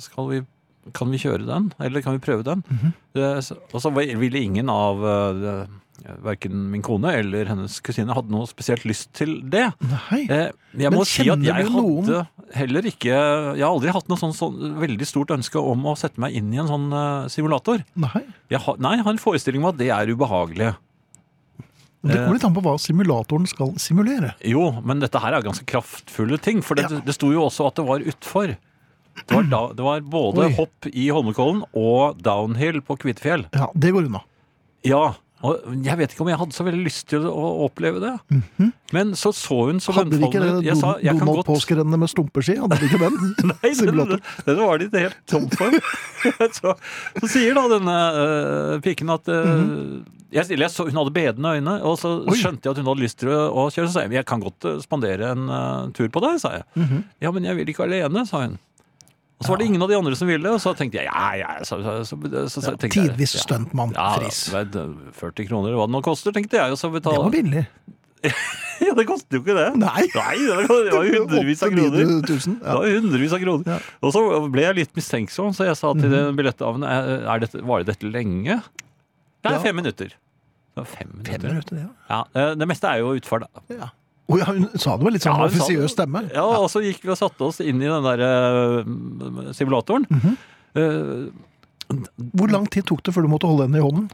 skal 0.00 0.28
vi 0.32 0.46
Kan 0.94 1.10
vi 1.12 1.18
kjøre 1.20 1.44
den? 1.44 1.66
Eller 1.84 2.00
kan 2.00 2.14
vi 2.16 2.18
prøve 2.18 2.42
den? 2.42 2.64
Mm 2.70 2.78
-hmm. 2.80 3.56
og 3.74 3.80
så 3.82 3.90
ville 3.92 4.40
ingen 4.40 4.70
av 4.70 4.96
Verken 6.22 6.52
min 6.70 6.82
kone 6.86 7.10
eller 7.18 7.48
hennes 7.50 7.80
kusine 7.84 8.14
hadde 8.14 8.30
noe 8.32 8.46
spesielt 8.48 8.84
lyst 8.88 9.10
til 9.18 9.40
det. 9.50 9.64
Nei. 9.82 10.20
Eh, 10.30 10.50
jeg 10.78 10.92
må 10.94 11.02
si 11.08 11.26
at 11.28 11.42
jeg 11.42 11.66
hadde 11.68 12.20
heller 12.54 12.86
ikke 12.88 13.10
Jeg 13.12 13.60
har 13.64 13.72
aldri 13.72 13.90
hatt 13.92 14.06
noe 14.08 14.16
sånn, 14.20 14.32
sånn 14.36 14.76
veldig 14.78 15.08
stort 15.08 15.32
ønske 15.34 15.58
om 15.60 15.82
å 15.90 15.96
sette 15.98 16.20
meg 16.22 16.36
inn 16.38 16.52
i 16.54 16.60
en 16.62 16.70
sånn 16.70 16.86
uh, 16.94 17.26
simulator. 17.28 17.82
Nei. 17.98 18.22
Jeg 18.48 18.62
ha, 18.64 18.76
nei, 18.78 18.94
har 19.02 19.10
en 19.12 19.20
forestilling 19.20 19.64
om 19.64 19.72
at 19.72 19.80
det 19.80 19.90
er 19.92 20.14
ubehagelig. 20.14 20.70
Det 21.98 22.14
Eh. 22.14 22.22
kommer 22.22 22.36
litt 22.38 22.44
an 22.46 22.54
på 22.54 22.62
hva 22.62 22.76
simulatoren 22.78 23.46
skal 23.50 23.72
simulere. 23.82 24.30
Jo, 24.46 24.68
men 24.86 25.00
dette 25.02 25.18
her 25.18 25.34
er 25.34 25.42
ganske 25.42 25.66
kraftfulle 25.66 26.38
ting. 26.40 26.62
For 26.62 26.78
det, 26.78 26.86
Ja. 26.88 27.00
det 27.04 27.14
sto 27.18 27.32
jo 27.34 27.42
også 27.50 27.66
at 27.66 27.74
det 27.74 27.84
var 27.84 27.98
utfor. 28.00 28.54
Det 29.26 29.34
var, 29.34 29.42
da, 29.50 29.60
det 29.74 29.82
var 29.82 30.00
både 30.06 30.44
Oi. 30.46 30.52
hopp 30.54 30.86
i 30.94 31.08
Holmenkollen 31.10 31.64
og 31.74 32.22
downhill 32.22 32.80
på 32.86 32.96
Kvitefjell. 33.02 33.48
Ja, 33.52 33.66
det 33.74 33.90
går 33.92 34.06
unna. 34.06 34.22
Ja, 34.86 35.16
og 35.46 35.84
jeg 35.86 35.94
vet 36.00 36.12
ikke 36.12 36.24
om 36.24 36.30
jeg 36.32 36.38
hadde 36.40 36.56
så 36.56 36.64
veldig 36.66 36.82
lyst 36.82 37.04
til 37.12 37.26
å 37.30 37.46
oppleve 37.68 38.00
det. 38.02 38.14
Men 38.94 39.12
så 39.18 39.30
så 39.36 39.58
hun 39.68 39.78
så. 39.82 39.94
Hadde 39.94 40.18
de 40.18 40.26
ikke 40.26 40.42
det 40.42 40.66
Jeg 40.66 40.78
sa, 40.80 40.96
jeg 41.04 41.14
Donald 41.14 41.40
godt 41.40 41.50
Påskerennene 41.50 42.00
med 42.00 42.10
stumpeski? 42.10 42.56
Hadde 42.58 42.78
de 42.80 42.88
ikke 42.88 43.00
den? 43.04 43.18
Nei, 43.52 43.72
den, 43.78 44.14
den 44.48 44.60
var 44.62 44.80
de 44.80 44.88
ikke 44.88 45.04
helt 45.06 45.18
tom 45.30 45.48
for. 45.54 45.78
så, 46.58 46.74
så 47.20 47.30
sier 47.30 47.58
da 47.58 47.66
denne 47.76 47.98
uh, 48.18 48.76
piken 48.82 49.14
at 49.14 49.30
uh, 49.30 50.00
jeg, 50.34 50.58
jeg 50.58 50.70
så, 50.72 50.88
Hun 50.88 51.00
hadde 51.00 51.14
bedende 51.14 51.54
øyne, 51.56 51.76
og 51.86 51.98
så. 52.00 52.16
Oi. 52.26 52.36
skjønte 52.38 52.66
jeg 52.66 52.74
at 52.74 52.82
hun 52.82 52.90
hadde 52.90 53.04
lyst 53.04 53.22
til 53.22 53.32
å, 53.32 53.68
kjøre. 53.70 53.88
Så 53.88 53.94
sa 53.94 54.06
jeg 54.06 54.18
jeg 54.18 54.28
kan 54.28 54.42
godt 54.42 54.66
uh, 54.68 54.78
spandere 54.82 55.34
en 55.36 55.46
uh, 55.52 55.90
tur 55.96 56.10
på 56.12 56.24
deg, 56.24 56.40
sa 56.42 56.56
jeg. 56.58 56.66
Mhm. 56.78 57.04
Ja, 57.24 57.32
men 57.34 57.46
jeg 57.48 57.60
vil 57.60 57.70
ikke 57.72 57.86
alene, 57.86 58.26
sa 58.28 58.42
hun. 58.46 58.58
Og 59.38 59.46
så 59.46 59.52
var 59.52 59.60
det 59.60 59.66
ingen 59.70 59.82
av 59.84 59.90
de 59.90 59.94
andre 59.94 60.16
som 60.18 60.26
ville, 60.26 60.50
og 60.50 60.58
så 60.62 60.72
tenkte 60.74 60.98
jeg 60.98 61.06
ja, 61.06 61.26
ja. 61.38 61.50
Så, 61.62 61.78
så, 61.84 61.92
så, 62.02 62.16
så, 62.50 62.62
så, 62.64 62.72
tenkte 62.74 63.04
Tidvis 63.04 63.36
stuntmann. 63.38 63.92
Ja, 63.94 64.16
er 64.18 64.94
40 65.14 65.46
kroner, 65.46 65.76
hva 65.78 65.86
det 65.86 65.94
nå 65.94 66.00
koster, 66.02 66.34
tenkte 66.34 66.58
jeg. 66.58 66.74
Og 66.74 66.80
så 66.80 66.90
Det 66.90 67.04
var 67.06 67.30
billig. 67.34 67.66
Ja, 68.78 68.92
det 68.94 69.04
koster 69.08 69.38
jo 69.38 69.42
ikke 69.42 69.54
det. 69.56 69.66
Nei. 69.78 70.04
Nei 70.14 70.34
det 70.38 70.54
var- 70.70 70.84
det 70.86 70.92
var 70.94 71.06
jo 71.06 71.22
hundrevis 71.24 71.62
av 71.66 71.72
kroner. 71.74 71.98
800 71.98 72.28
000, 72.30 72.58
Det 72.58 72.66
Ja. 72.66 72.74
var 72.78 72.86
hundrevis 72.94 73.32
av 73.34 73.40
kroner. 73.42 73.66
Ja. 73.72 73.78
Og 74.06 74.12
så 74.14 74.22
ble 74.54 74.62
jeg 74.62 74.76
litt 74.78 74.92
mistenksom, 74.94 75.50
så 75.54 75.66
jeg 75.66 75.76
sa 75.76 75.92
til 75.98 76.10
den 76.14 76.38
er 76.38 77.38
dette, 77.42 77.58
Varer 77.62 77.84
dette 77.84 78.06
lenge? 78.06 78.62
Ja. 79.44 79.58
fem 79.62 79.76
minutter. 79.76 80.14
Fem 80.78 80.84
Fem 80.86 81.08
minutter. 81.10 81.48
minutter, 81.48 81.76
ja. 81.76 81.88
Ja, 82.08 82.20
eh, 82.34 82.54
det 82.54 82.68
meste 82.70 82.86
er 82.86 82.98
jo 83.02 83.14
utfor, 83.18 83.40
da. 83.42 83.48
ja. 83.68 83.90
Og 84.28 84.42
ja, 84.42 84.48
hun 84.52 84.66
sa 84.76 84.96
det 84.98 85.06
med 85.06 85.14
litt 85.16 85.24
sånn 85.24 85.38
Ja, 85.40 85.48
offisiøs 85.48 85.94
stemme. 85.96 86.24
Ja, 86.34 86.44
og 86.44 86.68
så 86.72 86.82
gikk 86.84 87.00
vi 87.06 87.12
og 87.14 87.20
satte 87.20 87.46
oss 87.46 87.62
inn 87.64 87.80
i 87.80 87.88
den 87.88 88.04
der 88.04 88.22
uh, 88.24 89.52
simulatoren. 89.56 90.04
Mm 90.10 90.20
-hmm. 90.20 90.34
uh, 90.76 92.00
Hvor 92.36 92.52
lang 92.52 92.68
tid 92.70 92.84
tok 92.84 93.02
det 93.04 93.14
før 93.14 93.24
du 93.24 93.28
måtte 93.28 93.48
holde 93.48 93.64
henne 93.64 93.78
i 93.78 93.86
hånden? 93.86 94.10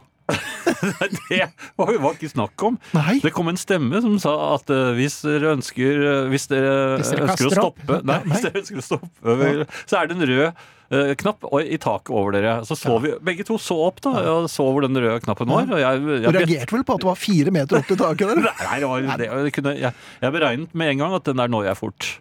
det 1.29 1.47
var 1.77 1.91
jo 1.93 2.11
ikke 2.13 2.31
snakk 2.31 2.65
om. 2.67 2.77
Nei. 2.95 3.17
Det 3.23 3.31
kom 3.35 3.49
en 3.51 3.59
stemme 3.59 4.01
som 4.03 4.15
sa 4.21 4.35
at 4.55 4.71
uh, 4.73 4.93
hvis 4.97 5.19
dere 5.25 5.55
ønsker 5.55 6.05
eh, 6.05 6.29
Hvis 6.31 6.47
dere, 6.51 6.71
Hvis 6.99 7.11
dere 7.13 7.27
ønsker 7.29 7.49
å 7.49 7.53
stoppe 7.53 7.99
Nei, 8.01 8.17
nei. 8.25 8.31
hvis 8.31 8.45
dere 8.45 8.61
ønsker 8.61 8.81
å 8.81 8.85
stoppe 8.85 9.67
Så 9.85 9.99
er 9.99 10.09
det 10.09 10.17
en 10.17 10.27
rød 10.29 10.43
uh, 10.45 11.13
knapp 11.21 11.47
i 11.61 11.79
taket 11.81 12.11
over 12.15 12.35
dere. 12.37 12.57
Så 12.67 12.77
så 12.79 12.97
vi 13.03 13.13
Begge 13.25 13.47
to 13.47 13.59
så 13.61 13.77
opp 13.87 14.03
da 14.05 14.15
og 14.35 14.49
så 14.51 14.67
hvor 14.67 14.85
den 14.85 14.97
røde 14.99 15.21
knappen 15.25 15.51
var. 15.51 15.69
Og 15.69 15.81
jeg, 15.81 16.03
Du 16.03 16.11
jeg, 16.17 16.35
reagerte 16.39 16.77
vel 16.77 16.85
på 16.87 16.97
at 16.97 17.05
det 17.05 17.09
var 17.11 17.19
fire 17.19 17.55
meter 17.55 17.79
opp 17.81 17.89
til 17.89 18.01
taket 18.01 18.33
der? 18.33 18.45
Nei, 18.69 18.77
det 18.83 18.91
var, 18.91 19.09
det, 19.21 19.31
jeg, 19.31 19.55
kunne, 19.57 19.75
jeg, 19.79 20.05
jeg 20.21 20.37
beregnet 20.37 20.77
med 20.77 20.95
en 20.95 21.03
gang 21.05 21.17
at 21.19 21.27
den 21.29 21.41
der 21.41 21.51
når 21.51 21.71
jeg 21.71 21.81
fort. 21.81 22.13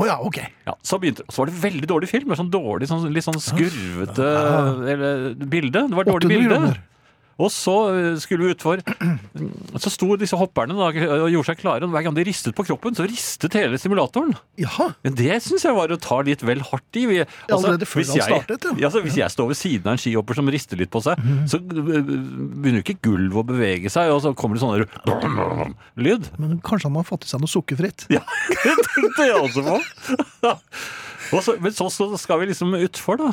Oh, 0.00 0.06
ja, 0.06 0.16
ok. 0.22 0.38
Ja, 0.64 0.76
så, 0.82 0.96
begynte, 0.98 1.26
så 1.28 1.42
var 1.42 1.50
det 1.50 1.58
veldig 1.60 1.88
dårlig 1.90 2.08
film. 2.08 2.30
Sånn 2.38 2.48
dårlig, 2.52 2.88
sånn, 2.88 3.08
litt 3.12 3.26
sånn 3.26 3.40
skurvete 3.42 4.28
eller, 4.88 5.34
bilde. 5.36 5.82
Det 5.90 5.98
var 5.98 6.08
dårlig 6.08 6.30
bilde. 6.30 6.54
kroner. 6.54 6.78
Og 7.40 7.48
så 7.54 7.74
eh, 7.94 8.18
skulle 8.20 8.44
vi 8.44 8.52
utfor. 8.54 8.82
Så 9.80 9.90
sto 9.94 10.10
disse 10.20 10.36
hopperne 10.36 10.74
da, 10.76 10.90
og 10.92 11.30
gjorde 11.32 11.48
seg 11.48 11.60
klare. 11.62 11.86
Og 11.86 11.94
hver 11.94 12.04
gang 12.04 12.16
de 12.18 12.24
ristet 12.28 12.56
på 12.58 12.66
kroppen, 12.68 12.96
så 12.98 13.06
ristet 13.08 13.56
hele 13.56 13.78
simulatoren. 13.80 14.34
Jaha. 14.60 14.90
Men 15.06 15.16
det 15.16 15.38
syns 15.46 15.64
jeg 15.64 15.76
var 15.76 15.94
å 15.94 15.98
ta 16.00 16.18
litt 16.26 16.44
vel 16.44 16.60
hardt 16.68 17.00
i. 17.00 17.06
Vi, 17.08 17.18
allerede 17.48 17.88
før 17.88 18.02
hvis 18.02 18.12
han 18.12 18.20
jeg- 18.20 18.42
startet, 18.44 18.68
ja. 18.76 18.90
Altså, 18.90 19.02
hvis 19.06 19.16
jeg 19.22 19.32
står 19.32 19.48
ved 19.54 19.60
siden 19.60 19.88
av 19.88 19.96
en 19.96 20.02
skihopper 20.04 20.36
som 20.40 20.50
rister 20.52 20.80
litt 20.80 20.92
på 20.92 21.00
seg, 21.06 21.22
så 21.50 21.60
eh, 21.62 22.10
begynner 22.10 22.84
ikke 22.84 22.98
gulvet 23.08 23.40
å 23.40 23.46
bevege 23.54 23.92
seg, 23.92 24.12
og 24.12 24.20
så 24.26 24.34
kommer 24.36 24.60
det 24.60 24.64
sånn 24.66 25.74
lyd. 26.00 26.28
Men 26.40 26.58
kanskje 26.66 26.90
han 26.90 26.98
har 27.00 27.08
fått 27.08 27.24
i 27.24 27.30
seg 27.32 27.40
noe 27.42 27.50
sukkerfritt? 27.50 28.04
Ja, 28.12 28.20
det 28.66 28.76
tenkte 28.90 29.26
jeg 29.30 29.38
også 29.40 29.64
på. 29.64 29.80
Og 31.30 31.44
så, 31.46 31.52
men 31.62 31.70
så, 31.70 31.86
så 31.94 32.08
skal 32.18 32.40
vi 32.40 32.48
liksom 32.50 32.72
utfor, 32.74 33.20
da. 33.20 33.28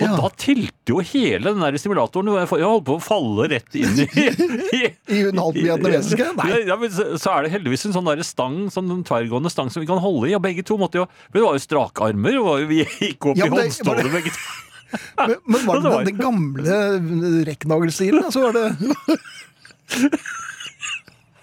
Og 0.00 0.06
Ja. 0.06 0.16
da 0.16 0.28
tilte 0.40 0.88
jo 0.94 1.00
hele 1.04 1.50
den 1.52 1.60
der 1.60 1.76
simulatoren. 1.78 2.30
Jeg 2.40 2.48
holdt 2.64 2.86
på 2.88 2.94
å 2.96 3.02
falle 3.04 3.48
rett 3.52 3.74
inn 3.76 3.98
i, 4.00 4.06
i 4.78 4.80
I 5.12 5.18
hun 5.26 5.40
vietnamesiske? 5.52 6.30
Nei. 6.38 6.62
Ja, 6.70 6.76
men 6.80 6.88
så, 6.94 7.04
så 7.20 7.34
er 7.34 7.44
det 7.44 7.52
heldigvis 7.52 7.84
en 7.90 7.92
sånn 7.98 8.08
der 8.08 8.22
stang, 8.24 8.56
sånn 8.72 8.88
en 8.94 9.04
tverrgående 9.04 9.52
stang 9.52 9.68
som 9.70 9.84
vi 9.84 9.88
kan 9.90 10.00
holde 10.00 10.30
i. 10.30 10.34
Og 10.38 10.42
begge 10.44 10.64
to 10.64 10.78
måtte 10.80 11.02
jo 11.02 11.06
Men 11.30 11.36
det 11.36 11.44
var 11.44 11.58
jo 11.58 11.64
strake 11.66 12.08
armer, 12.08 12.38
og 12.40 12.64
vi 12.70 12.80
gikk 12.86 13.28
opp 13.32 13.36
Ja, 13.36 13.44
i 13.44 13.50
men 13.52 13.58
det- 13.60 13.68
håndstålet 13.68 14.12
begge 14.16 14.32
to. 14.34 14.42
Men, 15.20 15.36
men 15.46 15.66
var 15.68 15.76
det 15.84 15.90
den, 15.92 16.08
den 16.08 16.16
gamle 16.18 17.44
rekknagelstilen? 17.46 18.24
Altså 18.26 18.40
var 18.48 18.56
det 18.56 18.64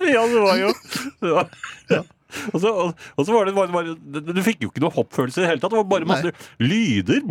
Ja, 0.04 0.22
det 0.28 0.40
var 0.44 0.58
jo 0.60 0.74
det 1.22 1.32
var, 1.32 1.48
ja. 1.90 2.02
Og 2.54 2.60
så, 2.60 2.72
og, 2.72 3.06
og 3.16 3.28
så 3.28 3.36
var 3.36 3.48
det 3.48 3.54
bare, 3.56 3.72
bare 3.72 4.34
Du 4.36 4.42
fikk 4.44 4.66
jo 4.66 4.72
ikke 4.72 4.84
noe 4.84 4.92
hoppfølelse 4.96 5.40
i 5.40 5.46
det 5.46 5.52
hele 5.54 5.62
tatt. 5.64 5.72
Det 5.74 5.80
var 5.80 5.88
bare 5.94 6.10
masse 6.10 6.34
lyder. 6.60 7.24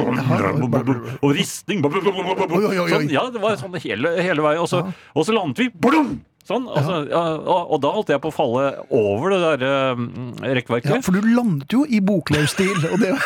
Og 1.21 1.35
risting. 1.37 1.83
Sånn, 1.85 3.11
ja, 3.13 3.27
det 3.33 3.43
var 3.43 3.59
sånn 3.61 3.77
hele, 3.83 4.15
hele 4.25 4.47
veien. 4.47 4.63
Og 4.65 4.71
så, 4.73 4.83
og 5.15 5.29
så 5.29 5.37
landet 5.37 5.67
vi. 5.67 5.69
Sånn. 6.47 6.69
Altså, 6.71 7.01
ja, 7.11 7.23
og, 7.43 7.73
og 7.75 7.81
da 7.83 7.91
holdt 7.97 8.13
jeg 8.15 8.23
på 8.23 8.31
å 8.31 8.35
falle 8.35 8.67
over 8.95 9.35
det 9.35 9.41
der 9.43 9.95
um, 9.99 10.05
Ja, 10.95 11.01
for 11.03 11.17
du 11.17 11.27
landet 11.27 11.75
jo 11.75 11.83
i 11.91 11.99
boklaus 12.07 12.55
stil, 12.55 12.77
Og 12.93 13.03
det 13.03 13.17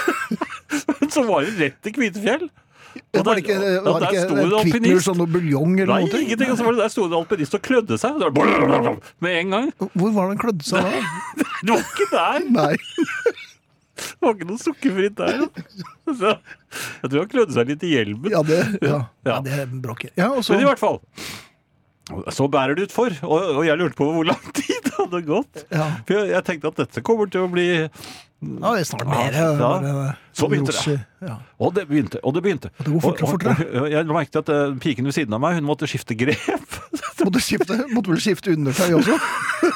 Så 1.15 1.27
var 1.29 1.45
det 1.45 1.53
rett 1.59 1.79
til 1.85 1.95
Kvitefjell. 1.99 2.47
Og 2.91 3.25
var 3.27 3.39
det 3.39 3.43
ikke, 3.45 3.57
var 3.85 4.01
det 4.03 4.09
det 4.11 4.21
en 4.25 4.55
alpinist. 4.59 5.05
sånn 5.07 5.19
noe 5.21 5.31
buljong 5.31 5.75
eller 5.81 5.93
Nei, 5.93 6.07
noe? 6.09 6.21
ingenting. 6.25 6.51
Og 6.51 6.59
så 6.59 6.65
var 6.67 6.75
det 6.77 6.83
der 6.85 6.93
sto 6.95 7.07
det 7.11 7.19
alpinist 7.21 7.55
og 7.59 7.63
klødde 7.67 7.99
seg. 8.03 8.17
Det 8.19 8.31
var 8.35 8.97
Med 9.27 9.37
en 9.45 9.55
gang. 9.55 9.69
Hvor 9.95 10.11
var 10.17 10.31
det 10.31 10.35
han 10.35 10.41
klødde 10.43 10.67
seg 10.67 10.89
da? 10.89 11.03
Det 11.67 11.75
var 11.75 11.85
ikke 11.85 12.09
der! 12.15 12.49
Nei. 12.57 12.73
Det 14.01 14.25
var 14.25 14.35
ikke 14.39 14.49
noe 14.49 14.63
sukkerfritt 14.63 15.19
der. 15.21 15.43
Så, 16.09 16.33
jeg 17.03 17.11
tror 17.13 17.19
han 17.21 17.31
klødde 17.35 17.55
seg 17.59 17.69
litt 17.75 17.83
i 17.85 17.93
hjelmen. 17.93 18.31
Ja, 18.33 18.41
det, 18.47 18.61
ja. 18.81 19.01
ja, 19.29 19.35
Ja. 19.35 19.39
det 19.45 19.67
bråker. 19.85 20.11
Ja, 20.17 20.31
Men 20.35 20.63
i 20.65 20.69
hvert 20.71 20.81
fall. 20.81 21.01
Så 22.35 22.49
bærer 22.51 22.75
det 22.79 22.89
utfor, 22.89 23.15
og, 23.23 23.51
og 23.61 23.65
jeg 23.67 23.79
lurte 23.81 23.97
på 23.99 24.09
hvor 24.15 24.27
lang 24.27 24.43
tid 24.59 24.81
det 24.89 24.95
hadde 24.97 25.23
gått. 25.29 25.65
ja. 25.71 25.87
For 26.09 26.17
jeg, 26.19 26.33
jeg 26.37 26.45
tenkte 26.51 26.73
at 26.75 26.83
dette 26.85 27.03
kommer 27.07 27.31
til 27.31 27.47
å 27.47 27.51
bli 27.53 27.69
ja, 28.41 28.71
det 28.73 28.79
er 28.81 28.87
snart 28.89 29.05
mer. 29.05 29.35
Ja, 29.37 29.49
ja. 29.85 30.13
Så 30.33 30.47
begynte 30.49 30.73
det. 30.73 30.95
Og 31.61 31.75
det 31.77 31.83
begynte. 31.91 32.23
Og 32.25 32.33
det 32.33 32.41
begynte. 32.47 32.71
Og 32.79 32.87
det 32.87 32.93
går 32.95 33.03
fortere 33.05 33.27
og 33.27 33.33
fortere. 33.35 33.67
og- 33.69 33.83
og 33.83 33.91
Jeg 33.93 34.07
merket 34.09 34.39
at 34.41 34.49
eh, 34.55 34.71
piken 34.81 35.05
ved 35.05 35.13
siden 35.13 35.37
av 35.37 35.43
meg 35.45 35.59
hun 35.59 35.67
måtte 35.69 35.85
skifte 35.91 36.17
grep. 36.17 36.79
Måtte, 37.21 37.37
skifte, 37.45 37.77
måtte 37.93 38.09
vel 38.15 38.21
skifte 38.25 38.55
undertøy 38.57 38.95
også? 38.97 39.19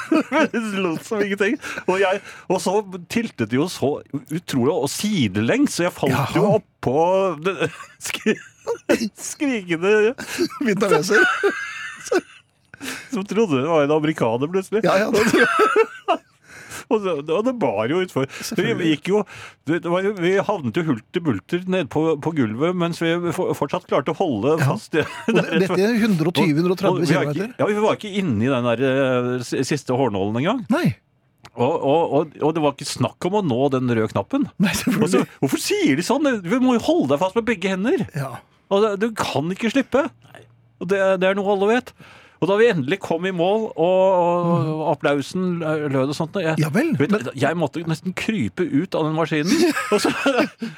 lot 0.81 1.05
som 1.05 1.21
ingenting. 1.21 1.59
Og, 1.85 1.99
jeg, 2.01 2.23
og 2.49 2.63
så 2.65 2.79
tiltet 3.13 3.51
det 3.53 3.59
jo 3.59 3.67
så 3.69 3.91
utrolig 4.33 4.73
og 4.73 4.89
sidelengs, 4.89 5.77
så 5.77 5.85
jeg 5.85 5.93
falt 5.93 6.15
Jaha. 6.15 6.33
jo 6.39 6.47
oppå 6.57 7.05
det- 7.45 7.69
skri, 8.01 8.33
skrikende 9.21 10.15
Vietnameser. 10.65 11.21
Som 13.15 13.25
trodde 13.25 13.63
det 13.63 13.69
var 13.71 13.85
en 13.87 13.95
amerikaner 13.97 14.51
plutselig. 14.51 14.85
Ja, 14.85 14.97
ja, 15.05 15.11
det 15.15 15.25
tror 15.31 15.45
jeg. 15.45 16.21
Og 16.93 17.01
det, 17.01 17.13
og 17.33 17.47
det 17.47 17.53
bar 17.57 17.87
jo 17.89 18.03
utfor. 18.05 18.27
Vi, 18.59 18.73
gikk 18.91 19.07
jo, 19.09 19.23
det, 19.65 19.79
det 19.87 19.89
var, 19.89 20.05
vi 20.21 20.35
havnet 20.45 20.77
jo 20.77 20.83
hulter 20.91 21.23
bulter 21.25 21.63
nede 21.73 21.89
på, 21.91 22.03
på 22.21 22.33
gulvet, 22.37 22.75
mens 22.77 23.01
vi 23.01 23.15
fortsatt 23.33 23.87
klarte 23.89 24.13
å 24.13 24.19
holde 24.19 24.59
Ja. 24.61 24.67
fast 24.75 24.93
det- 24.99 25.07
dette 25.33 25.79
er 25.81 25.97
120-130 25.97 26.91
Og 26.91 27.01
er 27.09 27.31
km. 27.33 27.55
Ja, 27.57 27.69
vi 27.71 27.79
var 27.81 27.97
ikke 27.97 28.13
inne 28.21 28.45
i 28.45 28.51
den 28.53 28.69
der 28.69 28.85
eh, 28.91 29.63
siste 29.65 29.97
hårnålen 29.97 30.37
engang. 30.43 30.61
Nei. 30.75 30.91
Og, 31.55 31.73
og, 31.73 32.13
og, 32.19 32.37
og 32.43 32.53
det 32.59 32.67
var 32.67 32.77
ikke 32.77 32.91
snakk 32.91 33.31
om 33.31 33.41
å 33.41 33.45
nå 33.49 33.63
den 33.73 33.89
røde 33.89 34.11
knappen. 34.13 34.45
Nei, 34.61 34.77
så, 34.77 34.93
hvorfor 35.41 35.65
sier 35.65 35.97
de 35.97 36.05
sånn? 36.05 36.29
Du 36.45 36.53
må 36.61 36.77
jo 36.77 36.85
holde 36.85 37.15
deg 37.15 37.23
fast 37.25 37.41
med 37.41 37.49
begge 37.49 37.73
hender. 37.73 38.05
Ja. 38.13 38.35
Og 38.69 38.85
det, 38.85 38.93
du 39.07 39.09
kan 39.17 39.49
ikke 39.57 39.73
slippe. 39.73 40.05
Og 40.85 40.91
det, 40.93 41.01
det 41.25 41.31
er 41.33 41.39
noe 41.41 41.55
alle 41.57 41.71
vet. 41.79 41.95
Og 42.43 42.49
da 42.51 42.57
vi 42.61 42.67
endelig 42.69 42.99
kom 43.01 43.25
i 43.25 43.31
mål, 43.33 43.63
og, 43.81 44.17
og 44.69 44.81
applausen 44.91 45.63
lød 45.63 46.11
og 46.13 46.17
sånt 46.19 46.35
jeg, 46.43 46.59
Ja 46.61 46.69
vel, 46.75 46.91
vet, 46.99 47.15
men- 47.15 47.31
jeg 47.41 47.57
måtte 47.57 47.81
nesten 47.89 48.13
krype 48.19 48.67
ut 48.69 48.99
av 48.99 49.07
den 49.07 49.15
maskinen. 49.17 49.55
Og 49.95 50.03
så, 50.03 50.11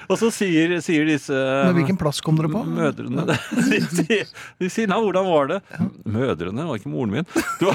og 0.07 0.15
så 0.21 0.29
sier, 0.37 0.77
sier 0.85 1.09
disse 1.09 1.33
Men 1.35 1.75
hvilken 1.81 1.99
plass 1.99 2.21
kom 2.23 2.39
dere 2.39 2.53
på? 2.53 2.63
Mødrene 2.69 3.25
de, 3.73 3.81
sier- 3.97 4.31
de 4.63 4.71
sier 4.71 4.87
'nei, 4.93 5.01
hvordan 5.09 5.27
var 5.27 5.51
det?' 5.57 5.61
Mødrene, 6.07 6.69
var 6.69 6.79
ikke 6.79 6.93
moren 6.93 7.17
min. 7.17 7.27
Du, 7.61 7.67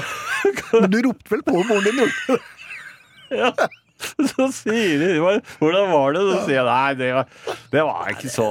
Men 0.78 0.88
du 0.94 0.98
ropte 1.10 1.34
vel 1.36 1.44
på 1.44 1.60
moren 1.68 1.84
din? 1.90 2.00
gjorde 2.00 2.16
du? 2.30 2.50
ja. 3.42 3.52
Så 4.32 4.46
sier 4.54 4.98
de 5.02 5.08
'hvordan 5.20 5.90
var 5.92 6.12
det?' 6.16 6.22
Så 6.28 6.38
sier 6.46 6.58
jeg 6.60 6.66
'nei, 6.68 6.94
det 6.98 7.10
var, 7.14 7.26
det 7.72 7.82
var 7.88 8.08
ikke 8.12 8.30
så 8.32 8.46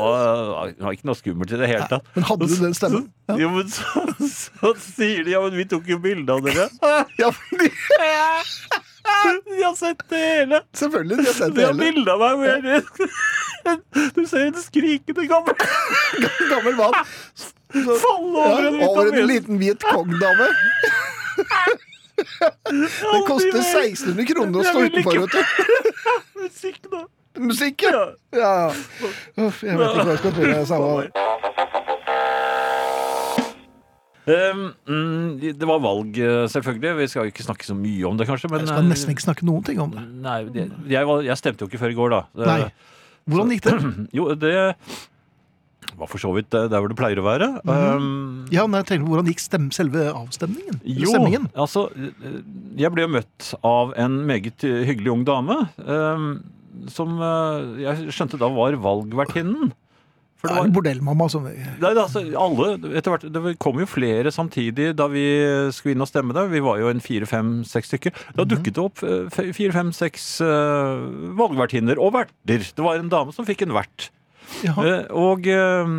Det 0.72 0.84
var 0.86 0.91
ikke 0.95 1.10
noe 1.10 1.20
skummelt 1.20 1.52
i 1.52 1.60
det 1.62 1.68
hele 1.72 1.88
tatt'. 1.91 2.06
Men 2.16 2.24
hadde 2.30 2.47
du 2.47 2.56
den 2.62 2.74
stemmen? 2.78 3.06
Ja. 3.30 3.36
Jo, 3.41 3.49
men 3.56 3.70
så, 3.72 4.06
så 4.32 4.74
sier 4.80 5.24
de 5.28 5.32
'ja, 5.36 5.41
men 5.43 5.56
vi 5.60 5.66
tok 5.72 5.88
jo 5.91 5.97
bilde 6.04 6.32
av 6.34 6.41
dere'. 6.45 6.70
Ja, 7.22 7.30
fordi, 7.36 7.70
De 9.52 9.64
har 9.64 9.76
sett 9.76 10.02
det 10.10 10.18
hele. 10.22 10.62
selvfølgelig. 10.78 11.18
De 11.18 11.26
har 11.26 11.34
sett 11.34 11.56
De 11.56 11.66
har 11.66 11.74
bilde 11.74 12.12
av 12.14 12.20
meg 12.22 12.38
hvor 12.38 12.45
jeg 12.45 12.84
Du 14.16 14.22
ser 14.30 14.45
en 14.47 14.60
skrikende 14.62 15.26
gammel 15.30 15.58
Gammel 16.52 16.76
mann. 16.78 16.95
Falle 17.72 18.45
over 18.45 18.68
en 18.68 18.80
Ja, 18.82 18.88
over 18.89 19.12
en 19.16 19.28
liten 19.30 19.58
hvit 19.62 19.84
kong-dame. 19.89 20.47
Det 22.22 23.22
koster 23.28 23.60
1600 23.62 24.28
kroner 24.32 24.62
å 24.62 24.68
stå 24.68 24.86
utenfor, 24.88 25.14
vet 25.24 25.34
du. 25.34 25.42
Musikk, 26.44 26.80
da. 26.92 27.02
Musikk, 27.40 27.86
ja. 27.88 28.06
ja. 28.36 28.54
Uff, 29.40 29.62
jeg 29.64 29.78
vet 29.80 29.88
ikke 29.88 30.06
hva 30.06 30.12
jeg 30.12 30.22
skal 30.22 30.36
tro. 30.36 30.44
Det 30.46 30.58
er 30.58 30.66
samme. 30.70 31.30
Um, 34.32 35.40
det 35.42 35.68
var 35.68 35.82
valg, 35.82 36.18
eh, 36.22 36.46
selvfølgelig. 36.52 36.92
Vi 37.00 37.08
skal 37.10 37.26
jo 37.26 37.34
ikke 37.34 37.46
snakke 37.48 37.66
så 37.66 37.76
mye 37.76 38.06
om 38.08 38.20
det, 38.20 38.28
kanskje. 38.30 38.52
Men 38.52 38.64
Jeg 38.64 38.70
skal 38.70 38.84
eh, 38.84 38.90
nesten 38.92 39.16
ikke 39.16 39.26
snakke 39.26 39.48
noen 39.48 39.66
ting 39.66 39.82
om 39.82 39.94
det. 39.96 40.04
Nei, 40.24 40.40
jeg, 40.92 41.08
jeg, 41.26 41.38
stemte 41.40 41.66
jo 41.66 41.72
ikke 41.72 41.82
før 41.82 41.96
i 41.96 41.98
går, 41.98 42.14
da. 42.14 42.22
Nei. 42.46 42.60
Hvordan 43.30 43.54
gikk 43.56 43.66
det? 43.68 43.78
Jo, 44.18 44.32
det 44.38 44.56
var 46.00 46.08
for 46.12 46.22
så 46.24 46.32
vidt 46.36 46.54
eh, 46.58 46.68
der 46.72 46.80
hvor 46.84 46.89
det 46.92 46.98
pleier 47.00 47.20
å 47.22 47.26
være. 47.26 47.50
Um, 47.68 48.46
Ja, 48.54 48.66
men 48.68 48.80
jeg 48.82 48.88
tenkte, 48.92 49.10
Hvordan 49.12 49.28
gikk 49.32 49.44
stem, 49.44 49.68
selve 49.76 50.08
avstemningen? 50.14 50.80
Jo, 50.86 51.12
Stemmingen? 51.14 51.50
altså 51.56 51.88
eh, 51.96 52.39
Jeg 52.80 52.92
ble 52.96 53.06
jo 53.06 53.12
møtt 53.18 53.52
av 53.68 53.94
en 54.00 54.22
meget 54.30 54.64
eh, 54.68 54.82
hyggelig 54.89 55.12
ung 55.14 55.26
dame. 55.28 55.60
Um, 55.84 56.32
som 56.89 57.18
jeg 57.78 58.10
skjønte 58.16 58.39
da 58.42 58.48
var 58.50 58.74
valgvertinnen. 58.82 59.74
For 60.42 60.50
Det 60.50 60.56
det 60.56 60.62
er 60.64 60.66
en 60.66 60.74
bordellmamma 60.74 61.26
som 61.30 61.44
nei, 61.46 61.89
altså, 61.92 62.24
alle, 62.42 62.70
etter 62.98 63.12
hvert, 63.14 63.26
Det 63.30 63.52
kom 63.62 63.78
jo 63.78 63.86
flere 63.86 64.32
samtidig 64.34 64.88
da 64.98 65.06
vi 65.12 65.22
skulle 65.76 65.94
inn 65.94 66.02
og 66.02 66.10
stemme 66.10 66.34
der. 66.34 66.48
Vi 66.50 66.64
var 66.66 66.80
jo 66.82 66.88
en 66.89 67.04
fire, 67.04 67.28
fem, 67.30 67.60
seks 67.68 67.92
stykker. 67.92 68.16
Da 68.39 68.48
dukket 68.50 68.74
det 68.74 68.82
opp 68.82 69.04
fe- 69.36 69.52
fire, 69.54 69.76
fem, 69.76 69.92
seks 69.94 70.26
eh, 70.42 71.04
valgvertinner 71.38 72.02
og 72.02 72.16
verter. 72.18 72.66
Det 72.74 72.82
var 72.82 72.98
en 72.98 73.12
dame 73.14 73.36
som 73.38 73.46
fikk 73.46 73.62
en 73.68 73.76
vert. 73.78 74.10
Ja. 74.66 74.74
Eh, 74.84 75.06
Og 75.16 75.47
eh, 75.47 75.91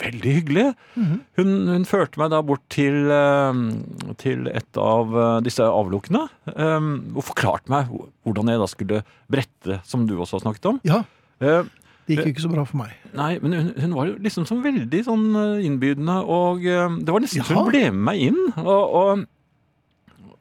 veldig 0.00 0.32
hyggelig. 0.38 0.66
hun, 1.38 1.52
hun 1.68 1.84
førte 1.88 2.20
meg 2.20 2.32
da 2.34 2.40
bort 2.46 2.64
til, 2.72 2.96
eh, 3.12 3.60
til 4.20 4.48
et 4.50 4.80
av 4.80 5.14
eh, 5.14 5.38
disse 5.46 5.64
avlukkene 5.66 6.24
eh, 6.54 6.90
og 7.14 7.22
forklarte 7.30 7.72
meg 7.72 7.88
hvordan 8.24 8.50
jeg 8.54 8.62
da 8.62 8.68
skulle 8.70 9.02
brette, 9.30 9.80
som 9.88 10.06
du 10.08 10.16
også 10.18 10.38
har 10.40 10.46
snakket 10.48 10.70
om. 10.74 10.80
ja. 10.88 11.02
Eh, 11.44 11.64
Det 12.06 12.18
gikk 12.18 12.26
jo 12.26 12.32
ikke 12.34 12.42
så 12.44 12.48
bra 12.52 12.62
for 12.68 12.76
meg. 12.82 12.90
Nei, 13.16 13.30
men 13.40 13.54
hun, 13.56 13.68
hun 13.80 13.94
var 13.96 14.10
liksom 14.20 14.44
sånn 14.44 14.58
veldig 14.64 14.98
sånn 15.06 15.22
innbydende, 15.64 16.18
og 16.28 16.60
det 16.60 17.08
var 17.14 17.22
nesten 17.24 17.40
så 17.48 17.56
hun 17.56 17.70
ble 17.70 17.80
med 17.88 18.02
meg 18.10 18.20
inn. 18.26 18.42
Og, 18.60 18.82
og, 19.00 19.22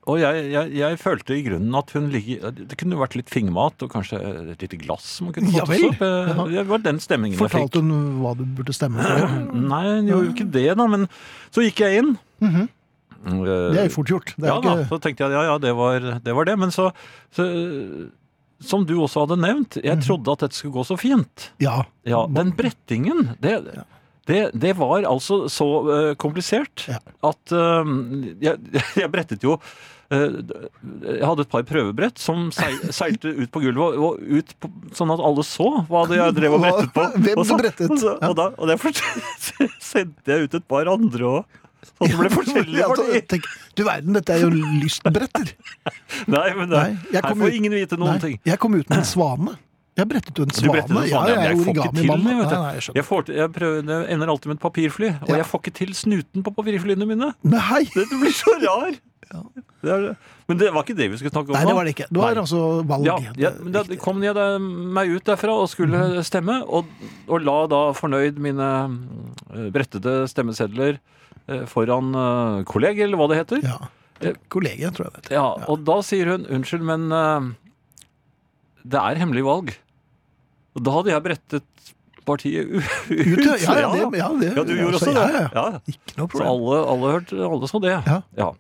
og 0.08 0.20
jeg, 0.20 0.52
jeg, 0.52 0.72
jeg 0.76 0.98
følte 1.00 1.36
i 1.38 1.44
grunnen 1.46 1.76
at 1.80 1.92
hun 1.96 2.10
ligger 2.12 2.52
Det 2.52 2.76
kunne 2.78 2.98
vært 3.00 3.16
litt 3.16 3.30
fingermat 3.32 3.86
og 3.86 3.92
kanskje 3.94 4.20
et 4.52 4.62
lite 4.66 4.80
glass 4.82 5.20
hun 5.24 5.32
kunne 5.36 5.52
Ja 5.54 5.64
fått 5.64 5.70
vel. 5.72 5.86
oss 5.88 5.96
opp. 5.96 6.04
Ja. 6.04 6.46
Det 6.58 6.64
var 6.68 6.84
den 6.84 7.00
stemningen 7.00 7.38
jeg 7.38 7.40
fikk. 7.40 7.54
Fortalte 7.54 7.80
hun 7.84 8.20
hva 8.24 8.34
du 8.36 8.44
burde 8.58 8.76
stemme 8.76 9.00
for? 9.00 9.38
Nei, 9.74 9.84
hun 9.90 10.10
gjorde 10.12 10.26
jo 10.28 10.34
ikke 10.36 10.50
det, 10.58 10.66
da. 10.82 10.88
Men 10.92 11.08
så 11.56 11.64
gikk 11.64 11.80
jeg 11.86 12.02
inn. 12.04 12.12
Mm 12.44 12.52
-hmm. 12.56 12.68
Det 13.24 13.80
er 13.80 13.86
jo 13.88 13.94
fort 13.96 14.10
gjort. 14.12 14.34
Det 14.36 14.48
ja 14.50 14.58
ikke... 14.60 14.76
da, 14.76 14.86
så 14.92 15.00
tenkte 15.00 15.24
jeg 15.24 15.32
ja, 15.32 15.44
ja, 15.48 15.58
det 15.58 15.72
var 15.76 16.00
det. 16.24 16.34
Var 16.36 16.46
det. 16.46 16.58
Men 16.60 16.72
så, 16.72 16.92
så 17.32 17.46
Som 18.64 18.86
du 18.86 18.96
også 19.00 19.24
hadde 19.26 19.40
nevnt, 19.42 19.76
jeg 19.84 19.96
Mhm. 19.98 20.04
trodde 20.04 20.32
at 20.32 20.40
dette 20.40 20.56
skulle 20.56 20.74
gå 20.74 20.84
så 20.88 20.98
fint. 21.00 21.52
Ja. 21.60 21.84
Ja, 22.06 22.26
den 22.28 22.52
brettingen, 22.56 23.36
det, 23.42 23.84
det, 24.30 24.44
det 24.56 24.76
var 24.80 25.04
altså 25.08 25.44
så 25.52 25.66
uh, 25.88 26.12
komplisert 26.20 26.86
Ja. 26.88 27.00
at 27.28 27.52
uh, 27.56 27.84
jeg, 28.44 28.60
jeg 29.02 29.12
brettet 29.12 29.44
jo 29.44 29.58
uh, 29.58 30.38
jeg 31.04 31.26
hadde 31.26 31.44
et 31.44 31.52
par 31.52 31.66
prøvebrett 31.68 32.22
som 32.22 32.48
seil, 32.56 32.78
seilte 33.00 33.34
ut 33.34 33.52
på 33.52 33.64
gulvet, 33.66 33.98
og, 33.98 34.20
og 34.22 34.38
ut 34.40 34.54
på, 34.62 34.70
sånn 34.96 35.12
at 35.16 35.24
alle 35.24 35.44
så 35.48 35.70
hva 35.90 36.06
det 36.10 36.22
jeg 36.22 36.38
drev 36.38 36.56
og 36.60 36.64
brettet 36.64 36.94
på. 36.96 37.08
Hvem 37.18 37.42
og 37.42 37.50
så, 37.50 37.58
brettet. 37.60 37.92
Og, 37.92 38.00
så, 38.00 38.16
og, 38.20 38.38
da, 38.40 38.48
derfor 38.74 38.96
sendte 39.92 40.36
jeg 40.36 40.48
ut 40.48 40.58
et 40.62 40.72
par 40.72 40.92
andre 40.94 41.30
òg. 41.40 41.60
Sånn 41.84 42.06
at 42.08 42.14
det 42.14 42.20
ble 42.22 42.30
forskjellig 42.32 42.78
Ja, 42.80 42.86
for 42.88 43.02
altså, 43.04 43.22
tenk, 43.34 43.48
du 43.76 43.82
verden, 43.84 44.16
dette 44.16 44.38
er 44.38 44.46
jo 44.46 44.52
lystbretter. 44.54 45.50
Nei, 46.32 46.46
men 46.56 46.70
det, 46.72 46.80
Nei, 46.80 47.18
her 47.18 47.36
får 47.36 47.58
ingen 47.60 47.76
vite 47.76 48.00
noen 48.00 48.16
Nei, 48.16 48.22
ting. 48.24 48.38
jeg 48.48 48.62
kom 48.64 48.78
ut 48.78 48.88
med 48.88 49.02
en 49.02 49.08
svane. 49.10 49.58
Jeg 49.96 50.08
brettet 50.10 50.40
jo 50.40 50.44
en 50.48 50.50
svane. 50.50 50.80
en 50.82 50.88
svane, 50.90 51.08
Ja, 51.10 51.22
ja, 51.28 51.34
jeg 51.34 51.38
er 51.38 51.50
jeg 51.54 51.58
får 51.58 51.74
ikke 51.74 51.94
til 51.94 52.10
origami-mann. 52.10 52.24
det, 52.26 52.36
vet 52.40 52.50
du. 52.50 52.56
Nei, 52.56 52.62
nei, 52.64 52.74
jeg. 52.80 52.96
Jeg, 52.98 53.06
får, 53.06 53.28
jeg, 53.30 53.52
prøver, 53.54 53.90
jeg 53.94 54.14
ender 54.16 54.28
alltid 54.34 54.48
med 54.50 54.56
et 54.58 54.64
papirfly, 54.66 55.10
og 55.22 55.30
Ja. 55.30 55.36
jeg 55.38 55.46
får 55.46 55.60
ikke 55.62 55.74
til 55.80 55.92
snuten 55.94 56.44
på 56.44 56.54
papirflyene 56.58 57.06
mine. 57.08 57.34
Nei, 57.44 57.84
Det 57.94 58.08
blir 58.10 58.34
så 58.34 58.56
rar. 58.64 58.96
Det 59.84 59.90
er 59.92 60.02
det. 60.08 60.16
Men 60.48 60.58
det 60.60 60.68
var 60.74 60.84
ikke 60.84 60.96
det 60.98 61.08
vi 61.12 61.18
skulle 61.18 61.32
snakke 61.34 61.50
om 61.50 61.56
nei, 61.58 61.66
det 61.66 61.74
var 61.76 61.84
det 61.88 61.94
ikke. 61.96 62.08
Det 62.12 62.20
var 62.22 62.34
Nei. 62.36 62.42
altså 62.44 62.60
valg. 62.86 63.06
Ja, 63.08 63.16
Det 63.34 63.40
ja, 63.42 63.52
da 63.74 63.96
kom 64.02 64.22
jeg 64.24 64.36
da, 64.36 64.44
meg 64.60 65.10
ut 65.16 65.24
derfra 65.26 65.56
og 65.64 65.70
skulle 65.72 65.98
Mhm. 65.98 66.24
stemme, 66.24 66.58
og, 66.68 66.86
og 67.28 67.42
la 67.42 67.68
da 67.68 67.80
fornøyd 67.94 68.38
mine 68.38 68.68
eh, 69.54 69.70
brettede 69.74 70.28
stemmesedler 70.30 71.00
eh, 71.48 71.66
foran 71.66 72.14
kolleg, 72.66 73.00
eller 73.00 73.18
hva 73.18 73.28
det 73.30 73.40
heter. 73.46 73.64
Ja. 73.64 73.78
Kollegiet, 74.50 74.94
tror 74.96 75.10
jeg 75.10 75.14
det 75.14 75.24
heter. 75.24 75.36
Ja, 75.36 75.48
og 75.68 75.84
da 75.84 75.98
sier 76.06 76.30
hun 76.32 76.46
unnskyld, 76.46 76.82
men 76.86 77.10
eh, 77.12 77.50
det 78.84 79.00
er 79.00 79.22
hemmelig 79.22 79.46
valg. 79.48 79.76
Og 80.74 80.84
da 80.86 80.96
hadde 80.98 81.14
jeg 81.14 81.26
brettet 81.28 81.94
partiet 82.28 82.70
ut. 82.72 82.92
Ut, 83.12 83.46
ja, 83.46 83.56
ja, 83.60 83.90
det, 83.94 84.20
ja, 84.20 84.30
det, 84.40 84.52
Ja, 84.56 84.64
du 84.64 84.74
gjorde 84.76 85.00
altså, 85.00 85.12
også 85.12 85.16
det? 85.18 85.24
Ja, 85.36 85.46
ja. 85.46 85.64
Ja. 85.76 85.82
Ikke 85.94 86.20
noe 86.20 86.34
Så 86.34 86.44
alle, 86.50 86.84
alle 86.94 87.16
hørte, 87.18 87.40
alle 87.48 87.72
så 87.72 87.82
det. 87.84 87.96
Ja. 88.40 88.52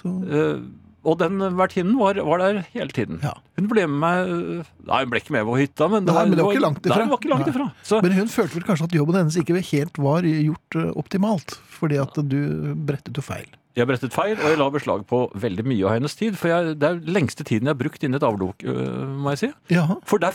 Så, 0.00 0.14
Eh, 0.30 0.60
og 1.00 1.16
den 1.16 1.40
vertinnen 1.56 1.96
var, 1.96 2.18
var 2.24 2.42
der 2.42 2.58
hele 2.74 2.92
tiden. 2.92 3.20
Ja. 3.24 3.32
Hun 3.56 3.68
ble 3.70 3.86
med 3.88 4.00
meg 4.02 4.32
øh, 4.32 4.66
Nei, 4.84 4.98
hun 5.00 5.12
ble 5.12 5.20
ikke 5.22 5.32
med 5.32 5.46
på 5.48 5.54
hytta, 5.56 5.88
men 5.88 6.04
Nei, 6.04 6.24
men 6.28 6.36
det 6.36 6.44
var 6.44 6.56
ikke 6.56 6.64
langt 6.66 6.84
ifra. 6.84 6.92
Nei, 6.92 7.06
det 7.06 7.12
var 7.12 7.22
ikke 7.22 7.32
langt 7.32 7.48
ifra. 7.52 7.68
Så, 7.88 8.00
men 8.04 8.16
hun 8.18 8.28
følte 8.32 8.58
vel 8.58 8.66
kanskje 8.68 8.88
at 8.90 8.96
jobben 8.98 9.16
hennes 9.16 9.38
ikke 9.40 9.62
helt 9.70 10.00
var 10.04 10.28
gjort 10.28 10.76
eh, 10.76 10.90
optimalt, 11.00 11.56
fordi 11.78 12.00
at 12.04 12.20
du 12.28 12.40
brettet 12.88 13.16
jo 13.16 13.24
feil. 13.24 13.48
Jeg 13.76 13.86
brettet 13.86 14.12
feil, 14.12 14.34
og 14.40 14.48
jeg 14.50 14.58
la 14.58 14.68
beslag 14.74 15.04
på 15.06 15.20
veldig 15.38 15.64
mye 15.70 15.84
av 15.86 15.92
hennes 15.94 16.14
tid. 16.18 16.34
For 16.36 16.48
jeg, 16.50 16.74
det 16.80 16.88
er 16.88 16.98
lengste 17.06 17.44
tiden 17.46 17.68
jeg 17.68 17.74
har 17.76 17.78
brukt 17.80 18.02
inni 18.02 18.16
et 18.18 18.26
avlok, 18.26 18.64
øh, 18.66 19.08
må 19.22 19.30
jeg 19.36 19.38
si. 19.44 19.50
Jaha. 19.70 19.94
For 20.04 20.18
der, 20.18 20.32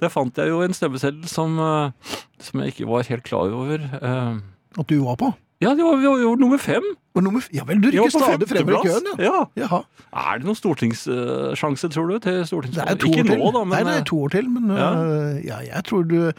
der 0.00 0.08
fant 0.12 0.38
jeg 0.38 0.48
jo 0.52 0.62
en 0.62 0.72
stemmeseddel 0.76 1.26
som, 1.28 1.58
øh, 1.58 1.90
som 2.38 2.60
jeg 2.62 2.74
ikke 2.74 2.86
var 2.90 3.02
helt 3.08 3.24
klar 3.26 3.50
over. 3.50 3.78
Eh, 3.82 4.36
At 4.78 4.88
du 4.88 5.04
var 5.04 5.16
på. 5.20 5.32
ja, 5.60 5.70
det 5.78 5.84
var, 5.84 5.96
vi 6.00 6.06
var 6.06 6.36
nummer 6.36 6.58
fem. 6.58 6.82
Og 7.14 7.22
nummer, 7.22 7.42
ja 7.52 7.60
vel, 7.68 7.82
du 7.82 7.90
rykker 7.92 8.08
stadig 8.08 8.46
fremover 8.48 8.86
i 8.86 8.88
køen, 8.88 9.08
ja. 9.18 9.24
Ja. 9.26 9.40
Jaha. 9.66 9.82
Er 10.16 10.38
det 10.40 10.46
noen 10.48 10.56
stortingssjanse, 10.56 11.88
tror 11.92 12.08
du? 12.08 12.18
til 12.24 12.46
stortings... 12.48 12.76
Det 12.78 12.84
er 12.88 12.94
to 12.96 13.10
Ikke 13.10 13.20
år 13.20 13.28
til. 13.28 13.38
nå, 13.42 13.50
da, 13.52 13.64
men 13.64 13.74
Nei, 13.76 13.82
det 13.84 13.92
øh, 13.92 14.00
er 14.00 14.06
to 14.08 14.20
år 14.24 14.28
til, 14.32 14.48
men 14.50 14.70
Ja. 14.76 14.88
øh, 15.04 15.44
ja, 15.44 15.58
jeg 15.74 15.84
tror 15.84 16.02
du 16.08 16.32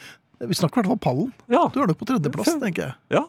Vi 0.48 0.54
snakker 0.58 0.82
i 0.82 0.82
hvert 0.82 0.90
fall 0.92 1.04
pallen. 1.06 1.34
ja. 1.52 1.62
Du 1.74 1.80
er 1.84 1.88
nok 1.92 1.98
på 2.02 2.06
tredjeplass, 2.10 2.50
tenker 2.64 2.84
jeg. 2.90 2.94
Ja. 3.14 3.22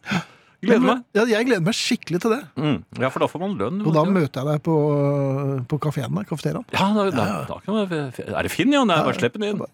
Gleder 0.64 0.84
meg. 0.88 1.04
Ja, 1.16 1.24
jeg 1.30 1.46
gleder 1.48 1.64
meg 1.68 1.76
skikkelig 1.78 2.20
til 2.24 2.34
det. 2.34 2.40
Mm. 2.56 2.76
Ja, 3.02 3.10
for 3.14 3.24
da 3.24 3.28
får 3.30 3.42
man 3.44 3.54
lønn. 3.60 3.80
Og 3.84 3.94
da 3.96 4.04
møter 4.08 4.40
jeg 4.42 4.50
deg 4.50 4.64
på, 4.66 4.74
på 5.70 5.78
kafeen 5.86 6.14
der, 6.18 6.26
kafeteriaen. 6.28 6.66
Ja, 6.74 6.90
da, 6.96 7.06
da, 7.14 7.26
da 7.48 7.60
kan 7.64 7.78
man, 7.78 7.96
Er 8.24 8.42
det 8.48 8.52
Finn, 8.54 8.72
ja? 8.74 8.84
Nei, 8.88 9.00
bare 9.06 9.18
slipp 9.18 9.38
den 9.38 9.48
inn. 9.52 9.64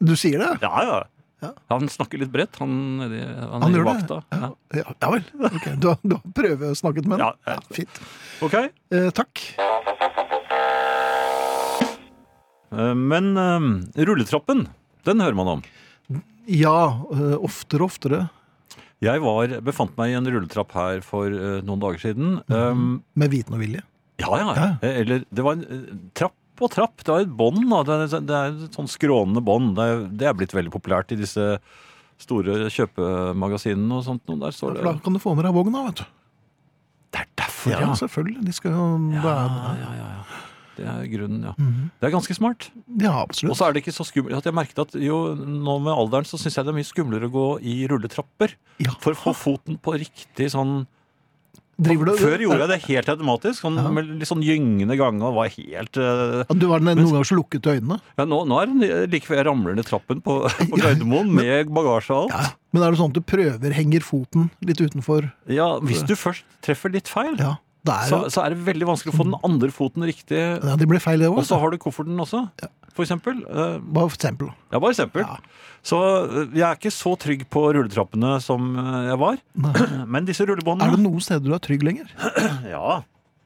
Du 0.00 0.14
sier 0.18 0.42
det? 0.42 0.52
Ja, 0.64 0.84
ja. 0.88 1.00
Ja. 1.40 1.54
Han 1.72 1.88
snakker 1.88 2.20
litt 2.20 2.28
bredt, 2.34 2.58
han, 2.60 2.72
han, 3.00 3.62
Han 3.64 3.72
i 3.72 3.78
det? 3.80 4.18
Ja. 4.28 4.50
Ja, 4.76 4.82
ja 4.92 5.08
vel. 5.14 5.22
Okay. 5.48 5.72
Du 5.80 5.86
har, 5.88 5.96
du 6.04 6.12
har 6.18 6.34
prøvesnakket 6.36 7.08
med 7.08 7.22
Ja, 7.22 7.30
ja. 7.48 7.54
Ja, 7.56 7.76
fint. 7.78 8.00
Ok, 8.44 8.56
Eh, 8.92 9.08
takk. 9.16 9.40
eh, 12.76 12.94
men 12.94 13.30
um, 13.40 13.70
rulletrappen, 13.96 14.66
den 15.08 15.20
hører 15.24 15.38
man 15.38 15.48
om. 15.56 15.62
Ja, 16.50 16.76
eh, 17.14 17.36
oftere 17.40 17.84
og 17.86 17.92
oftere. 17.94 18.20
Jeg 19.00 19.22
var, 19.24 19.54
befant 19.64 19.94
meg 19.96 20.10
i 20.12 20.16
en 20.18 20.26
rulletrapp 20.28 20.72
her 20.76 21.00
for 21.06 21.32
eh, 21.32 21.60
noen 21.64 21.80
dager 21.80 22.02
siden. 22.02 22.34
Um, 22.52 23.02
Med 23.16 23.30
viten 23.32 23.54
og 23.56 23.62
vilje. 23.62 23.80
ja, 24.20 24.28
ja, 24.36 24.50
Ja. 24.58 24.66
Eh, 24.84 24.98
Eller 25.00 25.22
det 25.32 25.44
var 25.46 25.56
en 25.56 25.64
eh, 25.64 25.94
trapp 26.14 26.34
og 26.60 26.68
trapp. 26.74 27.00
Det 27.00 27.08
var 27.14 27.22
et 27.24 27.32
bånd. 27.32 27.62
da. 27.70 27.78
Det 27.88 27.94
er, 28.12 28.20
det 28.28 28.36
er 28.36 28.58
et 28.66 28.76
sånn 28.76 28.90
skrånende 28.92 29.40
bånd. 29.40 29.72
Det, 29.78 29.86
er- 29.88 30.04
det 30.20 30.26
er 30.28 30.34
blitt 30.36 30.52
veldig 30.52 30.72
populært 30.74 31.14
i 31.16 31.16
disse 31.16 31.46
store 32.20 32.68
kjøpemagasinene 32.68 33.96
og 33.96 34.04
sånt. 34.04 34.26
Der 34.28 34.52
står 34.52 34.76
For 34.76 34.84
da 34.84 34.92
det 34.92 35.02
kan 35.06 35.16
du 35.16 35.22
få 35.22 35.32
med 35.38 35.46
deg 35.48 35.56
vogna, 35.56 35.86
vet 35.88 36.02
du. 36.02 36.04
Det 37.10 37.22
er 37.24 37.30
derfor, 37.40 37.72
Ja, 37.72 37.80
ja. 37.80 37.94
selvfølgelig. 37.96 38.44
De 38.44 38.52
skal 38.52 38.76
jo 38.76 38.84
Ja, 39.16 39.22
ja, 39.24 39.72
ja, 39.80 39.92
ja. 39.96 40.40
Det 40.76 40.86
er 40.86 41.08
grunnen, 41.12 41.42
ja. 41.44 41.54
Mhm. 41.58 41.90
Det 42.00 42.06
er 42.08 42.14
ganske 42.14 42.34
smart. 42.36 42.70
Ja, 43.00 43.22
Og 43.24 43.56
så 43.56 43.66
er 43.68 43.72
det 43.74 43.82
ikke 43.84 43.92
så 43.96 44.06
skummelt 44.06 44.36
at 44.38 44.44
jeg 44.48 44.54
merket 44.54 44.78
at 44.78 44.94
jo, 45.00 45.34
nå 45.34 45.78
med 45.82 45.92
alderen 45.92 46.24
så 46.28 46.38
syns 46.40 46.56
jeg 46.56 46.64
det 46.64 46.72
er 46.72 46.78
mye 46.78 46.88
skumlere 46.88 47.28
å 47.28 47.34
gå 47.34 47.48
i 47.62 47.86
rulletrapper. 47.90 48.54
Ja. 48.80 48.94
For 49.00 49.12
å 49.12 49.16
få 49.18 49.34
foten 49.36 49.78
på 49.82 49.98
riktig 49.98 50.50
sånn 50.54 50.86
Driver 51.80 52.10
du 52.10 52.18
Før 52.20 52.42
gjorde 52.44 52.58
jeg 52.60 52.68
det 52.68 52.76
helt 52.90 53.08
automatisk, 53.08 53.62
sånn, 53.64 53.78
Ja. 53.80 53.88
med 53.88 54.04
litt 54.20 54.28
sånn 54.28 54.42
gyngende 54.44 54.98
gange 55.00 55.22
og 55.24 55.32
var 55.38 55.48
helt 55.48 55.96
Uh, 55.96 56.44
Du 56.52 56.66
var 56.68 56.78
den 56.84 56.92
noen 56.98 57.08
ganger 57.08 57.24
så 57.24 57.38
lukket 57.38 57.62
du 57.64 57.70
øynene? 57.72 57.96
ja, 58.18 58.26
nå, 58.28 58.44
nå 58.44 58.58
er 58.60 58.66
det 58.66 59.10
like 59.14 59.24
før 59.24 59.36
jeg 59.40 59.46
ramler 59.46 59.74
ned 59.74 59.86
trappen 59.88 60.20
på, 60.20 60.44
på 60.70 60.76
Gardermoen 60.76 61.32
med 61.32 61.72
bagasje 61.72 62.10
og 62.12 62.30
alt. 62.36 62.52
Men 62.74 62.82
er 62.84 62.90
det 62.92 62.98
sånn 63.00 63.08
at 63.08 63.16
du 63.16 63.22
prøver, 63.24 63.72
henger 63.72 64.00
foten 64.04 64.50
litt 64.60 64.76
utenfor? 64.76 65.32
Ja, 65.48 65.78
Hvis 65.80 66.04
du 66.04 66.12
først 66.20 66.44
treffer 66.60 66.92
litt 66.92 67.08
feil, 67.08 67.32
Ja, 67.40 67.56
er 67.88 68.08
så, 68.10 68.18
så 68.28 68.42
er 68.44 68.52
det 68.52 68.64
veldig 68.66 68.86
vanskelig 68.90 69.14
å 69.14 69.16
få 69.16 69.24
den 69.24 69.38
andre 69.46 69.70
foten 69.72 70.04
riktig. 70.04 70.36
ja, 70.36 70.76
Det 70.76 70.86
blir 70.90 71.00
feil, 71.00 71.18
det 71.22 71.28
også. 71.30 71.38
Og 71.40 71.46
så 71.48 71.58
har 71.62 71.70
du 71.72 71.78
kofferten 71.80 72.20
også, 72.20 72.42
for 72.92 73.06
eksempel. 73.06 73.38
Eh, 73.48 73.78
Bare 73.80 74.10
for 74.10 74.18
eksempel. 74.18 74.50
Ja, 74.72 74.78
bare 74.82 74.92
eksempel. 74.92 75.22
Ja. 75.24 75.38
Så 75.82 75.96
øh, 76.28 76.50
jeg 76.52 76.66
er 76.66 76.76
ikke 76.76 76.92
så 76.92 77.14
trygg 77.16 77.46
på 77.48 77.62
rulletrappene 77.72 78.34
som 78.44 78.74
øh, 78.76 79.06
jeg 79.08 79.18
var. 79.22 79.38
Nei. 79.64 79.72
Men 80.12 80.26
disse 80.28 80.44
rullebåndene 80.44 80.90
Er 80.90 80.96
det 80.98 81.04
noen 81.06 81.22
steder 81.24 81.46
du 81.48 81.54
er 81.56 81.62
trygg 81.64 81.86
lenger? 81.86 82.10
Ja. 82.74 82.98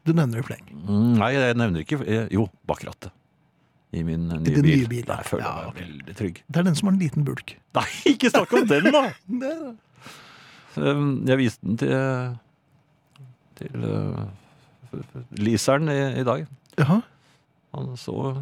Du 0.04 0.10
nevner 0.12 0.42
i 0.42 0.44
fleng. 0.44 0.64
Mm, 0.84 1.14
Nei, 1.20 1.30
jeg 1.36 1.54
nevner 1.56 1.80
ikke 1.86 2.00
eh, 2.04 2.26
Jo, 2.34 2.48
bak 2.68 2.82
rattet. 2.84 3.12
I 3.94 4.02
min 4.04 4.26
eh, 4.34 4.40
nye 4.42 4.50
I 4.58 4.64
bil. 4.66 4.80
nye 4.82 4.90
bil. 4.90 5.04
Der 5.06 5.22
føler 5.24 5.44
jeg 5.46 5.54
Ja, 5.54 5.70
meg 5.70 5.78
veldig 5.84 6.16
trygg. 6.18 6.42
Det 6.50 6.60
er 6.60 6.66
den 6.66 6.74
som 6.80 6.90
har 6.90 6.96
en 6.96 7.00
liten 7.04 7.24
bulk. 7.28 7.54
Nei, 7.78 7.86
ikke 8.10 8.32
snakk 8.34 8.52
om 8.58 8.66
den, 8.72 8.90
da! 8.90 9.04
Det 9.44 9.52
er 9.54 9.62
det. 9.68 9.76
Jeg 11.30 11.38
viste 11.38 11.62
den 11.68 11.78
til 11.78 11.94
til 13.60 13.86
øh, 13.88 14.20
leaseren 15.40 15.88
i, 15.92 15.98
i 16.20 16.26
dag. 16.26 16.44
Jaha. 16.80 17.00
Han 17.74 17.96
så 17.98 18.34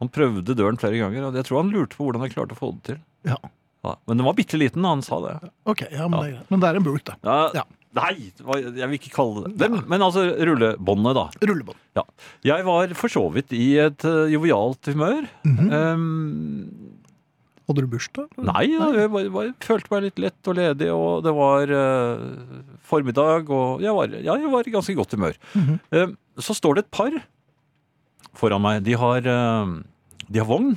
Han 0.00 0.08
prøvde 0.12 0.56
døren 0.58 0.78
flere 0.80 0.98
ganger, 0.98 1.28
og 1.28 1.36
jeg 1.38 1.46
tror 1.46 1.62
han 1.62 1.70
lurte 1.74 1.98
på 1.98 2.06
hvordan 2.08 2.24
jeg 2.26 2.34
klarte 2.34 2.56
å 2.56 2.58
få 2.58 2.72
det 2.78 2.82
til. 2.88 3.02
Ja. 3.28 3.36
Ja, 3.82 3.96
men 4.06 4.18
den 4.18 4.26
var 4.26 4.34
bitte 4.38 4.58
liten, 4.58 4.84
han 4.86 5.02
sa 5.02 5.18
det. 5.24 5.36
Ok, 5.66 5.84
ja, 5.90 6.06
men, 6.10 6.20
Det 6.22 6.34
er 6.34 6.50
men 6.50 6.62
det 6.62 6.68
er 6.68 6.78
en 6.78 6.86
bulk, 6.86 7.04
da. 7.06 7.18
Ja, 7.26 7.38
Ja. 7.60 7.68
Nei, 7.92 8.30
jeg 8.32 8.86
vil 8.88 8.96
ikke 8.96 9.10
kalle 9.12 9.42
det 9.44 9.50
det. 9.60 9.68
Men 9.84 10.00
altså, 10.00 10.22
rullebåndet, 10.48 11.12
da. 11.18 11.26
Rullebånd. 11.44 11.76
Jeg 12.48 12.64
var 12.64 12.94
for 12.96 13.12
så 13.12 13.26
vidt 13.34 13.52
i 13.52 13.66
et 13.82 14.06
eh, 14.08 14.30
jovialt 14.32 14.88
humør. 14.88 15.26
Mhm. 15.44 15.68
Um, 15.76 16.81
Hadde 17.68 17.84
du 17.84 17.88
bursdag? 17.92 18.28
nei, 18.42 18.64
ja, 18.72 18.88
jeg 18.96 19.10
var, 19.12 19.28
var, 19.30 19.50
følte 19.62 19.92
meg 19.94 20.02
litt 20.08 20.18
lett 20.18 20.48
og 20.50 20.56
ledig, 20.58 20.88
og 20.92 21.22
det 21.24 21.32
var 21.36 21.70
eh, 21.70 22.22
formiddag, 22.90 23.50
og 23.54 23.80
jeg 23.84 23.94
var, 23.94 24.16
ja, 24.18 24.34
jeg 24.42 24.50
var 24.52 24.66
i 24.66 24.74
ganske 24.74 24.96
godt 24.98 25.14
humør. 25.16 25.36
Mhm. 25.54 25.78
Um, 25.94 26.16
så 26.42 26.56
står 26.56 26.74
det 26.78 26.84
et 26.86 26.90
par 26.96 27.12
foran 28.34 28.62
meg. 28.64 28.82
De 28.86 28.94
har, 28.98 29.18
eh, 29.28 29.74
de 30.32 30.38
har 30.42 30.48
vogn, 30.48 30.74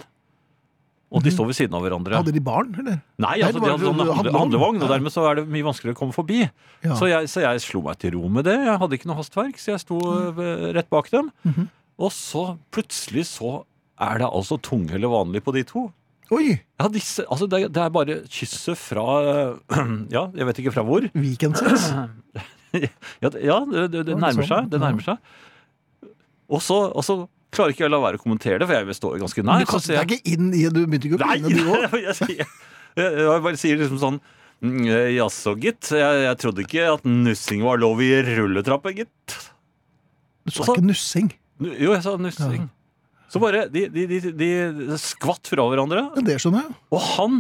og 1.16 1.24
de 1.24 1.30
Mhm. 1.32 1.36
står 1.38 1.46
ved 1.48 1.56
siden 1.56 1.74
av 1.78 1.82
hverandre. 1.86 2.16
Hadde 2.20 2.34
de 2.34 2.40
barn, 2.44 2.76
eller? 2.78 3.02
Nei, 3.18 3.40
altså, 3.42 3.60
de 3.62 3.70
hadde 3.72 3.86
sånn 3.86 4.16
handle, 4.16 4.34
handlevogn. 4.36 4.82
og 4.84 4.90
dermed 4.90 5.12
så 5.14 5.26
er 5.32 5.36
det 5.36 5.48
mye 5.48 5.64
vanskeligere 5.64 5.96
å 5.96 6.00
komme 6.02 6.14
forbi. 6.14 6.42
Ja. 6.84 6.96
Så, 6.96 7.08
jeg, 7.08 7.30
så 7.32 7.42
jeg 7.42 7.62
slo 7.62 7.82
meg 7.82 7.98
til 8.00 8.12
ro 8.18 8.28
med 8.28 8.44
det. 8.46 8.58
Jeg 8.60 8.78
hadde 8.80 8.94
ikke 8.98 9.06
noe 9.08 9.16
hastverk, 9.22 9.56
så 9.58 9.72
jeg 9.74 9.80
sto 9.86 10.00
eh, 10.38 10.74
rett 10.74 10.90
bak 10.90 11.10
dem. 11.10 11.32
Mhm. 11.46 11.70
Og 11.98 12.12
så 12.12 12.58
plutselig 12.72 13.26
så 13.26 13.64
er 13.98 14.18
det 14.20 14.28
altså 14.28 14.60
tunghelle 14.62 15.08
vanlig 15.08 15.42
på 15.42 15.54
de 15.56 15.64
to. 15.64 15.94
Oi! 16.34 16.56
Ja, 16.82 16.88
disse, 16.90 17.26
altså 17.30 17.46
det, 17.50 17.60
det 17.76 17.82
er 17.84 17.92
bare 17.94 18.16
kysset 18.32 18.80
fra 18.82 19.04
Ja, 20.16 20.26
jeg 20.34 20.48
vet 20.50 20.62
ikke 20.64 20.74
fra 20.74 20.86
hvor. 20.88 21.06
Weekendsex. 21.14 21.90
Ja, 22.76 23.30
ja, 23.40 23.56
det, 23.72 23.86
det, 23.94 24.02
det 24.10 24.16
nærmer 24.20 24.44
sånn? 24.44 24.50
seg. 24.50 24.66
Det 24.74 24.80
nærmer 24.82 25.04
seg. 25.06 26.10
Og 26.52 26.60
så, 26.60 26.76
og 26.92 27.06
så 27.08 27.14
klarer 27.56 27.72
ikke 27.72 27.86
jeg 27.86 27.88
å 27.88 27.94
la 27.94 28.02
være 28.04 28.20
å 28.20 28.24
kommentere 28.26 28.60
det, 28.60 28.68
for 28.68 28.76
jeg 28.76 28.98
står 28.98 29.14
ganske 29.22 29.46
nær. 29.48 29.64
Du 29.64 29.70
så 29.70 29.78
kastet 29.78 29.96
deg 30.02 30.12
ikke 30.18 30.34
inn 30.34 30.50
i 30.52 30.66
Du 30.68 30.82
begynte 30.82 31.08
ikke 31.08 31.16
å 31.16 31.22
begynne, 31.22 31.54
du 31.56 31.70
òg? 31.72 31.96
jeg, 32.04 32.36
jeg, 33.00 33.08
jeg 33.22 33.46
bare 33.48 33.62
sier 33.62 33.80
liksom 33.80 34.02
sånn 34.04 34.20
«Mm, 34.66 34.84
Jaså, 35.16 35.56
gitt. 35.62 35.88
Jeg, 35.96 36.20
jeg 36.26 36.42
trodde 36.42 36.64
ikke 36.66 36.86
at 36.98 37.08
nussing 37.08 37.64
var 37.64 37.80
lov 37.80 38.04
i 38.04 38.12
rulletrappe, 38.28 38.92
gitt. 39.00 39.38
Du 40.44 40.52
sa 40.52 40.68
ikke 40.68 40.84
nussing. 40.86 41.32
Jo, 41.64 41.94
jeg 41.96 42.04
sa 42.04 42.18
nussing. 42.20 42.68
Så 43.36 43.42
bare 43.44 43.66
De, 43.74 43.86
de, 43.92 44.06
de, 44.08 44.22
de 44.40 44.50
skvatt 45.02 45.52
fra 45.52 45.68
hverandre, 45.68 46.08
Ja, 46.16 46.24
det 46.32 46.40
skjønner 46.40 46.64
jeg. 46.70 46.80
og 46.96 47.06
han 47.18 47.38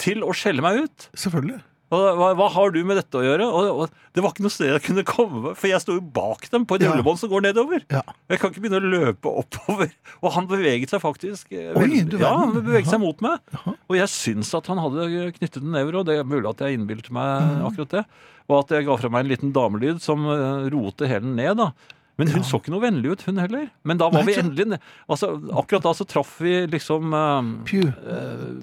til 0.00 0.22
å 0.24 0.32
skjelle 0.36 0.60
meg 0.64 0.84
ut. 0.86 1.10
Selvfølgelig. 1.16 1.58
Og, 1.90 2.02
hva, 2.20 2.26
hva 2.38 2.46
har 2.54 2.70
du 2.70 2.76
med 2.86 3.00
dette 3.00 3.18
å 3.18 3.22
gjøre? 3.24 3.46
Og, 3.50 3.80
og 3.82 4.12
Det 4.14 4.22
var 4.22 4.30
ikke 4.30 4.44
noe 4.44 4.52
sted 4.54 4.68
jeg 4.70 4.82
kunne 4.84 5.02
komme, 5.08 5.54
for 5.58 5.66
jeg 5.66 5.82
sto 5.82 5.96
jo 5.96 6.04
bak 6.14 6.44
dem 6.52 6.62
på 6.70 6.76
et 6.78 6.84
Ja. 6.84 6.92
rullebånd 6.92 7.18
som 7.18 7.32
går 7.32 7.42
nedover. 7.48 7.82
Ja. 7.90 8.04
Jeg 8.30 8.38
kan 8.38 8.52
ikke 8.52 8.62
begynne 8.62 8.78
å 8.78 8.92
løpe 8.92 9.32
oppover. 9.42 9.90
Og 10.22 10.30
han 10.36 10.46
beveget 10.46 10.92
seg 10.94 11.02
faktisk 11.02 11.50
eh, 11.50 11.72
Oi, 11.74 12.04
du 12.06 12.14
Ja, 12.22 12.30
han 12.44 12.54
beveget 12.54 12.92
seg 12.92 13.02
mot 13.02 13.18
meg. 13.26 13.42
Aha. 13.58 13.74
Og 13.90 13.98
jeg 13.98 14.06
syns 14.14 14.52
at 14.54 14.70
han 14.70 14.78
hadde 14.78 15.08
knyttet 15.40 15.64
en 15.66 15.74
euro, 15.82 16.04
og 16.04 16.06
det 16.12 16.20
er 16.20 16.30
mulig 16.30 16.46
at 16.52 16.62
jeg 16.62 16.78
innbilte 16.78 17.10
meg 17.16 17.42
Mhm. 17.48 17.64
akkurat 17.72 17.96
det. 17.98 18.04
Og 18.46 18.58
at 18.62 18.76
jeg 18.78 18.86
ga 18.86 18.96
fra 19.02 19.10
meg 19.10 19.24
en 19.26 19.32
liten 19.34 19.52
damelyd 19.58 19.98
som 20.00 20.22
eh, 20.30 20.70
roet 20.70 20.96
det 21.02 21.10
hele 21.10 21.26
ned, 21.34 21.56
da. 21.58 21.72
Men 22.20 22.30
hun 22.34 22.44
så 22.46 22.60
ikke 22.60 22.72
noe 22.74 22.84
vennlig 22.84 23.14
ut, 23.14 23.22
hun 23.26 23.40
heller. 23.40 23.66
Men 23.88 23.98
da 24.00 24.10
var 24.12 24.22
Nei, 24.22 24.34
vi 24.34 24.38
endelig. 24.42 24.78
Altså, 25.10 25.32
akkurat 25.62 25.86
da 25.88 25.92
så 25.96 26.06
traff 26.08 26.36
vi 26.44 26.52
liksom 26.70 27.10
uh, 27.16 27.50
ja. 27.72 27.90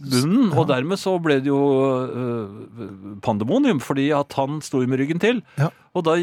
bunnen, 0.05 0.53
og 0.53 0.67
dermed 0.69 1.01
så 1.01 1.15
ble 1.23 1.39
det 1.41 1.49
jo 1.51 1.57
uh, 1.57 3.17
pandemonium, 3.25 3.81
fordi 3.83 4.09
at 4.15 4.33
han 4.39 4.61
sto 4.65 4.81
med 4.87 4.99
ryggen 5.01 5.19
til. 5.23 5.41
Ja. 5.59 5.69
Og 5.97 6.05
da 6.07 6.15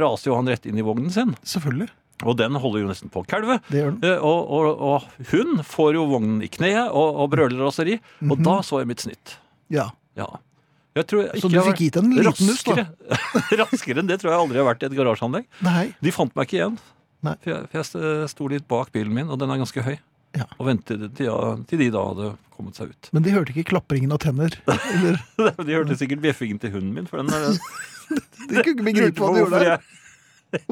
raste 0.00 0.30
jo 0.30 0.36
han 0.38 0.48
rett 0.48 0.66
inn 0.66 0.78
i 0.80 0.84
vognen 0.86 1.12
sin, 1.12 1.34
Selvfølgelig. 1.44 1.90
og 2.24 2.36
den 2.40 2.56
holder 2.58 2.80
jo 2.82 2.88
nesten 2.90 3.12
på 3.12 3.20
å 3.22 3.28
kalve. 3.28 3.58
Eh, 3.70 4.18
Og, 4.18 4.40
og, 4.50 4.80
og 4.80 5.28
hun 5.30 5.60
får 5.62 5.94
jo 5.98 6.06
vognen 6.10 6.40
i 6.42 6.48
kneet 6.48 6.88
og, 6.90 7.20
og 7.22 7.30
brøler 7.34 7.60
raseri, 7.68 7.98
og 8.24 8.38
Mhm. 8.38 8.44
da 8.48 8.56
så 8.64 8.80
jeg 8.80 8.88
mitt 8.90 9.04
snitt. 9.04 9.36
Ja. 9.70 9.90
Ja. 10.16 10.26
Så 11.06 11.48
du 11.52 11.58
fikk 11.70 11.80
gitt 11.86 11.96
en 12.00 12.10
liten 12.14 12.46
nuss, 12.48 12.64
da? 12.66 12.86
raskere, 13.62 14.00
enn 14.02 14.08
det 14.10 14.18
tror 14.22 14.32
jeg 14.34 14.40
aldri 14.42 14.58
har 14.62 14.66
vært 14.70 14.82
i 14.82 14.88
et 14.90 14.96
garasjeanlegg. 14.98 15.46
Nei. 15.66 15.84
De 16.02 16.12
fant 16.14 16.34
meg 16.36 16.48
ikke 16.48 16.58
igjen. 16.60 16.78
Nei. 17.26 17.34
For 17.42 17.50
jeg, 17.54 17.68
for 17.70 17.80
jeg 17.82 18.28
sto 18.32 18.48
litt 18.50 18.66
bak 18.70 18.92
bilen 18.94 19.14
min, 19.14 19.30
og 19.30 19.38
den 19.42 19.50
er 19.54 19.60
ganske 19.62 19.82
høy. 19.84 19.96
Ja. 20.36 20.44
Og 20.58 20.66
ventet 20.68 21.06
til, 21.16 21.26
ja, 21.30 21.36
til 21.70 21.80
de 21.80 21.88
da 21.94 22.02
hadde 22.10 22.32
kommet 22.54 22.76
seg 22.78 22.90
ut. 22.92 23.08
Men 23.16 23.24
de 23.24 23.32
hørte 23.32 23.54
ikke 23.54 23.70
klapringen 23.70 24.12
av 24.14 24.20
tenner. 24.22 24.54
Eller 24.68 25.16
De 25.66 25.72
hørte 25.78 25.96
sikkert 25.98 26.20
bjeffingen 26.24 26.58
til 26.62 26.74
hunden 26.74 26.92
min, 26.98 27.06
for 27.10 27.22
den 27.22 27.32
er- 27.32 27.56
De 28.48 28.62
kunne 28.62 28.62
ikke 28.62 28.84
begripe 28.86 29.20
hva 29.20 29.32
de 29.34 29.40
gjorde 29.42 29.58
der. 29.60 29.66
jeg, 29.74 29.97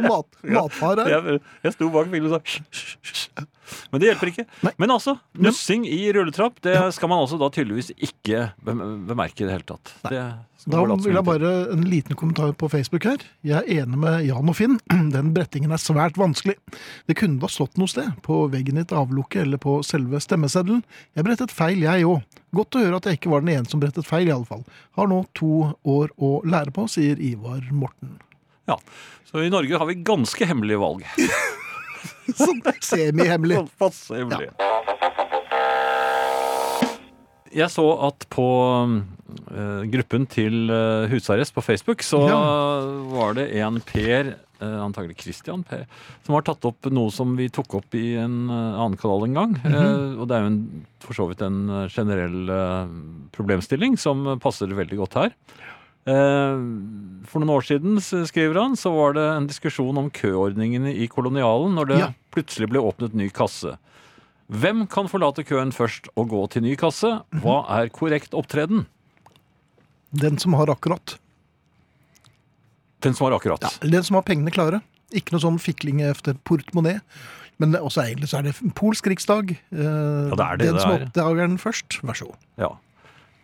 Mat, 0.00 0.38
matfar 0.56 1.02
her. 1.02 1.12
jeg, 1.12 1.40
jeg 1.66 1.76
sto 1.76 1.90
bak 1.92 2.08
bilen 2.12 2.32
og 2.32 2.40
sa. 2.40 3.44
Men 3.90 4.00
det 4.00 4.10
hjelper 4.10 4.30
ikke. 4.30 4.44
Nei. 4.66 4.72
Men 4.80 4.92
altså, 4.94 5.16
nussing 5.42 5.86
i 5.88 6.00
rulletrapp, 6.14 6.60
det 6.64 6.76
skal 6.94 7.10
man 7.10 7.22
altså 7.24 7.38
da 7.40 7.48
tydeligvis 7.52 7.92
ikke 7.96 8.50
bemerke 8.64 9.42
i 9.42 9.48
det 9.48 9.56
hele 9.56 9.66
tatt. 9.68 9.92
Det 10.06 10.22
Da 10.66 10.82
vil 10.82 11.14
jeg 11.14 11.26
bare 11.26 11.50
en 11.74 11.82
liten 11.86 12.18
kommentar 12.18 12.54
på 12.58 12.70
Facebook 12.70 13.04
her. 13.06 13.22
Jeg 13.46 13.58
er 13.62 13.82
enig 13.84 14.00
med 14.02 14.24
Jan 14.26 14.50
og 14.50 14.56
Finn. 14.58 14.78
Den 15.14 15.32
brettingen 15.34 15.74
er 15.74 15.82
svært 15.82 16.18
vanskelig. 16.18 16.56
Det 17.06 17.18
kunne 17.18 17.42
da 17.42 17.50
stått 17.52 17.78
noe 17.78 17.90
sted, 17.90 18.08
på 18.26 18.44
veggen 18.52 18.78
i 18.80 18.84
et 18.86 18.94
avlukke 18.96 19.42
eller 19.44 19.60
på 19.62 19.78
selve 19.86 20.22
stemmeseddelen. 20.22 20.82
Jeg 21.18 21.26
brettet 21.26 21.54
feil, 21.54 21.82
jeg 21.86 22.06
òg. 22.08 22.22
Godt 22.56 22.78
å 22.78 22.82
høre 22.86 23.00
at 23.00 23.06
jeg 23.10 23.18
ikke 23.20 23.34
var 23.34 23.42
den 23.44 23.52
ene 23.58 23.70
som 23.70 23.82
brettet 23.82 24.06
feil, 24.08 24.30
i 24.30 24.34
alle 24.34 24.48
fall. 24.48 24.62
Har 24.98 25.10
nå 25.10 25.24
to 25.36 25.72
år 25.86 26.14
å 26.16 26.38
lære 26.46 26.74
på, 26.74 26.86
sier 26.90 27.20
Ivar 27.20 27.66
Morten. 27.74 28.16
Ja. 28.66 28.78
Så 29.30 29.42
i 29.42 29.50
Norge 29.50 29.78
har 29.78 29.86
vi 29.86 29.98
ganske 30.06 30.46
hemmelige 30.46 30.80
valg. 30.80 31.06
Sånn 32.38 32.62
semihemmelig. 32.82 33.60
Sånn 33.62 33.74
passe 33.78 34.24
Ja. 34.26 34.40
Jeg 37.56 37.72
så 37.72 37.84
at 38.04 38.26
på 38.28 38.46
uh, 38.84 39.82
gruppen 39.88 40.26
til 40.28 40.66
uh, 40.68 41.06
husarrest 41.08 41.54
på 41.56 41.62
Facebook, 41.64 42.02
så 42.04 42.20
var 43.14 43.38
det 43.38 43.46
en 43.62 43.78
Per, 43.80 44.34
uh, 44.60 44.74
antagelig 44.84 45.16
Christian 45.22 45.62
Per, 45.64 45.86
som 46.26 46.36
har 46.36 46.44
tatt 46.44 46.66
opp 46.68 46.90
noe 46.92 47.08
som 47.14 47.32
vi 47.38 47.46
tok 47.48 47.78
opp 47.78 47.96
i 47.96 48.10
en 48.20 48.50
annen 48.50 48.98
kanal 49.00 49.24
en 49.24 49.38
gang. 49.38 49.56
Eh, 49.64 50.20
og 50.20 50.28
det 50.28 50.36
er 50.36 50.44
jo 50.44 50.50
en, 50.50 50.60
for 51.06 51.16
så 51.16 51.30
vidt 51.30 51.46
en 51.46 51.62
generell 51.88 52.52
problemstilling 53.32 53.96
som 54.04 54.26
passer 54.42 54.76
veldig 54.76 55.00
godt 55.00 55.16
her. 55.22 55.32
Eh, 55.32 55.75
For 56.06 57.42
noen 57.42 57.50
år 57.56 57.64
siden, 57.66 57.98
skriver 58.00 58.60
han, 58.62 58.76
så 58.78 58.92
var 58.94 59.16
det 59.16 59.24
en 59.36 59.48
diskusjon 59.50 59.98
om 59.98 60.10
køordningene 60.14 60.92
i 60.94 61.08
kolonialen 61.10 61.74
når 61.74 61.88
det 61.90 61.98
Ja. 61.98 62.08
plutselig 62.34 62.68
ble 62.70 62.78
åpnet 62.78 63.14
ny 63.14 63.28
kasse. 63.34 63.76
Hvem 64.48 64.86
kan 64.88 65.08
forlate 65.10 65.42
køen 65.44 65.72
først 65.74 66.06
og 66.16 66.28
gå 66.30 66.44
til 66.50 66.62
ny 66.62 66.76
kasse? 66.78 67.10
Hva 67.42 67.64
er 67.80 67.88
korrekt 67.90 68.30
opptreden? 68.38 68.86
Den 70.14 70.38
som 70.38 70.54
har 70.54 70.66
akkurat. 70.70 71.16
Den 73.02 73.12
som 73.14 73.26
har 73.26 73.38
akkurat. 73.40 73.60
Ja, 73.82 73.88
den 73.90 74.02
som 74.06 74.14
har 74.14 74.22
pengene 74.22 74.52
klare. 74.54 74.82
Ikke 75.12 75.32
noe 75.34 75.40
sånn 75.42 75.58
fikling 75.58 76.00
efter 76.08 76.34
portemonee. 76.46 77.00
Men 77.58 77.72
også 77.72 78.04
egentlig 78.04 78.28
så 78.28 78.38
er 78.38 78.42
det 78.42 78.74
polsk 78.74 79.06
riksdag. 79.08 79.50
Eh, 79.72 80.30
Ja, 80.30 80.34
det 80.36 80.46
er 80.46 80.56
det 80.56 80.66
den 80.66 80.74
det 80.74 80.82
som 80.82 80.90
er. 80.92 81.04
oppdager 81.06 81.36
den 81.48 81.58
først, 81.58 82.00
vær 82.02 82.14
så 82.14 82.26
god. 82.26 82.36
Ja. 82.58 82.68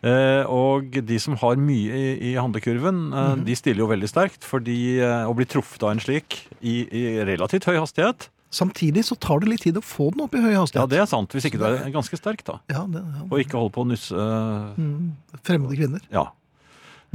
Eh, 0.02 0.42
og 0.50 0.96
de 1.06 1.18
som 1.22 1.36
har 1.38 1.54
mye 1.62 1.94
i, 1.94 2.32
i 2.32 2.34
handlekurven, 2.34 3.12
eh, 3.14 3.28
Mhm. 3.36 3.44
de 3.46 3.54
stiller 3.54 3.84
jo 3.84 3.90
veldig 3.92 4.08
sterkt. 4.10 4.42
Fordi 4.42 4.98
eh, 4.98 5.24
å 5.30 5.34
bli 5.38 5.46
truffet 5.46 5.82
av 5.86 5.92
en 5.94 6.00
slik 6.02 6.40
i, 6.60 6.80
i 6.90 7.02
relativt 7.24 7.64
høy 7.70 7.78
hastighet, 7.78 8.28
Samtidig 8.52 9.00
så 9.08 9.16
tar 9.16 9.40
det 9.40 9.48
litt 9.48 9.62
tid 9.64 9.78
å 9.78 9.80
få 9.80 10.10
den 10.12 10.20
opp 10.26 10.34
i 10.36 10.40
høy 10.42 10.52
hastighet. 10.52 10.82
ja 10.82 10.86
det 10.86 10.98
er 11.00 11.06
sant. 11.08 11.32
Hvis 11.32 11.46
ikke 11.48 11.56
du 11.56 11.64
er 11.64 11.86
ganske 11.94 12.18
sterk, 12.20 12.42
da. 12.44 12.58
Ja, 12.68 12.82
det, 12.84 13.00
ja. 13.00 13.22
Og 13.30 13.38
ikke 13.40 13.56
holder 13.56 13.72
på 13.72 13.80
å 13.80 13.88
nusse 13.88 14.12
uh... 14.12 14.74
Mm, 14.76 15.14
Fremmede 15.40 15.78
kvinner. 15.78 16.02
Ja. 16.12 16.26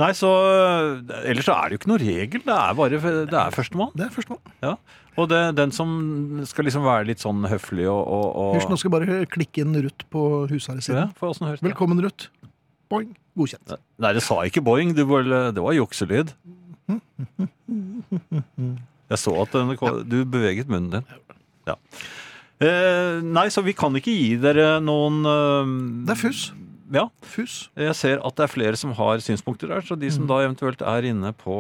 Nei, 0.01 0.09
så 0.17 0.31
Ellers 1.25 1.45
så 1.45 1.53
er 1.53 1.69
det 1.69 1.77
jo 1.77 1.81
ikke 1.83 1.91
noen 1.91 2.01
regel. 2.01 2.41
Det 2.41 2.55
er 2.57 2.73
bare 2.79 2.89
det 3.29 3.37
er 3.37 3.53
førstemann. 3.53 3.93
Det 3.93 4.07
er 4.07 4.15
førstemann. 4.15 4.41
Ja. 4.65 4.73
Og 5.17 5.29
det, 5.29 5.43
den 5.57 5.71
som 5.77 6.41
skal 6.49 6.65
liksom 6.65 6.81
være 6.89 7.05
litt 7.11 7.21
sånn 7.21 7.45
høflig 7.49 7.85
og, 7.85 8.01
og, 8.01 8.27
og 8.41 8.57
Hysj, 8.57 8.69
nå 8.73 8.77
skal 8.81 8.89
jeg 8.89 8.97
bare 8.97 9.29
klikke 9.37 9.61
inn 9.61 9.77
Ruth 9.85 10.05
på 10.13 10.25
husarresiden. 10.49 11.13
ja? 11.21 11.57
Velkommen, 11.61 12.01
Ruth. 12.01 12.31
Boing. 12.91 13.11
Godkjent. 13.37 13.77
Nei, 14.01 14.13
det 14.17 14.23
sa 14.25 14.39
ikke 14.47 14.63
boing. 14.65 14.93
Det 14.97 15.05
var, 15.07 15.27
det 15.53 15.63
var 15.63 15.75
jukselyd. 15.77 16.33
Jeg 19.07 19.19
så 19.21 19.33
at 19.43 19.55
den, 19.55 19.75
du 20.07 20.21
beveget 20.27 20.69
munnen 20.71 20.97
din. 20.97 21.09
Ja. 21.67 21.75
Eh, 22.57 23.19
nei, 23.21 23.49
så 23.53 23.61
vi 23.61 23.75
kan 23.77 23.93
ikke 23.99 24.13
gi 24.13 24.31
dere 24.41 24.79
noen 24.81 25.19
eh, 25.29 25.75
Det 26.07 26.15
er 26.15 26.21
fuss. 26.23 26.47
Ja. 26.93 27.03
Fuss. 27.27 27.67
Jeg 27.75 27.95
ser 27.99 28.21
at 28.23 28.37
det 28.39 28.45
er 28.45 28.51
flere 28.51 28.79
som 28.79 28.93
har 28.95 29.19
synspunkter 29.23 29.69
der, 29.69 29.83
så 29.83 29.97
de 29.99 30.09
som 30.13 30.27
da 30.29 30.39
eventuelt 30.45 30.81
er 30.81 31.07
inne 31.09 31.33
på 31.35 31.53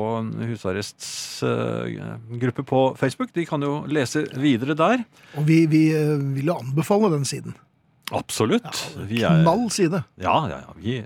husarrests 0.47 1.43
eh, 1.45 1.99
gruppe 2.41 2.63
på 2.67 2.81
Facebook, 2.99 3.33
de 3.35 3.45
kan 3.45 3.63
jo 3.63 3.81
lese 3.91 4.23
videre 4.39 4.77
der. 4.79 5.03
Og 5.35 5.47
vi, 5.49 5.65
vi 5.69 5.89
eh, 5.95 6.15
vil 6.37 6.53
jo 6.53 6.57
anbefale 6.63 7.11
den 7.13 7.27
siden. 7.27 7.57
Absolutt. 8.15 8.71
Er, 9.03 9.43
Knall 9.43 9.67
side. 9.75 10.01
ja, 10.23 10.37
ja, 10.47 10.61
ja. 10.63 10.75
Vi, 10.79 11.01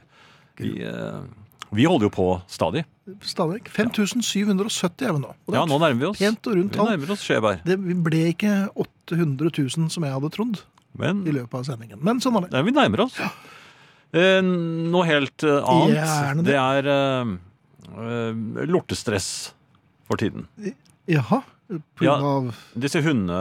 vi, 0.62 0.74
eh, 0.86 1.22
vi 1.72 1.88
holder 1.88 2.10
jo 2.10 2.14
på 2.14 2.28
stadig. 2.52 2.84
Stadig 3.26 3.64
5770 3.72 5.08
er 5.08 5.16
vi 5.16 5.24
nå. 5.24 5.32
Ja, 5.54 5.64
nå 5.68 5.80
nærmer 5.82 6.00
vi 6.00 6.10
oss. 6.10 6.20
Pent 6.22 6.48
og 6.48 6.58
rundt 6.58 6.78
Vi 6.78 6.88
nærmer 6.90 7.14
oss 7.16 7.24
Skjeberg. 7.26 7.64
Det 7.68 7.78
ble 7.80 8.22
ikke 8.34 8.54
800 8.76 9.52
000 9.58 9.90
som 9.94 10.06
jeg 10.08 10.14
hadde 10.16 10.32
trodd 10.36 10.62
Men 11.00 11.24
i 11.28 11.34
løpet 11.36 11.56
av 11.62 11.66
sendingen. 11.70 12.02
Men 12.04 12.20
sånn 12.24 12.38
er 12.40 12.48
det. 12.48 12.54
Ja, 12.56 12.66
vi 12.68 12.76
nærmer 12.76 13.06
oss. 13.08 13.18
Eh, 14.12 14.42
noe 14.44 15.08
helt 15.08 15.48
eh, 15.48 15.62
annet. 15.64 15.96
Gjerne 15.96 16.44
det. 16.44 16.52
det 16.52 16.60
er 16.60 16.92
eh, 16.92 17.34
eh, 18.06 18.68
lortestress 18.68 19.30
for 20.10 20.20
tiden. 20.20 20.50
Jaha. 21.10 21.42
Ja. 22.02 22.16
Disse 22.76 23.02
hunde, 23.06 23.38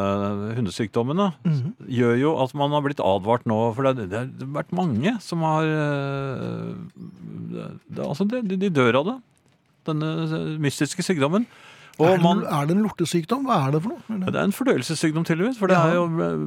hundesykdommene 0.57 1.33
Mhm. 1.45 1.73
gjør 1.89 2.19
jo 2.21 2.35
at 2.45 2.55
man 2.55 2.71
har 2.77 2.83
blitt 2.85 3.01
advart 3.03 3.45
nå. 3.51 3.59
For 3.75 3.83
det, 3.93 4.09
det 4.11 4.19
har 4.21 4.53
vært 4.61 4.71
mange 4.77 5.17
som 5.25 5.43
har 5.43 5.65
eh, 5.65 6.75
det, 7.91 8.05
Altså, 8.07 8.27
de, 8.29 8.43
de 8.57 8.71
dør 8.71 9.01
av 9.03 9.11
det. 9.11 9.19
Denne 9.91 10.13
mystiske 10.61 11.03
sykdommen. 11.03 11.47
Og 12.01 12.07
er, 12.07 12.17
det, 12.17 12.23
man, 12.25 12.39
er 12.49 12.69
det 12.69 12.77
en 12.79 12.85
lortesykdom? 12.87 13.43
Hva 13.45 13.57
er 13.67 13.73
det 13.75 13.81
for 13.85 13.93
noe? 13.93 14.21
det 14.31 14.39
er 14.39 14.47
en 14.47 14.55
fordøyelsessykdom, 14.57 15.25
tydeligvis. 15.29 15.59
For 15.61 15.69
det 15.69 15.77
Ja. 15.77 15.89
er 15.91 15.95
jo 15.99 16.07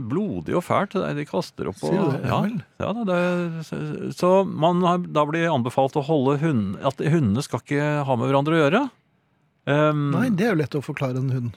blodig 0.10 0.56
og 0.58 0.64
fælt. 0.66 0.96
De 1.18 1.26
kaster 1.30 1.68
opp 1.70 1.84
og 1.84 1.94
det? 1.94 2.24
Ja 2.26 2.40
ja, 2.82 2.94
det 3.06 3.18
er, 3.20 4.10
Så 4.18 4.32
man 4.50 4.82
har 4.82 4.98
da 5.04 5.26
blir 5.30 5.52
anbefalt 5.54 5.94
å 6.00 6.04
holde 6.06 6.40
hund, 6.42 6.78
At 6.82 6.98
hundene 6.98 7.44
skal 7.46 7.60
ikke 7.62 8.06
ha 8.08 8.16
med 8.16 8.32
hverandre 8.32 8.56
å 8.58 8.64
gjøre. 8.64 8.84
Um, 9.66 10.12
Nei, 10.12 10.30
det 10.30 10.42
er 10.48 10.56
jo 10.56 10.60
lett 10.64 10.76
å 10.76 10.82
forklare 10.84 11.18
en 11.22 11.30
hund. 11.32 11.52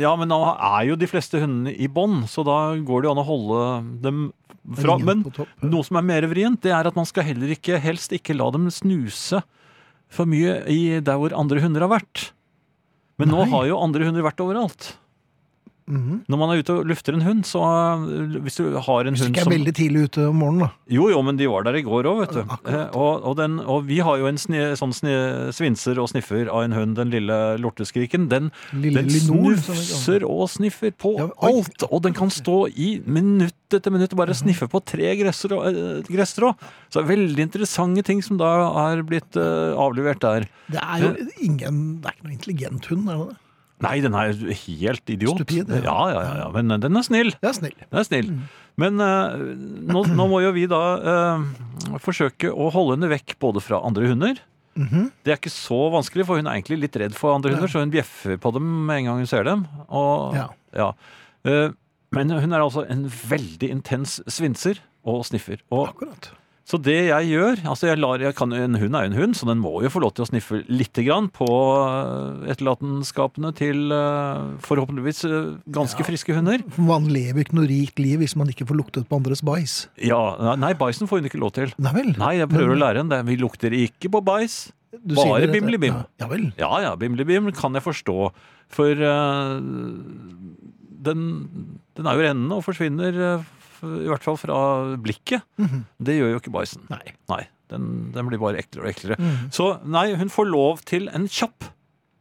Ja, 0.00 0.10
men 0.18 0.26
nå 0.32 0.38
er 0.52 0.88
jo 0.88 0.96
de 0.98 1.06
fleste 1.06 1.38
hundene 1.38 1.70
i 1.78 1.86
bånd, 1.86 2.24
så 2.30 2.42
da 2.46 2.74
går 2.82 3.02
det 3.04 3.08
jo 3.08 3.12
an 3.14 3.22
å 3.22 3.26
holde 3.28 3.60
dem 4.02 4.24
fra. 4.74 4.96
Men 4.98 5.22
noe 5.62 5.86
som 5.86 6.00
er 6.00 6.06
mer 6.08 6.26
vrient, 6.30 6.62
det 6.64 6.72
er 6.74 6.88
at 6.90 6.96
man 6.98 7.06
skal 7.06 7.26
heller 7.28 7.52
ikke, 7.54 7.78
helst 7.82 8.14
ikke 8.16 8.34
la 8.34 8.48
dem 8.54 8.66
snuse 8.74 9.44
for 10.14 10.26
mye 10.30 10.60
i 10.70 10.98
der 11.04 11.20
hvor 11.20 11.34
andre 11.36 11.62
hunder 11.62 11.86
har 11.86 11.94
vært. 11.94 12.28
Men 13.22 13.30
nå 13.30 13.44
har 13.52 13.68
jo 13.70 13.78
andre 13.78 14.08
hunder 14.08 14.26
vært 14.26 14.42
overalt. 14.42 14.94
Mhm. 15.86 16.22
Når 16.32 16.38
man 16.40 16.50
er 16.54 16.62
ute 16.62 16.72
og 16.78 16.86
lufter 16.88 17.12
en 17.12 17.20
hund, 17.26 17.42
så 17.44 17.60
øh, 17.60 18.38
Hvis 18.40 18.56
du 18.56 18.70
har 18.80 19.04
en 19.04 19.12
Hvis 19.12 19.20
hund 19.26 19.34
ikke 19.34 19.42
er 19.42 19.44
som 19.44 19.52
veldig 19.52 19.74
tidlig 19.76 20.04
ute 20.08 20.22
om 20.30 20.38
morgenen, 20.40 20.60
da. 20.64 20.68
Jo, 20.88 21.10
jo, 21.12 21.18
men 21.22 21.36
de 21.36 21.46
var 21.50 21.66
der 21.66 21.76
i 21.76 21.82
går 21.84 22.08
òg, 22.08 22.20
vet 22.22 22.32
du. 22.38 22.40
Eh, 22.72 22.88
Og, 22.96 23.20
og, 23.22 23.36
den, 23.36 23.58
og 23.60 23.84
vi 23.86 23.98
har 24.00 24.16
jo 24.16 24.26
en 24.30 24.38
sni, 24.40 24.62
sånn 24.80 24.94
sni, 24.96 25.12
svinser 25.52 26.00
og 26.00 26.08
sniffer 26.08 26.48
av 26.48 26.62
en 26.64 26.72
hund, 26.72 26.96
den 26.96 27.12
lille 27.12 27.36
lorteskriken. 27.60 28.30
Den, 28.32 28.48
Lille 28.72 29.02
den 29.02 29.10
som 29.12 29.44
snufser 29.44 30.24
og 30.24 30.48
sniffer 30.48 30.90
på 30.96 31.18
Ja, 31.20 31.28
alt! 31.44 31.84
Og 31.90 32.00
den 32.02 32.16
kan 32.16 32.32
stå 32.32 32.64
i 32.72 33.00
minutt 33.04 33.52
etter 33.74 33.92
minutt 33.92 34.12
og 34.14 34.20
bare 34.24 34.34
sniffe 34.38 34.68
på 34.70 34.80
tre 34.84 35.12
gresstrå. 35.20 35.60
eh. 35.68 36.02
Så 36.88 37.00
det 37.00 37.04
er 37.04 37.12
veldig 37.16 37.42
interessante 37.44 38.02
ting 38.06 38.22
som 38.22 38.38
da 38.40 38.50
er 38.88 39.02
blitt 39.02 39.36
uh, 39.36 39.74
avlevert 39.76 40.20
der. 40.24 40.46
Det 40.70 40.80
er 40.80 41.02
jo 41.02 41.14
ingen 41.42 42.00
Det 42.00 42.08
er 42.08 42.14
ikke 42.16 42.28
noe 42.28 42.36
intelligent 42.38 42.86
hund, 42.92 43.08
er 43.10 43.18
det 43.18 43.28
det? 43.34 43.40
Nei, 43.84 43.98
den 44.04 44.16
er 44.18 44.32
helt 44.34 45.12
idiot. 45.12 45.42
Stupid, 45.42 45.70
ja. 45.70 45.82
ja, 45.84 45.98
ja, 46.10 46.22
ja, 46.24 46.34
ja. 46.42 46.48
Men 46.54 46.74
eh, 46.74 46.80
den 46.82 46.96
er 46.98 47.06
snill. 47.06 47.34
Den 47.40 47.50
er 47.52 47.58
snill. 47.58 47.76
Den 47.84 48.00
er 48.00 48.08
snill. 48.08 48.32
Men 48.80 48.98
uh, 48.98 49.36
nå, 49.94 50.02
nå 50.10 50.26
må 50.32 50.40
jo 50.42 50.50
vi 50.56 50.64
da 50.70 50.80
uh, 50.98 51.98
forsøke 52.02 52.50
å 52.50 52.72
holde 52.74 52.96
henne 52.96 53.12
vekk 53.12 53.36
både 53.42 53.62
fra 53.62 53.78
andre 53.86 54.10
hunder. 54.10 54.40
Mhm. 54.74 55.10
Det 55.22 55.30
er 55.30 55.38
ikke 55.38 55.52
så 55.54 55.78
vanskelig, 55.94 56.26
for 56.26 56.40
hun 56.40 56.48
er 56.50 56.58
egentlig 56.58 56.80
litt 56.82 56.96
redd 56.98 57.14
for 57.14 57.34
andre 57.36 57.54
hunder, 57.54 57.70
så 57.70 57.84
hun 57.84 57.92
bjeffer 57.94 58.40
på 58.42 58.50
dem 58.56 58.66
med 58.88 59.02
en 59.02 59.10
gang 59.10 59.20
hun 59.22 59.30
ser 59.30 59.46
dem. 59.46 59.66
Og, 59.88 60.34
Ja. 60.74 60.90
Eh, 61.44 61.70
men 62.14 62.30
hun 62.30 62.52
er 62.52 62.62
altså 62.62 62.84
en 62.90 63.04
veldig 63.06 63.70
intens 63.70 64.20
svinser 64.30 64.80
og 65.04 65.24
sniffer. 65.28 65.60
Og, 65.70 65.92
Akkurat. 65.92 66.30
Så 66.64 66.78
det 66.80 66.96
jeg 67.08 67.30
gjør 67.30 67.62
altså 67.70 67.88
jeg 67.90 68.00
lar, 68.00 68.22
jeg 68.24 68.34
kan, 68.38 68.52
En 68.56 68.78
hund 68.80 68.96
er 68.96 69.06
jo 69.06 69.12
en 69.12 69.18
hund, 69.18 69.36
så 69.36 69.46
den 69.48 69.60
må 69.62 69.72
jo 69.84 69.92
få 69.92 70.00
lov 70.02 70.14
til 70.16 70.24
å 70.24 70.28
sniffe 70.30 70.62
litt 70.72 70.96
grann 71.06 71.30
på 71.32 71.48
eh, 71.48 72.50
etterlatenskapene 72.54 73.52
til 73.56 73.92
eh, 73.94 74.54
forhåpentligvis 74.64 75.24
ganske 75.70 75.94
ganske 75.94 76.06
friske 76.06 76.34
hunder. 76.34 76.62
Man 76.80 77.06
lever 77.12 77.44
ikke 77.44 77.58
noe 77.58 77.68
rikt 77.70 78.00
liv 78.02 78.22
hvis 78.22 78.36
man 78.38 78.50
ikke 78.50 78.66
får 78.68 78.78
luktet 78.80 79.08
på 79.08 79.18
andres 79.20 79.42
bæsj. 79.44 79.74
Ja, 80.08 80.54
Nei, 80.60 80.72
bæsjen 80.78 81.10
får 81.10 81.20
hun 81.20 81.28
ikke 81.30 81.42
lov 81.42 81.54
til. 81.56 81.74
Nei 81.82 81.92
vel? 81.94 82.14
Nei, 82.18 82.38
jeg 82.40 82.50
prøver 82.50 82.74
å 82.74 82.80
lære 82.80 83.02
henne 83.02 83.14
det. 83.14 83.28
Vi 83.28 83.38
lukter 83.40 83.76
ikke 83.76 84.10
på 84.14 84.22
bæsj. 84.24 84.58
Bare 85.14 85.50
bimli-bim. 85.50 85.94
Ja, 85.94 86.04
ja 86.22 86.30
vel. 86.30 86.44
Ja 86.58 86.72
ja, 86.84 86.92
bimli-bim 86.98 87.50
kan 87.56 87.74
jeg 87.74 87.84
forstå. 87.84 88.30
For 88.74 89.04
uh, 89.04 89.58
den, 91.04 91.24
den 91.98 92.08
er 92.08 92.16
jo 92.16 92.26
rennende 92.28 92.58
og 92.58 92.64
forsvinner, 92.64 93.18
eh, 93.28 93.50
i 93.84 94.08
hvert 94.10 94.24
fall 94.24 94.36
fra 94.40 94.58
blikket. 95.02 95.44
Mhm. 95.60 95.84
Det 96.02 96.16
gjør 96.18 96.32
jo 96.34 96.40
ikke 96.42 96.54
bæsjen. 96.54 96.86
Nei. 96.90 97.14
Nei, 97.30 97.42
den, 97.70 98.10
den 98.14 98.26
blir 98.28 98.38
bare 98.42 98.58
eklere 98.64 98.86
og 98.88 98.90
eklere. 98.94 99.18
Mhm. 99.20 99.52
Så 99.54 99.68
nei, 99.84 100.14
hun 100.18 100.28
får 100.32 100.50
lov 100.50 100.82
til 100.88 101.08
en 101.14 101.28
kjapp. 101.28 101.70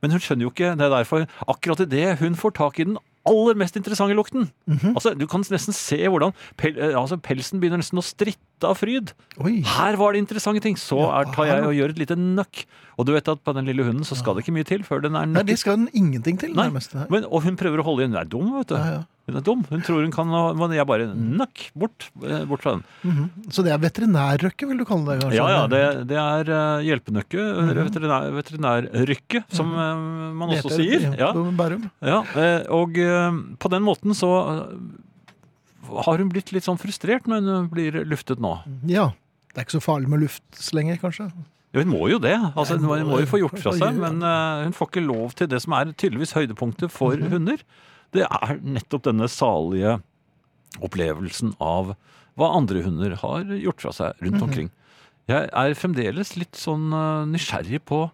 Men 0.03 0.11
hun 0.11 0.19
skjønner 0.19 0.43
jo 0.43 0.51
ikke 0.51 0.75
det 0.75 0.83
er 0.83 0.91
derfor. 0.97 1.25
Akkurat 1.47 1.79
idet 1.85 2.19
hun 2.19 2.35
får 2.35 2.51
tak 2.59 2.79
i 2.79 2.83
den 2.89 2.97
aller 3.25 3.55
mest 3.55 3.77
interessante 3.79 4.15
lukten. 4.17 4.49
Mhm. 4.67 4.95
Altså, 4.97 5.17
Du 5.17 5.25
kan 5.27 5.39
nesten 5.47 5.73
se 5.73 5.95
hvordan 5.95 6.33
pel, 6.57 6.75
eh, 6.77 6.91
altså, 6.99 7.15
pelsen 7.17 7.61
begynner 7.61 7.79
nesten 7.79 7.97
å 7.97 8.03
stritte 8.03 8.37
av 8.67 8.79
fryd. 8.79 9.13
Oi. 9.43 9.61
Her 9.67 9.97
var 9.99 10.13
det 10.13 10.23
interessante 10.23 10.63
ting! 10.63 10.77
Så 10.79 10.99
er, 11.09 11.29
tar 11.35 11.49
jeg 11.49 11.67
og 11.67 11.75
gjør 11.77 11.95
et 11.95 12.01
lite 12.03 12.17
nøkk. 12.19 12.65
Og 12.99 13.07
du 13.07 13.13
vet 13.15 13.29
at 13.31 13.41
på 13.41 13.55
den 13.57 13.65
lille 13.69 13.85
hunden 13.87 14.05
så 14.05 14.17
skal 14.17 14.37
det 14.37 14.45
ikke 14.45 14.53
mye 14.57 14.67
til 14.69 14.83
før 14.85 15.01
den 15.03 15.17
er 15.17 15.25
nøkk. 15.29 15.39
Nei, 15.39 15.47
det 15.49 15.57
skal 15.61 15.79
den 15.79 15.89
ingenting 15.97 16.37
til, 16.41 16.53
Nei, 16.53 16.67
nærmest. 16.69 16.93
Nei. 16.97 17.07
Men, 17.13 17.25
og 17.25 17.45
hun 17.47 17.57
prøver 17.59 17.81
å 17.81 17.87
holde 17.87 18.03
igjen. 18.03 18.13
Hun 18.13 18.21
er 18.21 18.29
dum, 18.29 18.53
vet 18.59 18.69
du. 18.69 18.77
Ja, 18.77 18.99
ja. 18.99 19.01
Hun 19.23 19.39
er 19.39 19.43
dum. 19.47 19.61
Hun 19.69 19.83
tror 19.87 20.01
hun 20.03 20.11
kan 20.11 20.31
Men 20.59 20.73
jeg 20.75 20.83
bare 20.87 21.05
nøkk 21.15 21.61
bort, 21.79 22.09
eh, 22.27 22.43
bort 22.49 22.63
fra 22.65 22.75
den. 22.75 22.83
Mhm. 23.07 23.51
Så 23.55 23.63
det 23.63 23.71
er 23.71 23.79
veterinærrøkke, 23.79 24.67
vil 24.67 24.81
du 24.81 24.85
kalle 24.85 25.13
det? 25.13 25.23
kanskje? 25.23 25.37
Ja, 25.37 25.47
ja, 25.47 25.61
det, 25.71 26.07
det 26.09 26.19
er 26.19 26.51
eh, 26.51 26.83
hjelpenøkke. 26.89 27.39
-hmm. 27.39 27.83
Veterinær, 27.87 28.27
veterinærrykke, 28.35 29.43
som 29.47 29.71
eh, 29.71 29.95
man 30.35 30.49
også 30.49 30.69
heter 30.69 30.75
sier. 30.75 31.15
Ja, 31.15 31.31
ja, 32.03 32.19
eh, 32.35 32.61
og 32.67 32.97
eh, 32.97 33.31
på 33.57 33.71
den 33.71 33.83
måten 33.83 34.13
så 34.13 34.31
eh, 34.43 34.75
har 36.05 36.17
hun 36.17 36.29
blitt 36.29 36.51
litt 36.51 36.63
sånn 36.65 36.79
frustrert 36.81 37.25
når 37.29 37.41
hun 37.45 37.67
blir 37.69 38.03
luftet 38.05 38.39
nå. 38.39 38.55
Ja. 38.89 39.11
Det 39.53 39.61
er 39.61 39.65
ikke 39.67 39.77
så 39.79 39.83
farlig 39.85 40.09
med 40.09 40.23
luftslenge, 40.23 40.99
kanskje? 41.01 41.27
Ja, 41.73 41.81
hun 41.83 41.89
må 41.93 42.07
jo 42.09 42.17
det. 42.21 42.33
Altså, 42.55 42.77
hun 42.77 42.85
må, 42.89 42.97
må 43.05 43.19
jo 43.21 43.25
få 43.29 43.39
gjort 43.41 43.59
fra 43.61 43.71
seg, 43.77 43.95
men 44.01 44.21
eh, 44.21 44.63
hun 44.65 44.73
får 44.73 44.89
ikke 44.91 45.05
lov 45.05 45.33
til 45.37 45.47
det 45.49 45.59
som 45.61 45.73
er 45.77 45.91
tydeligvis 45.93 46.33
høydepunktet 46.33 46.89
for 46.93 47.15
Mhm. 47.17 47.29
hunder. 47.31 47.57
Det 48.13 48.25
er 48.29 48.57
nettopp 48.61 49.03
denne 49.03 49.27
salige 49.29 49.99
opplevelsen 50.81 51.53
av 51.61 51.95
hva 52.37 52.49
andre 52.57 52.81
hunder 52.85 53.15
har 53.21 53.43
gjort 53.45 53.81
fra 53.81 53.91
seg 53.93 54.13
rundt 54.21 54.39
Mhm. 54.41 54.43
omkring. 54.47 54.69
Jeg 55.27 55.49
er 55.53 55.73
fremdeles 55.73 56.35
litt 56.35 56.53
sånn 56.53 56.91
eh, 56.91 57.25
nysgjerrig 57.31 57.81
på 57.85 58.11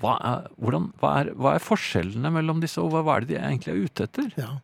hva 0.00 0.18
er, 0.20 0.48
hvordan, 0.60 0.92
hva, 1.00 1.20
er, 1.20 1.32
hva 1.34 1.54
er 1.54 1.58
forskjellene 1.64 2.30
mellom 2.32 2.60
disse, 2.60 2.78
og 2.78 2.90
hva, 2.92 3.02
hva 3.04 3.16
er 3.16 3.20
det 3.24 3.28
de 3.28 3.40
egentlig 3.40 3.68
er 3.72 3.84
ute 3.84 4.02
etter? 4.08 4.32
Ja. 4.36 4.60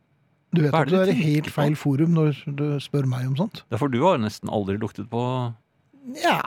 Du 0.50 0.62
vet 0.64 0.72
er 0.74 0.80
at 0.82 0.88
det 0.90 0.98
du 0.98 1.00
er 1.04 1.12
i 1.12 1.18
helt 1.20 1.48
på? 1.48 1.54
feil 1.60 1.76
forum 1.78 2.14
når 2.16 2.38
du 2.58 2.64
spør 2.82 3.06
meg 3.06 3.26
om 3.30 3.36
sånt. 3.38 3.62
Ja, 3.70 3.78
for 3.78 3.92
du 3.92 4.00
har 4.02 4.18
nesten 4.18 4.50
aldri 4.50 4.78
luktet 4.82 5.06
på 5.12 5.22
Ja, 6.24 6.40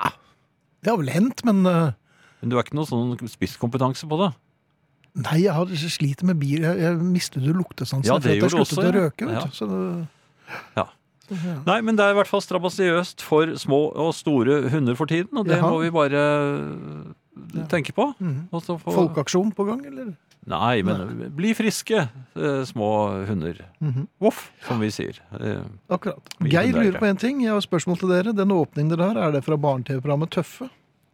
det 0.83 0.91
har 0.91 0.97
vel 0.99 1.11
hendt, 1.13 1.43
men 1.47 1.63
uh... 1.65 1.93
Men 2.41 2.51
du 2.51 2.57
har 2.57 2.65
ikke 2.65 2.75
noe 2.75 2.89
sånn 2.89 3.13
spisskompetanse 3.31 4.07
på 4.11 4.17
det? 4.19 4.33
Nei, 5.23 5.43
jeg 5.45 5.53
har 5.55 5.69
sliter 5.77 6.25
med 6.27 6.39
bil. 6.41 6.65
Jeg, 6.65 6.79
jeg 6.81 6.97
mistet 7.05 7.45
jo 7.45 7.53
luktesansen 7.55 8.09
Ja, 8.09 8.17
etter 8.17 8.33
at 8.33 8.41
jeg 8.41 8.51
sluttet 8.51 8.79
også, 8.79 8.83
å 8.89 8.93
røke. 8.97 9.27
Vet 9.29 9.37
Ja. 9.37 9.45
Så 9.53 9.67
det, 9.69 9.81
Ja. 10.75 10.83
ja. 10.83 11.55
Nei, 11.69 11.77
men 11.85 11.95
det 11.95 12.03
er 12.03 12.11
i 12.11 12.17
hvert 12.17 12.27
fall 12.27 12.41
strabasiøst 12.43 13.23
for 13.23 13.53
små 13.61 13.85
og 13.95 14.11
store 14.17 14.57
hunder 14.73 14.97
for 14.99 15.07
tiden, 15.07 15.37
og 15.39 15.47
det 15.47 15.55
Jaha. 15.61 15.69
må 15.71 15.79
vi 15.85 15.93
bare 15.95 16.23
Ja. 17.53 17.63
tenke 17.67 17.93
på. 17.93 18.13
Mm. 18.21 18.47
Og 18.51 18.61
få- 18.63 18.79
Folkeaksjon 18.93 19.53
på 19.55 19.65
gang, 19.65 19.85
eller? 19.85 20.13
Nei, 20.45 20.81
men 20.83 21.31
bli 21.35 21.53
friske, 21.55 22.09
eh, 22.35 22.63
små 22.67 23.25
hunder. 23.25 23.61
Mhm. 23.81 24.07
Voff, 24.19 24.51
som 24.67 24.79
vi 24.79 24.89
sier. 24.91 25.17
Eh, 25.39 25.63
Akkurat. 25.89 26.19
Vi 26.39 26.49
Geir 26.51 26.73
lurer 26.73 26.99
på 26.99 27.07
en 27.07 27.17
ting. 27.17 27.39
Jeg 27.41 27.49
har 27.51 27.57
et 27.57 27.63
spørsmål 27.69 27.97
til 27.99 28.09
dere. 28.09 28.33
Den 28.35 28.49
åpningen 28.51 28.89
dere 28.89 29.13
har, 29.13 29.17
er 29.29 29.31
det 29.31 29.43
fra 29.45 29.55
barne-TV-programmet 29.57 30.29
Tøffe? 30.29 30.69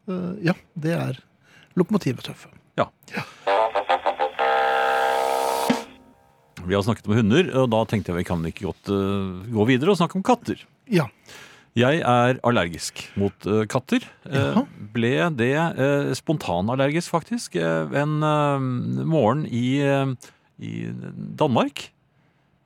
Eh, 0.10 0.36
ja, 0.50 0.54
det 0.78 0.92
er 0.98 1.20
Lokomotivet 1.78 2.24
Tøffe. 2.26 2.48
Vi 6.68 6.76
har 6.76 6.84
snakket 6.86 7.08
om 7.08 7.16
hunder, 7.18 7.48
og 7.58 7.70
da 7.72 7.80
tenkte 7.90 8.12
jeg 8.12 8.20
vi 8.20 8.24
kan 8.28 8.44
ikke 8.46 8.68
godt 8.68 8.90
gå 9.50 9.66
videre 9.70 9.94
og 9.94 9.98
snakke 9.98 10.20
om 10.20 10.24
katter. 10.24 10.60
Ja. 10.92 11.08
Jeg 11.80 12.02
er 12.04 12.40
allergisk 12.44 13.06
mot 13.20 13.48
eh, 13.48 13.64
katter. 13.72 14.04
Eh, 14.28 14.60
ble 14.96 15.14
det 15.40 15.54
uh, 15.80 16.10
spontanallergisk, 16.18 17.12
faktisk, 17.14 17.56
eh, 17.56 17.96
en 18.02 18.20
eh, 18.26 18.68
morgen 19.08 19.46
i, 19.48 19.80
eh, 19.86 20.12
i 20.60 20.74
Danmark. 21.40 21.90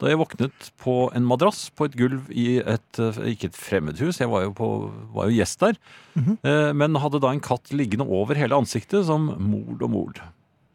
Da 0.01 0.09
jeg 0.09 0.20
våknet 0.20 0.72
på 0.82 0.95
en 1.16 1.28
madrass 1.28 1.68
på 1.78 1.86
et 1.88 1.97
gulv 1.99 2.32
i 2.34 2.57
et 2.59 2.99
eh, 2.99 3.20
Ikke 3.32 3.51
et 3.51 3.59
fremmedhus, 3.59 4.20
jeg 4.20 4.32
var 4.32 4.47
jo, 4.47 4.55
på, 4.57 4.70
var 5.16 5.30
jo 5.30 5.38
gjest 5.38 5.61
der. 5.64 5.78
Mhm. 6.18 6.39
eh, 6.41 6.72
men 6.76 6.99
hadde 7.03 7.22
da 7.24 7.32
en 7.32 7.43
katt 7.43 7.72
liggende 7.76 8.07
over 8.07 8.39
hele 8.39 8.57
ansiktet 8.57 9.07
som 9.07 9.30
mord 9.38 9.84
og 9.84 9.93
mord. 9.93 10.24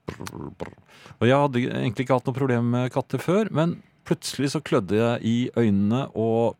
Brr, 0.09 0.49
brr. 0.57 0.73
Og 1.19 1.27
jeg 1.29 1.43
hadde 1.43 1.67
egentlig 1.67 2.07
ikke 2.07 2.17
hatt 2.17 2.31
noe 2.31 2.39
problem 2.39 2.71
med 2.77 2.93
katter 2.95 3.21
før, 3.21 3.51
men 3.53 3.77
plutselig 4.09 4.55
så 4.55 4.63
klødde 4.65 4.97
jeg 4.97 5.29
i 5.29 5.37
øynene 5.59 6.07
og 6.17 6.57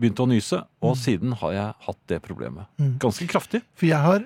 begynte 0.00 0.24
å 0.24 0.30
nyse, 0.30 0.62
og 0.84 0.96
siden 0.98 1.36
har 1.40 1.52
jeg 1.54 1.74
hatt 1.86 2.00
det 2.10 2.20
problemet. 2.24 2.66
Mm. 2.80 2.96
Ganske 3.02 3.26
kraftig. 3.30 3.62
For 3.78 3.88
jeg 3.88 4.00
har 4.02 4.24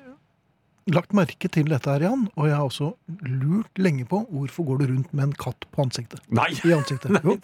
lagt 0.89 1.13
merke 1.17 1.51
til 1.53 1.69
dette 1.69 1.91
her, 1.93 2.05
Jan, 2.07 2.25
og 2.35 2.49
jeg 2.49 2.57
har 2.57 2.65
også 2.65 2.91
lurt 3.29 3.81
lenge 3.81 4.07
på 4.09 4.23
hvorfor 4.33 4.69
går 4.71 4.81
du 4.81 4.87
rundt 4.93 5.13
med 5.13 5.27
en 5.29 5.35
katt 5.37 5.67
på 5.75 5.85
ansiktet. 5.85 6.23
Nei! 6.33 6.49
I 6.65 6.75
ansiktet. 6.77 7.13
Nei. 7.19 7.37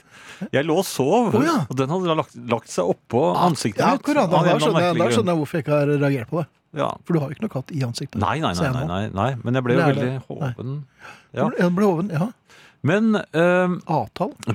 Jeg 0.55 0.65
lå 0.65 0.79
og 0.81 0.87
sov, 0.89 1.35
oh, 1.35 1.45
ja. 1.45 1.61
og 1.69 1.79
den 1.79 1.93
hadde 1.93 2.19
lagt, 2.23 2.37
lagt 2.51 2.73
seg 2.73 2.95
oppå 2.95 3.27
ansiktet 3.37 3.85
Ja, 3.85 3.95
mitt. 3.95 4.05
akkurat. 4.05 4.33
Da, 4.33 4.43
skjønner 4.57 4.89
jeg, 4.89 4.99
da 5.01 5.11
skjønner 5.13 5.35
jeg 5.35 5.43
hvorfor 5.43 5.61
jeg 5.61 5.67
ikke 5.67 5.77
har 5.77 5.93
reagert 5.93 6.33
på 6.33 6.41
det. 6.41 6.49
Ja. 6.75 6.89
For 7.07 7.15
du 7.15 7.23
har 7.23 7.31
jo 7.31 7.37
ikke 7.37 7.45
noe 7.45 7.53
katt 7.53 7.71
i 7.71 7.85
ansiktet. 7.87 8.19
Nei, 8.23 8.39
nei, 8.43 8.55
nei, 8.59 8.71
nei, 8.75 8.87
nei, 8.91 9.03
nei. 9.15 9.29
Men 9.45 9.61
jeg 9.61 9.67
ble 9.67 9.77
jo 9.77 9.85
veldig. 9.93 10.09
Hoven. 10.31 10.73
Ja. 11.37 11.51
Jeg 11.61 11.75
ble 11.77 11.91
hoven, 11.91 12.11
ja. 12.15 12.33
Men 12.85 13.17
eh, 13.17 13.75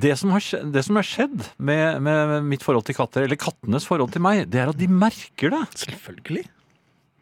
det 0.04 0.14
som 0.22 0.36
har 0.36 0.44
skjedd, 0.46 0.70
det 0.76 0.84
som 0.86 1.00
har 1.00 1.08
skjedd 1.08 1.48
med, 1.58 2.02
med 2.06 2.46
mitt 2.46 2.66
forhold 2.66 2.86
til 2.86 2.98
katter, 3.00 3.26
eller 3.26 3.40
kattenes 3.42 3.88
forhold 3.90 4.14
til 4.14 4.22
meg, 4.22 4.46
det 4.54 4.62
er 4.62 4.72
at 4.72 4.80
de 4.80 4.90
merker 4.92 5.56
det. 5.56 5.64
Selvfølgelig. 5.88 6.46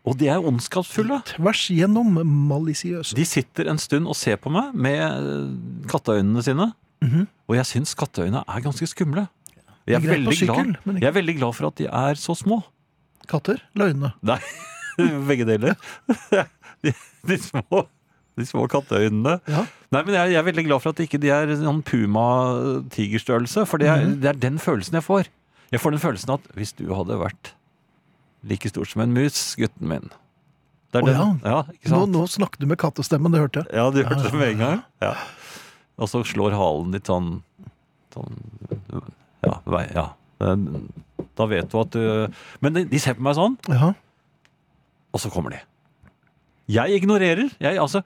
Og 0.07 0.15
de 0.19 0.29
er 0.31 0.43
ondskapsfulle. 0.43 1.19
Tvers 1.33 1.65
gjennom 1.73 2.19
malisiøse. 2.23 3.15
De 3.17 3.25
sitter 3.27 3.67
en 3.71 3.79
stund 3.81 4.07
og 4.07 4.15
ser 4.19 4.39
på 4.39 4.51
meg 4.53 4.75
med 4.75 5.01
eh, 5.03 5.49
katteøynene 5.91 6.43
sine. 6.45 6.71
Mhm. 7.03 7.27
Og 7.47 7.55
jeg 7.59 7.69
syns 7.69 7.95
katteøyne 7.95 8.43
er 8.43 8.63
ganske 8.63 8.87
skumle. 8.89 9.27
Jeg 9.87 10.01
er, 10.01 10.03
veldig 10.03 10.35
sykkel, 10.35 10.73
glad, 10.83 10.97
jeg 10.99 11.07
er 11.07 11.13
veldig 11.15 11.33
glad 11.37 11.55
for 11.55 11.69
at 11.69 11.77
de 11.79 11.85
er 11.87 12.17
så 12.19 12.33
små. 12.35 12.57
Katter? 13.31 13.61
Løgne. 13.79 14.11
Nei, 14.27 14.39
begge 15.29 15.47
deler. 15.47 15.77
De, 16.85 16.91
de, 17.25 17.35
små, 17.41 17.79
de 18.37 18.45
små 18.47 18.67
katteøynene. 18.71 19.37
Ja. 19.49 19.65
Nei, 19.95 20.01
men 20.03 20.13
jeg, 20.15 20.33
jeg 20.33 20.39
er 20.41 20.47
veldig 20.47 20.65
glad 20.67 20.83
for 20.83 20.93
at 20.93 21.01
ikke 21.03 21.19
de 21.23 21.31
er 21.33 21.51
sånn 21.59 21.83
puma-tigerstørrelse, 21.87 23.65
for 23.69 23.81
det 23.81 23.89
er, 23.91 24.03
mm. 24.05 24.15
det 24.23 24.31
er 24.33 24.41
den 24.41 24.59
følelsen 24.61 24.99
jeg 24.99 25.05
får. 25.05 25.29
Jeg 25.73 25.83
får 25.83 25.95
den 25.95 26.03
følelsen 26.03 26.33
at 26.37 26.47
hvis 26.55 26.73
du 26.77 26.85
hadde 26.95 27.19
vært 27.19 27.53
like 28.47 28.69
stor 28.71 28.87
som 28.87 29.03
en 29.03 29.15
mus, 29.15 29.55
gutten 29.59 29.89
min 29.89 30.09
Det 30.93 31.03
den. 31.03 31.39
Ja, 31.43 31.63
ikke 31.73 31.91
Nå, 31.91 32.05
nå 32.13 32.23
snakket 32.31 32.63
du 32.63 32.69
med 32.69 32.79
kattestemmen, 32.79 33.33
det 33.33 33.41
hørte 33.43 33.63
jeg. 33.63 33.73
Ja, 33.75 33.89
du 33.91 33.99
Ja, 34.01 34.07
hørte 34.07 34.29
det 34.29 34.33
ja, 34.33 34.39
med 34.39 34.53
en 34.53 34.61
gang? 34.63 34.83
Ja. 35.03 35.13
Og 35.97 36.11
så 36.11 36.21
slår 36.27 36.55
halen 36.55 36.93
ditt 36.95 37.09
sånn, 37.09 37.41
sånn 38.13 38.37
Ja, 39.43 39.57
vei, 39.65 39.83
ja. 39.95 40.07
Da 40.39 41.47
vet 41.49 41.71
du 41.71 41.79
at 41.81 41.95
du 41.95 42.03
Men 42.63 42.77
de, 42.77 42.85
de 42.87 43.01
ser 43.01 43.17
på 43.17 43.25
meg 43.25 43.35
sånn, 43.37 43.57
Ja. 43.73 43.93
og 45.11 45.21
så 45.23 45.31
kommer 45.33 45.55
de. 45.55 45.59
Jeg 46.67 46.97
ignorerer. 46.99 47.47
Jeg, 47.63 47.77
altså, 47.79 48.01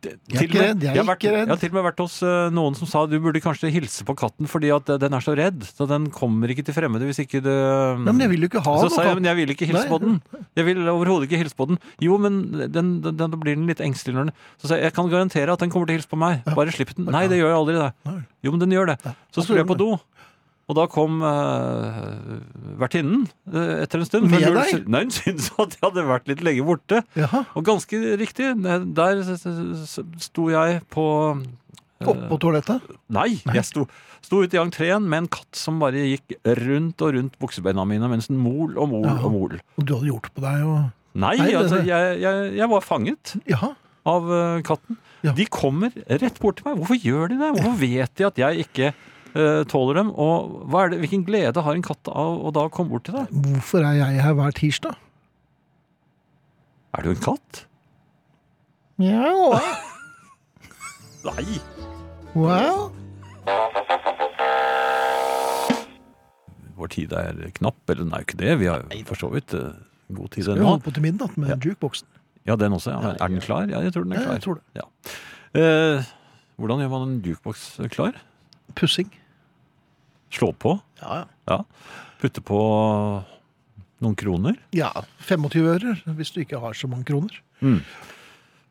Jeg 0.00 0.16
er 0.32 0.44
ikke 0.46 0.62
redd, 0.64 0.84
jeg 0.86 0.96
er 0.96 1.04
vært, 1.04 1.20
ikke 1.20 1.32
redd. 1.34 1.44
Jeg 1.44 1.52
har 1.52 1.58
til 1.60 1.70
og 1.70 1.76
med 1.76 1.84
vært 1.84 1.98
hos 2.00 2.14
eh, 2.24 2.46
noen 2.56 2.76
som 2.78 2.88
sa 2.88 3.02
du 3.04 3.18
burde 3.20 3.42
kanskje 3.44 3.68
hilse 3.74 4.06
på 4.08 4.14
katten 4.16 4.48
fordi 4.48 4.70
at 4.72 4.88
eh, 4.88 4.98
den 5.02 5.12
er 5.14 5.24
så 5.24 5.34
redd. 5.36 5.66
Så 5.68 5.84
den 5.90 6.06
kommer 6.14 6.50
ikke 6.50 6.64
til 6.66 6.74
fremmede 6.74 7.06
hvis 7.06 7.20
ikke 7.22 7.42
du 7.44 7.50
Nei, 7.50 8.14
men 8.14 8.24
jeg 8.24 8.32
vil 8.32 8.46
jo 8.46 8.50
ikke 8.50 8.64
ha 8.64 8.76
så 8.80 8.88
sa 8.94 9.04
jeg, 9.10 9.18
men 9.20 9.28
jeg 9.28 9.38
vil 9.42 9.54
ikke 9.54 9.68
hilse 9.68 9.84
Nei. 9.84 9.92
på 9.92 10.00
den. 10.02 10.16
Jeg 10.56 10.68
vil 10.70 10.80
overhodet 10.88 11.28
ikke 11.28 11.42
hilse 11.42 11.58
på 11.58 11.68
den. 11.70 11.82
Jo, 12.02 12.16
men 12.22 12.40
den, 12.72 12.94
den, 13.04 13.18
den, 13.20 13.36
blir 13.36 13.58
den 13.60 13.68
litt 13.68 13.82
engstelig 13.84 14.16
når 14.16 14.30
den 14.30 14.38
Så 14.56 14.70
sa 14.70 14.78
jeg, 14.78 14.88
jeg 14.88 14.96
kan 14.96 15.12
garantere 15.12 15.52
at 15.52 15.66
den 15.66 15.74
kommer 15.74 15.90
til 15.90 15.98
å 15.98 16.00
hilse 16.00 16.10
på 16.10 16.22
meg. 16.24 16.40
Bare 16.48 16.74
slipp 16.74 16.96
den. 16.96 17.10
Nei, 17.12 17.26
det 17.30 17.42
gjør 17.42 17.52
jeg 17.52 17.60
aldri, 17.60 17.76
det. 17.84 18.16
Jo, 18.40 18.54
men 18.56 18.64
den 18.64 18.78
gjør 18.78 18.94
det. 18.94 18.98
Så 19.36 19.44
skulle 19.44 19.62
jeg 19.62 19.68
på 19.68 19.78
do. 19.78 19.92
Og 20.70 20.76
da 20.78 20.84
kom 20.86 21.16
uh, 21.26 22.36
vertinnen 22.78 23.24
uh, 23.50 23.80
etter 23.82 23.98
en 23.98 24.06
stund. 24.06 24.28
Med 24.30 24.44
hun- 24.46 24.58
deg? 24.60 24.84
Nei, 24.86 25.00
hun 25.06 25.14
syntes 25.14 25.48
at 25.62 25.74
jeg 25.74 25.82
hadde 25.82 26.04
vært 26.06 26.30
litt 26.30 26.44
lenge 26.46 26.66
borte. 26.68 27.00
Jaha. 27.18 27.42
Og 27.58 27.66
ganske 27.66 27.98
riktig, 28.20 28.52
der 28.94 29.24
sto 29.26 30.46
jeg 30.52 30.78
på 30.94 31.06
uh, 31.34 31.42
Oppå 32.08 32.38
toalettet? 32.40 32.86
Nei, 33.12 33.34
jeg 33.44 33.64
sto, 33.68 33.82
sto 34.24 34.38
ute 34.40 34.56
i 34.56 34.60
entreen 34.62 35.04
med 35.04 35.26
en 35.26 35.26
katt 35.36 35.58
som 35.58 35.76
bare 35.82 36.00
gikk 36.14 36.32
rundt 36.62 37.02
og 37.04 37.12
rundt 37.18 37.34
buksebeina 37.42 37.84
mine 37.84 38.08
mens 38.08 38.30
den 38.30 38.38
mol 38.40 38.72
og 38.80 38.88
mol 38.94 39.04
Jaha. 39.04 39.26
og 39.28 39.34
mol. 39.34 39.58
Og 39.76 39.84
du 39.84 39.92
hadde 39.98 40.08
gjort 40.08 40.30
på 40.32 40.46
deg 40.46 40.64
og 40.64 40.80
Nei, 41.20 41.34
Nei, 41.42 41.48
altså, 41.58 41.80
jeg, 41.82 42.20
jeg, 42.22 42.50
jeg 42.54 42.68
var 42.70 42.84
fanget 42.86 43.32
Jaha. 43.50 43.72
av 44.06 44.28
eh, 44.30 44.60
katten. 44.64 44.96
Ja. 45.26 45.32
De 45.36 45.42
kommer 45.50 45.90
rett 46.06 46.36
bort 46.40 46.60
til 46.60 46.68
meg. 46.68 46.76
Hvorfor 46.78 47.00
gjør 47.02 47.32
de 47.32 47.38
det? 47.40 47.48
Hvorfor 47.56 47.74
vet 47.82 48.12
de 48.20 48.26
at 48.28 48.38
jeg 48.38 48.62
ikke 48.64 48.86
eh, 48.92 49.00
tåler 49.70 49.94
dem? 50.00 50.10
Og 50.18 50.64
hva 50.70 50.84
er 50.84 50.92
det, 50.94 50.98
hvilken 51.04 51.24
glede 51.26 51.62
har 51.62 51.74
en 51.76 51.82
katt 51.86 52.08
av 52.10 52.40
å 52.46 52.50
da 52.54 52.68
komme 52.72 52.90
bort 52.90 53.04
til 53.08 53.14
deg? 53.14 53.30
Hvorfor 53.30 53.84
er 53.86 53.98
jeg 54.00 54.22
her 54.24 54.34
hver 54.38 54.52
tirsdag? 54.56 54.96
Er 56.98 57.02
du 57.06 57.10
en 57.12 57.22
katt? 57.22 57.64
Ja. 58.98 59.60
Nei! 61.24 61.60
Wow. 62.34 62.90
Vår 66.80 66.88
tid 66.94 67.12
er 67.12 67.36
knapp, 67.58 67.76
eller 67.92 68.04
den 68.06 68.14
er 68.16 68.22
jo 68.22 68.28
ikke 68.28 68.40
det. 68.40 68.54
Vi 68.62 68.68
har 68.70 68.84
for 69.08 69.20
så 69.20 69.28
vidt 69.34 69.52
eh, 69.56 69.74
god 70.16 70.30
tid 70.32 70.48
Vi 70.48 70.64
holder 70.64 70.84
på 70.86 70.94
til 70.96 71.04
midnatt 71.04 71.36
med 71.36 71.52
Ja. 71.52 71.56
jukeboksen. 71.60 72.08
Ja, 72.48 72.56
den 72.56 72.72
også. 72.72 72.90
Ja. 72.96 73.14
Er 73.20 73.28
den 73.28 73.40
klar? 73.44 73.68
Ja, 73.68 73.80
jeg 73.84 73.92
tror 73.92 74.04
den 74.04 74.12
er 74.12 74.16
Ja, 74.16 74.24
klar. 74.24 74.32
jeg 74.34 74.42
tror 74.42 74.54
det. 74.54 74.64
Ja. 74.74 74.86
Eh, 75.60 76.04
hvordan 76.58 76.80
gjør 76.80 76.90
man 76.90 77.08
en 77.08 77.20
jukeboks 77.22 77.80
klar? 77.92 78.12
Pussing. 78.74 79.10
Slå 80.30 80.52
på? 80.54 80.80
Ja, 81.02 81.24
Ja. 81.48 81.62
Putte 82.20 82.40
på 82.44 82.60
noen 84.00 84.16
kroner? 84.16 84.56
ja. 84.72 84.92
25 85.26 85.66
ører 85.74 86.02
hvis 86.16 86.32
du 86.34 86.40
ikke 86.44 86.60
har 86.60 86.72
så 86.76 86.88
mange 86.88 87.04
kroner. 87.08 87.40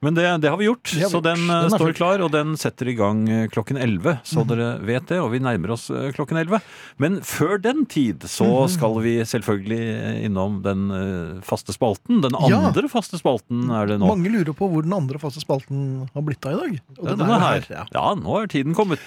Men 0.02 0.16
det, 0.16 0.24
det 0.40 0.48
har 0.48 0.56
vi 0.56 0.64
gjort, 0.70 0.94
har 0.96 1.10
så 1.12 1.20
den, 1.22 1.42
Den 1.52 1.74
står 1.74 1.92
klar, 1.98 2.22
og 2.24 2.30
den 2.32 2.54
setter 2.56 2.88
i 2.88 2.94
gang 2.96 3.26
eh, 3.28 3.48
klokken 3.52 3.76
11. 3.76 4.22
Så 4.24 4.46
Mhm. 4.46 4.48
dere 4.48 4.68
vet 4.88 5.06
det, 5.12 5.18
og 5.20 5.32
vi 5.34 5.40
nærmer 5.44 5.74
oss 5.76 5.90
eh, 5.92 6.14
klokken 6.16 6.40
11. 6.40 6.62
Men 6.98 7.18
før 7.20 7.60
den 7.62 7.86
tid 7.86 8.20
så 8.24 8.48
Mhm. 8.48 8.70
skal 8.78 8.96
vi 9.04 9.18
selvfølgelig 9.28 9.82
eh, 10.00 10.24
innom 10.26 10.62
den 10.64 11.42
faste 11.44 11.74
spalten. 11.76 12.22
Den 12.24 12.32
Ja. 12.48 12.62
andre 12.72 12.88
faste 12.88 13.20
spalten 13.20 13.70
er 13.76 13.88
det 13.88 14.00
nå. 14.00 14.08
Mange 14.08 14.32
lurer 14.32 14.56
på 14.56 14.72
hvor 14.72 14.84
den 14.88 14.94
andre 14.94 15.20
faste 15.20 15.42
spalten 15.44 16.08
har 16.16 16.22
blitt 16.22 16.46
av 16.48 16.54
i 16.54 16.56
dag. 16.64 16.80
Og 16.98 17.04
Ja, 17.04 17.10
den, 17.10 17.18
den 17.20 17.30
er 17.30 17.36
er 17.36 17.40
her. 17.40 17.60
her. 17.60 17.66
Ja, 17.70 17.86
Ja, 17.92 18.16
nå 18.16 18.42
er 18.42 18.48
tiden 18.48 18.74
kommet. 18.74 19.00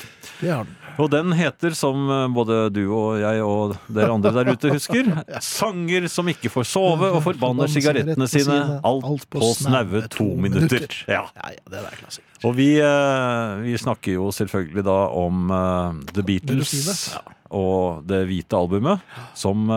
det 0.42 0.50
har 0.52 0.64
den. 0.64 0.76
Og 1.00 1.08
den 1.12 1.32
heter, 1.36 1.72
som 1.76 2.04
eh, 2.10 2.26
både 2.34 2.56
du 2.74 2.82
og 2.92 3.20
jeg 3.22 3.42
og 3.44 3.76
dere 3.92 4.12
andre 4.12 4.32
der 4.36 4.50
ute 4.52 4.72
husker, 4.74 5.08
'Sanger 5.40 6.08
som 6.12 6.28
ikke 6.28 6.50
får 6.52 6.66
sove 6.68 7.08
og 7.16 7.22
forbanner 7.24 7.70
sigarettene 7.72 8.28
sine'. 8.28 8.58
Alt 8.84 9.28
på 9.32 9.40
snaue 9.56 10.02
to 10.12 10.26
minutter. 10.36 10.84
Ja. 11.08 11.24
Ja, 11.36 11.52
ja, 11.56 11.62
det 11.70 11.80
er 11.80 11.96
klassiker. 12.00 12.28
Og 12.44 12.56
vi, 12.58 12.68
eh, 12.82 13.54
vi 13.62 13.76
snakker 13.78 14.16
jo 14.18 14.28
selvfølgelig 14.34 14.84
da 14.84 14.98
om 15.22 15.50
eh, 15.50 16.02
The 16.12 16.22
Beatles 16.26 17.16
og 17.52 18.04
det 18.08 18.24
hvite 18.30 18.56
albumet, 18.56 19.00
som 19.36 19.68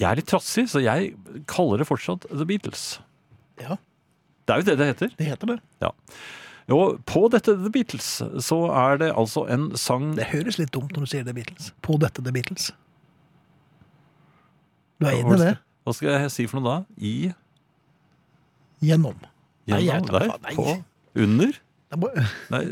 Jeg 0.00 0.08
er 0.08 0.16
litt 0.18 0.26
trassig, 0.26 0.64
så 0.72 0.80
jeg 0.82 1.12
kaller 1.46 1.78
det 1.78 1.86
fortsatt 1.86 2.24
The 2.30 2.46
Beatles. 2.48 2.98
Ja, 3.60 3.76
Det 4.48 4.54
er 4.54 4.62
jo 4.62 4.66
det 4.66 4.78
det 4.80 4.86
heter. 4.88 5.10
det 5.18 5.26
heter 5.28 5.46
det. 5.52 5.58
Og 6.72 7.00
på 7.08 7.24
dette 7.32 7.52
The 7.58 7.70
Beatles 7.74 8.06
så 8.46 8.58
er 8.72 9.00
det 9.02 9.10
altså 9.18 9.42
en 9.52 9.70
sang 9.76 10.12
Det 10.16 10.28
høres 10.30 10.58
litt 10.60 10.70
dumt 10.74 10.94
når 10.96 11.04
du 11.06 11.10
sier 11.12 11.26
The 11.26 11.34
Beatles. 11.36 11.72
På 11.84 11.98
dette 12.00 12.22
The 12.24 12.32
Beatles. 12.34 12.70
Du 15.02 15.06
er 15.10 15.18
inne 15.18 15.34
i 15.36 15.40
det? 15.42 15.52
Hva 15.82 15.94
skal 15.96 16.12
jeg 16.14 16.30
si 16.30 16.46
for 16.50 16.60
noe 16.62 16.68
da? 16.70 16.76
I 17.02 17.32
Gjennom. 18.82 19.18
Nei, 19.70 19.80
Gjennom 19.84 20.08
tar 20.08 20.24
der? 20.28 20.32
nei. 20.46 20.54
På? 20.58 20.76
Under? 21.22 21.52
Er 21.92 22.00
Nei, 22.54 22.62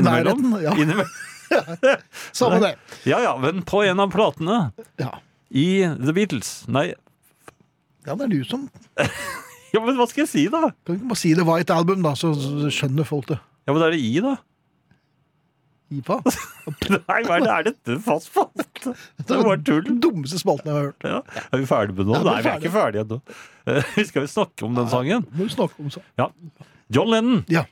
innimellom? 0.00 0.56
ja. 0.64 0.72
Innimellom. 0.74 1.12
Samme 2.34 2.58
det. 2.64 2.72
Ja 3.06 3.20
ja, 3.22 3.36
men 3.38 3.60
på 3.68 3.82
en 3.86 4.00
av 4.02 4.10
platene 4.12 4.72
Ja. 4.98 5.12
i 5.54 5.84
The 6.00 6.14
Beatles 6.16 6.64
Nei, 6.72 6.88
ja, 8.04 8.16
det 8.16 8.26
er 8.26 8.32
du 8.32 8.40
som 8.48 8.66
ja, 9.74 9.82
men 9.82 9.98
hva 9.98 10.06
skal 10.10 10.24
jeg 10.24 10.30
si, 10.30 10.46
da? 10.52 10.68
Kan 10.86 10.94
du 10.94 10.98
ikke 11.00 11.12
bare 11.12 11.20
si 11.20 11.34
det 11.36 11.46
var 11.46 11.62
et 11.62 11.72
Album, 11.74 12.02
da, 12.06 12.14
så 12.18 12.32
skjønner 12.72 13.06
folk 13.08 13.30
det. 13.32 13.40
Ja, 13.66 13.72
men 13.74 13.82
da 13.82 13.88
er 13.90 13.96
det 13.96 14.02
I, 14.04 14.12
da. 14.24 14.36
IPA? 15.94 16.16
Nei, 16.94 17.20
hva 17.26 17.36
er 17.36 17.44
det? 17.44 17.52
Er 17.52 17.66
dette 17.68 17.96
fast 18.04 18.30
spalt? 18.30 18.80
Det 19.24 19.36
er 19.36 19.44
bare 19.44 19.60
tull. 19.64 19.84
Den 19.86 20.00
dummeste 20.02 20.40
spalten 20.40 20.70
jeg 20.70 20.76
har 20.76 20.88
hørt. 20.88 21.06
Ja. 21.06 21.44
Er 21.50 21.60
vi 21.62 21.68
ferdige 21.68 21.98
med 22.00 22.10
nå? 22.10 22.18
Nei, 22.26 22.38
vi 22.44 22.50
er 22.50 22.60
ikke 22.60 22.72
ferdige 22.74 23.04
ennå. 23.04 23.20
Skal 23.64 23.86
Vi 23.98 24.06
skal 24.10 24.26
jo 24.26 24.32
snakke 24.32 24.66
om 24.66 24.76
den 24.78 24.90
sangen. 24.92 25.24
Må 25.32 25.46
vi 25.46 25.54
snakke 25.54 25.80
om 25.80 25.92
sangen. 25.92 26.10
Ja. 26.20 26.28
John 26.92 27.12
Lennon, 27.12 27.44
Ja, 27.52 27.64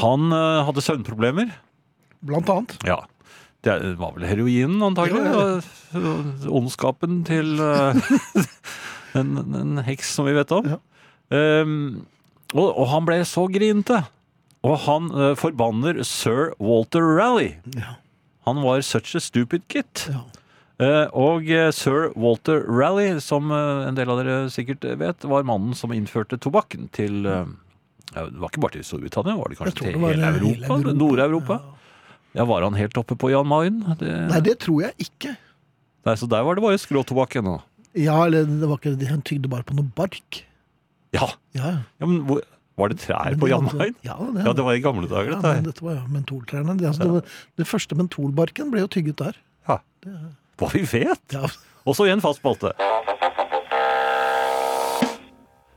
han 0.00 0.32
uh, 0.32 0.64
hadde 0.66 0.82
søvnproblemer. 0.82 1.52
blant 2.24 2.48
annet. 2.50 2.74
Ja. 2.88 3.02
Det 3.66 3.74
var 3.98 4.14
vel 4.14 4.26
heroinen, 4.26 4.80
antagelig. 4.86 5.22
Ja, 5.22 5.46
ja, 5.92 6.12
Ondskapen 6.54 7.20
til 7.26 7.58
uh, 7.58 7.94
en, 9.18 9.34
en 9.58 9.80
heks 9.86 10.14
som 10.16 10.28
vi 10.28 10.34
vet 10.36 10.52
om. 10.54 10.66
Ja. 10.74 10.78
Um, 11.28 12.06
og, 12.54 12.68
og 12.72 12.86
han 12.92 13.08
ble 13.08 13.20
så 13.28 13.46
grinete. 13.52 14.02
Og 14.66 14.78
han 14.86 15.10
uh, 15.14 15.34
forbanner 15.38 16.00
sir 16.06 16.52
Walter 16.58 17.04
Raleigh. 17.04 17.60
Ja. 17.76 17.98
Han 18.48 18.62
var 18.64 18.80
such 18.80 19.14
a 19.16 19.20
stupid 19.20 19.66
kid. 19.68 20.08
Ja. 20.08 20.24
Uh, 20.78 21.10
og 21.18 21.48
eh, 21.50 21.72
sir 21.74 22.12
Walter 22.14 22.62
Raleigh, 22.62 23.18
som 23.18 23.50
uh, 23.50 23.88
en 23.88 23.96
del 23.98 24.10
av 24.12 24.20
dere 24.20 24.36
sikkert 24.54 24.86
vet, 25.00 25.26
var 25.26 25.46
mannen 25.46 25.74
som 25.74 25.90
innførte 25.90 26.38
tobakken 26.38 26.86
til 26.94 27.26
ja, 27.26 27.42
Det 28.14 28.38
var 28.38 28.52
ikke 28.52 28.62
bare 28.62 28.76
til 28.76 28.86
Storbritannia, 28.86 29.34
var 29.36 29.50
det 29.50 29.58
kanskje 29.58 29.74
til 29.80 29.98
det 29.98 30.12
hele 30.12 30.30
Europa? 30.38 30.68
Europa. 30.78 30.94
Nord-Europa? 31.00 31.58
Ja. 32.38 32.46
var 32.46 32.62
han 32.62 32.78
helt 32.78 33.00
oppe 33.00 33.18
på 33.18 33.32
Jan 33.32 33.50
Mayen? 33.50 33.82
Det, 33.98 34.14
Nei, 34.30 34.40
det 34.46 34.54
tror 34.62 34.86
jeg 34.86 35.08
ikke. 35.08 35.34
Nei, 36.06 36.14
så 36.14 36.30
der 36.30 36.46
var 36.46 36.56
det 36.56 36.64
bare 36.64 36.78
skråtobakk 36.78 37.36
ennå. 37.42 37.58
Ja, 37.98 38.20
eller 38.24 38.46
det 38.46 38.70
var 38.70 38.78
ikke. 38.78 38.94
Han 39.10 39.26
tygde 39.26 39.50
bare 39.50 39.66
på 39.66 39.74
noe 39.76 39.90
bark. 39.98 40.44
Ja. 41.16 41.28
Ja, 41.56 41.64
ja. 41.72 41.78
ja, 42.00 42.06
men 42.06 42.22
hvor, 42.28 42.42
var 42.78 42.92
det 42.92 43.00
trær 43.02 43.38
på 43.40 43.48
Jan 43.50 43.66
Mayen? 43.66 43.96
Ja, 44.06 44.18
det, 44.20 44.44
Ja, 44.46 44.52
det 44.54 44.66
var 44.66 44.76
i 44.76 44.82
gamle 44.84 45.08
dager, 45.10 45.32
ja, 45.32 45.40
dette 45.40 45.54
men 45.56 45.70
dette 45.70 45.86
var 45.86 45.96
jo 45.96 46.04
mentoltrærne. 46.14 46.76
Det, 46.78 46.90
altså, 46.90 47.06
det, 47.06 47.14
var, 47.16 47.38
det 47.58 47.66
første 47.66 47.98
mentolbarken 47.98 48.70
ble 48.74 48.84
jo 48.84 48.92
tygget 48.98 49.18
der. 49.24 49.40
Ja. 49.68 49.80
Hva 50.58 50.70
vi 50.74 50.84
vet! 50.86 51.24
Ja. 51.34 51.48
Og 51.88 51.96
så 51.96 52.06
igjen 52.06 52.22
fast 52.22 52.42
spalte. 52.42 52.74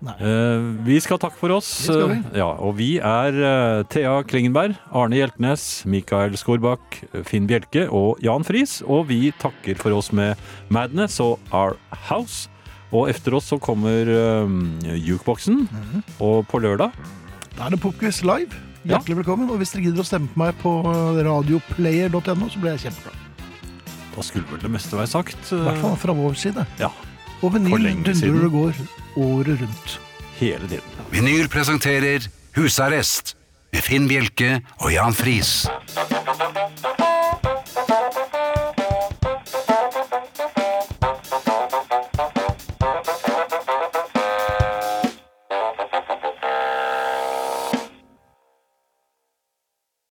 Eh, 0.01 0.61
vi 0.85 0.97
skal 1.01 1.19
takke 1.21 1.37
for 1.37 1.53
oss. 1.53 1.69
Vi. 1.87 2.17
Ja, 2.37 2.49
og 2.57 2.75
vi 2.79 2.95
er 2.97 3.37
uh, 3.37 3.83
Thea 3.89 4.15
Klingenberg, 4.25 4.73
Arne 4.89 5.19
Hjeltnes, 5.19 5.83
Mikael 5.85 6.33
Skorbakk, 6.39 7.03
Finn 7.27 7.45
Bjelke 7.49 7.85
og 7.87 8.21
Jan 8.25 8.45
Friis. 8.47 8.79
Og 8.81 9.07
vi 9.11 9.29
takker 9.41 9.77
for 9.81 9.93
oss 9.97 10.09
med 10.15 10.41
Madness 10.73 11.21
og 11.23 11.37
Our 11.53 11.77
House. 12.09 12.49
Og 12.91 13.07
etter 13.11 13.33
oss 13.37 13.47
så 13.51 13.57
kommer 13.63 14.09
uh, 14.11 14.51
Jukeboksen. 14.99 15.63
Mhm. 15.71 16.03
Og 16.19 16.43
på 16.51 16.59
lørdag 16.59 16.91
Da 17.57 17.65
er 17.67 17.75
det 17.75 17.79
Popquiz 17.83 18.21
live. 18.23 18.51
Ja. 18.83 18.95
Hjertelig 18.97 19.21
velkommen. 19.21 19.49
Og 19.53 19.59
hvis 19.61 19.71
dere 19.75 19.83
gidder 19.85 20.01
å 20.03 20.07
stemme 20.07 20.27
på 20.33 20.39
meg 20.41 20.55
på 20.63 20.71
radioplayer.no, 21.27 22.47
så 22.49 22.59
blir 22.63 22.73
jeg 22.75 22.87
kjempeglad. 22.87 23.17
Da 24.15 24.23
skulle 24.25 24.47
vel 24.49 24.63
det 24.65 24.71
meste 24.73 24.97
være 24.97 25.07
sagt. 25.11 25.51
I 25.53 25.61
hvert 25.67 25.79
fall 25.83 25.95
fra 26.01 26.15
vår 26.17 26.33
side. 26.41 26.65
Ja, 26.81 26.89
Og 27.41 27.53
vinyl 27.55 27.85
dundrer 28.03 28.45
og 28.47 28.51
går 28.57 28.81
året 29.21 29.61
rundt. 29.61 29.99
hele 30.39 30.67
tiden. 30.67 30.97
Vinyl 31.13 31.47
presenterer 31.53 32.25
Husarrest 32.57 33.35
med 33.71 33.81
Finn 33.85 34.07
Bjelke 34.09 34.61
og 34.81 34.91
Jan 34.91 35.13
Friis. 35.13 35.67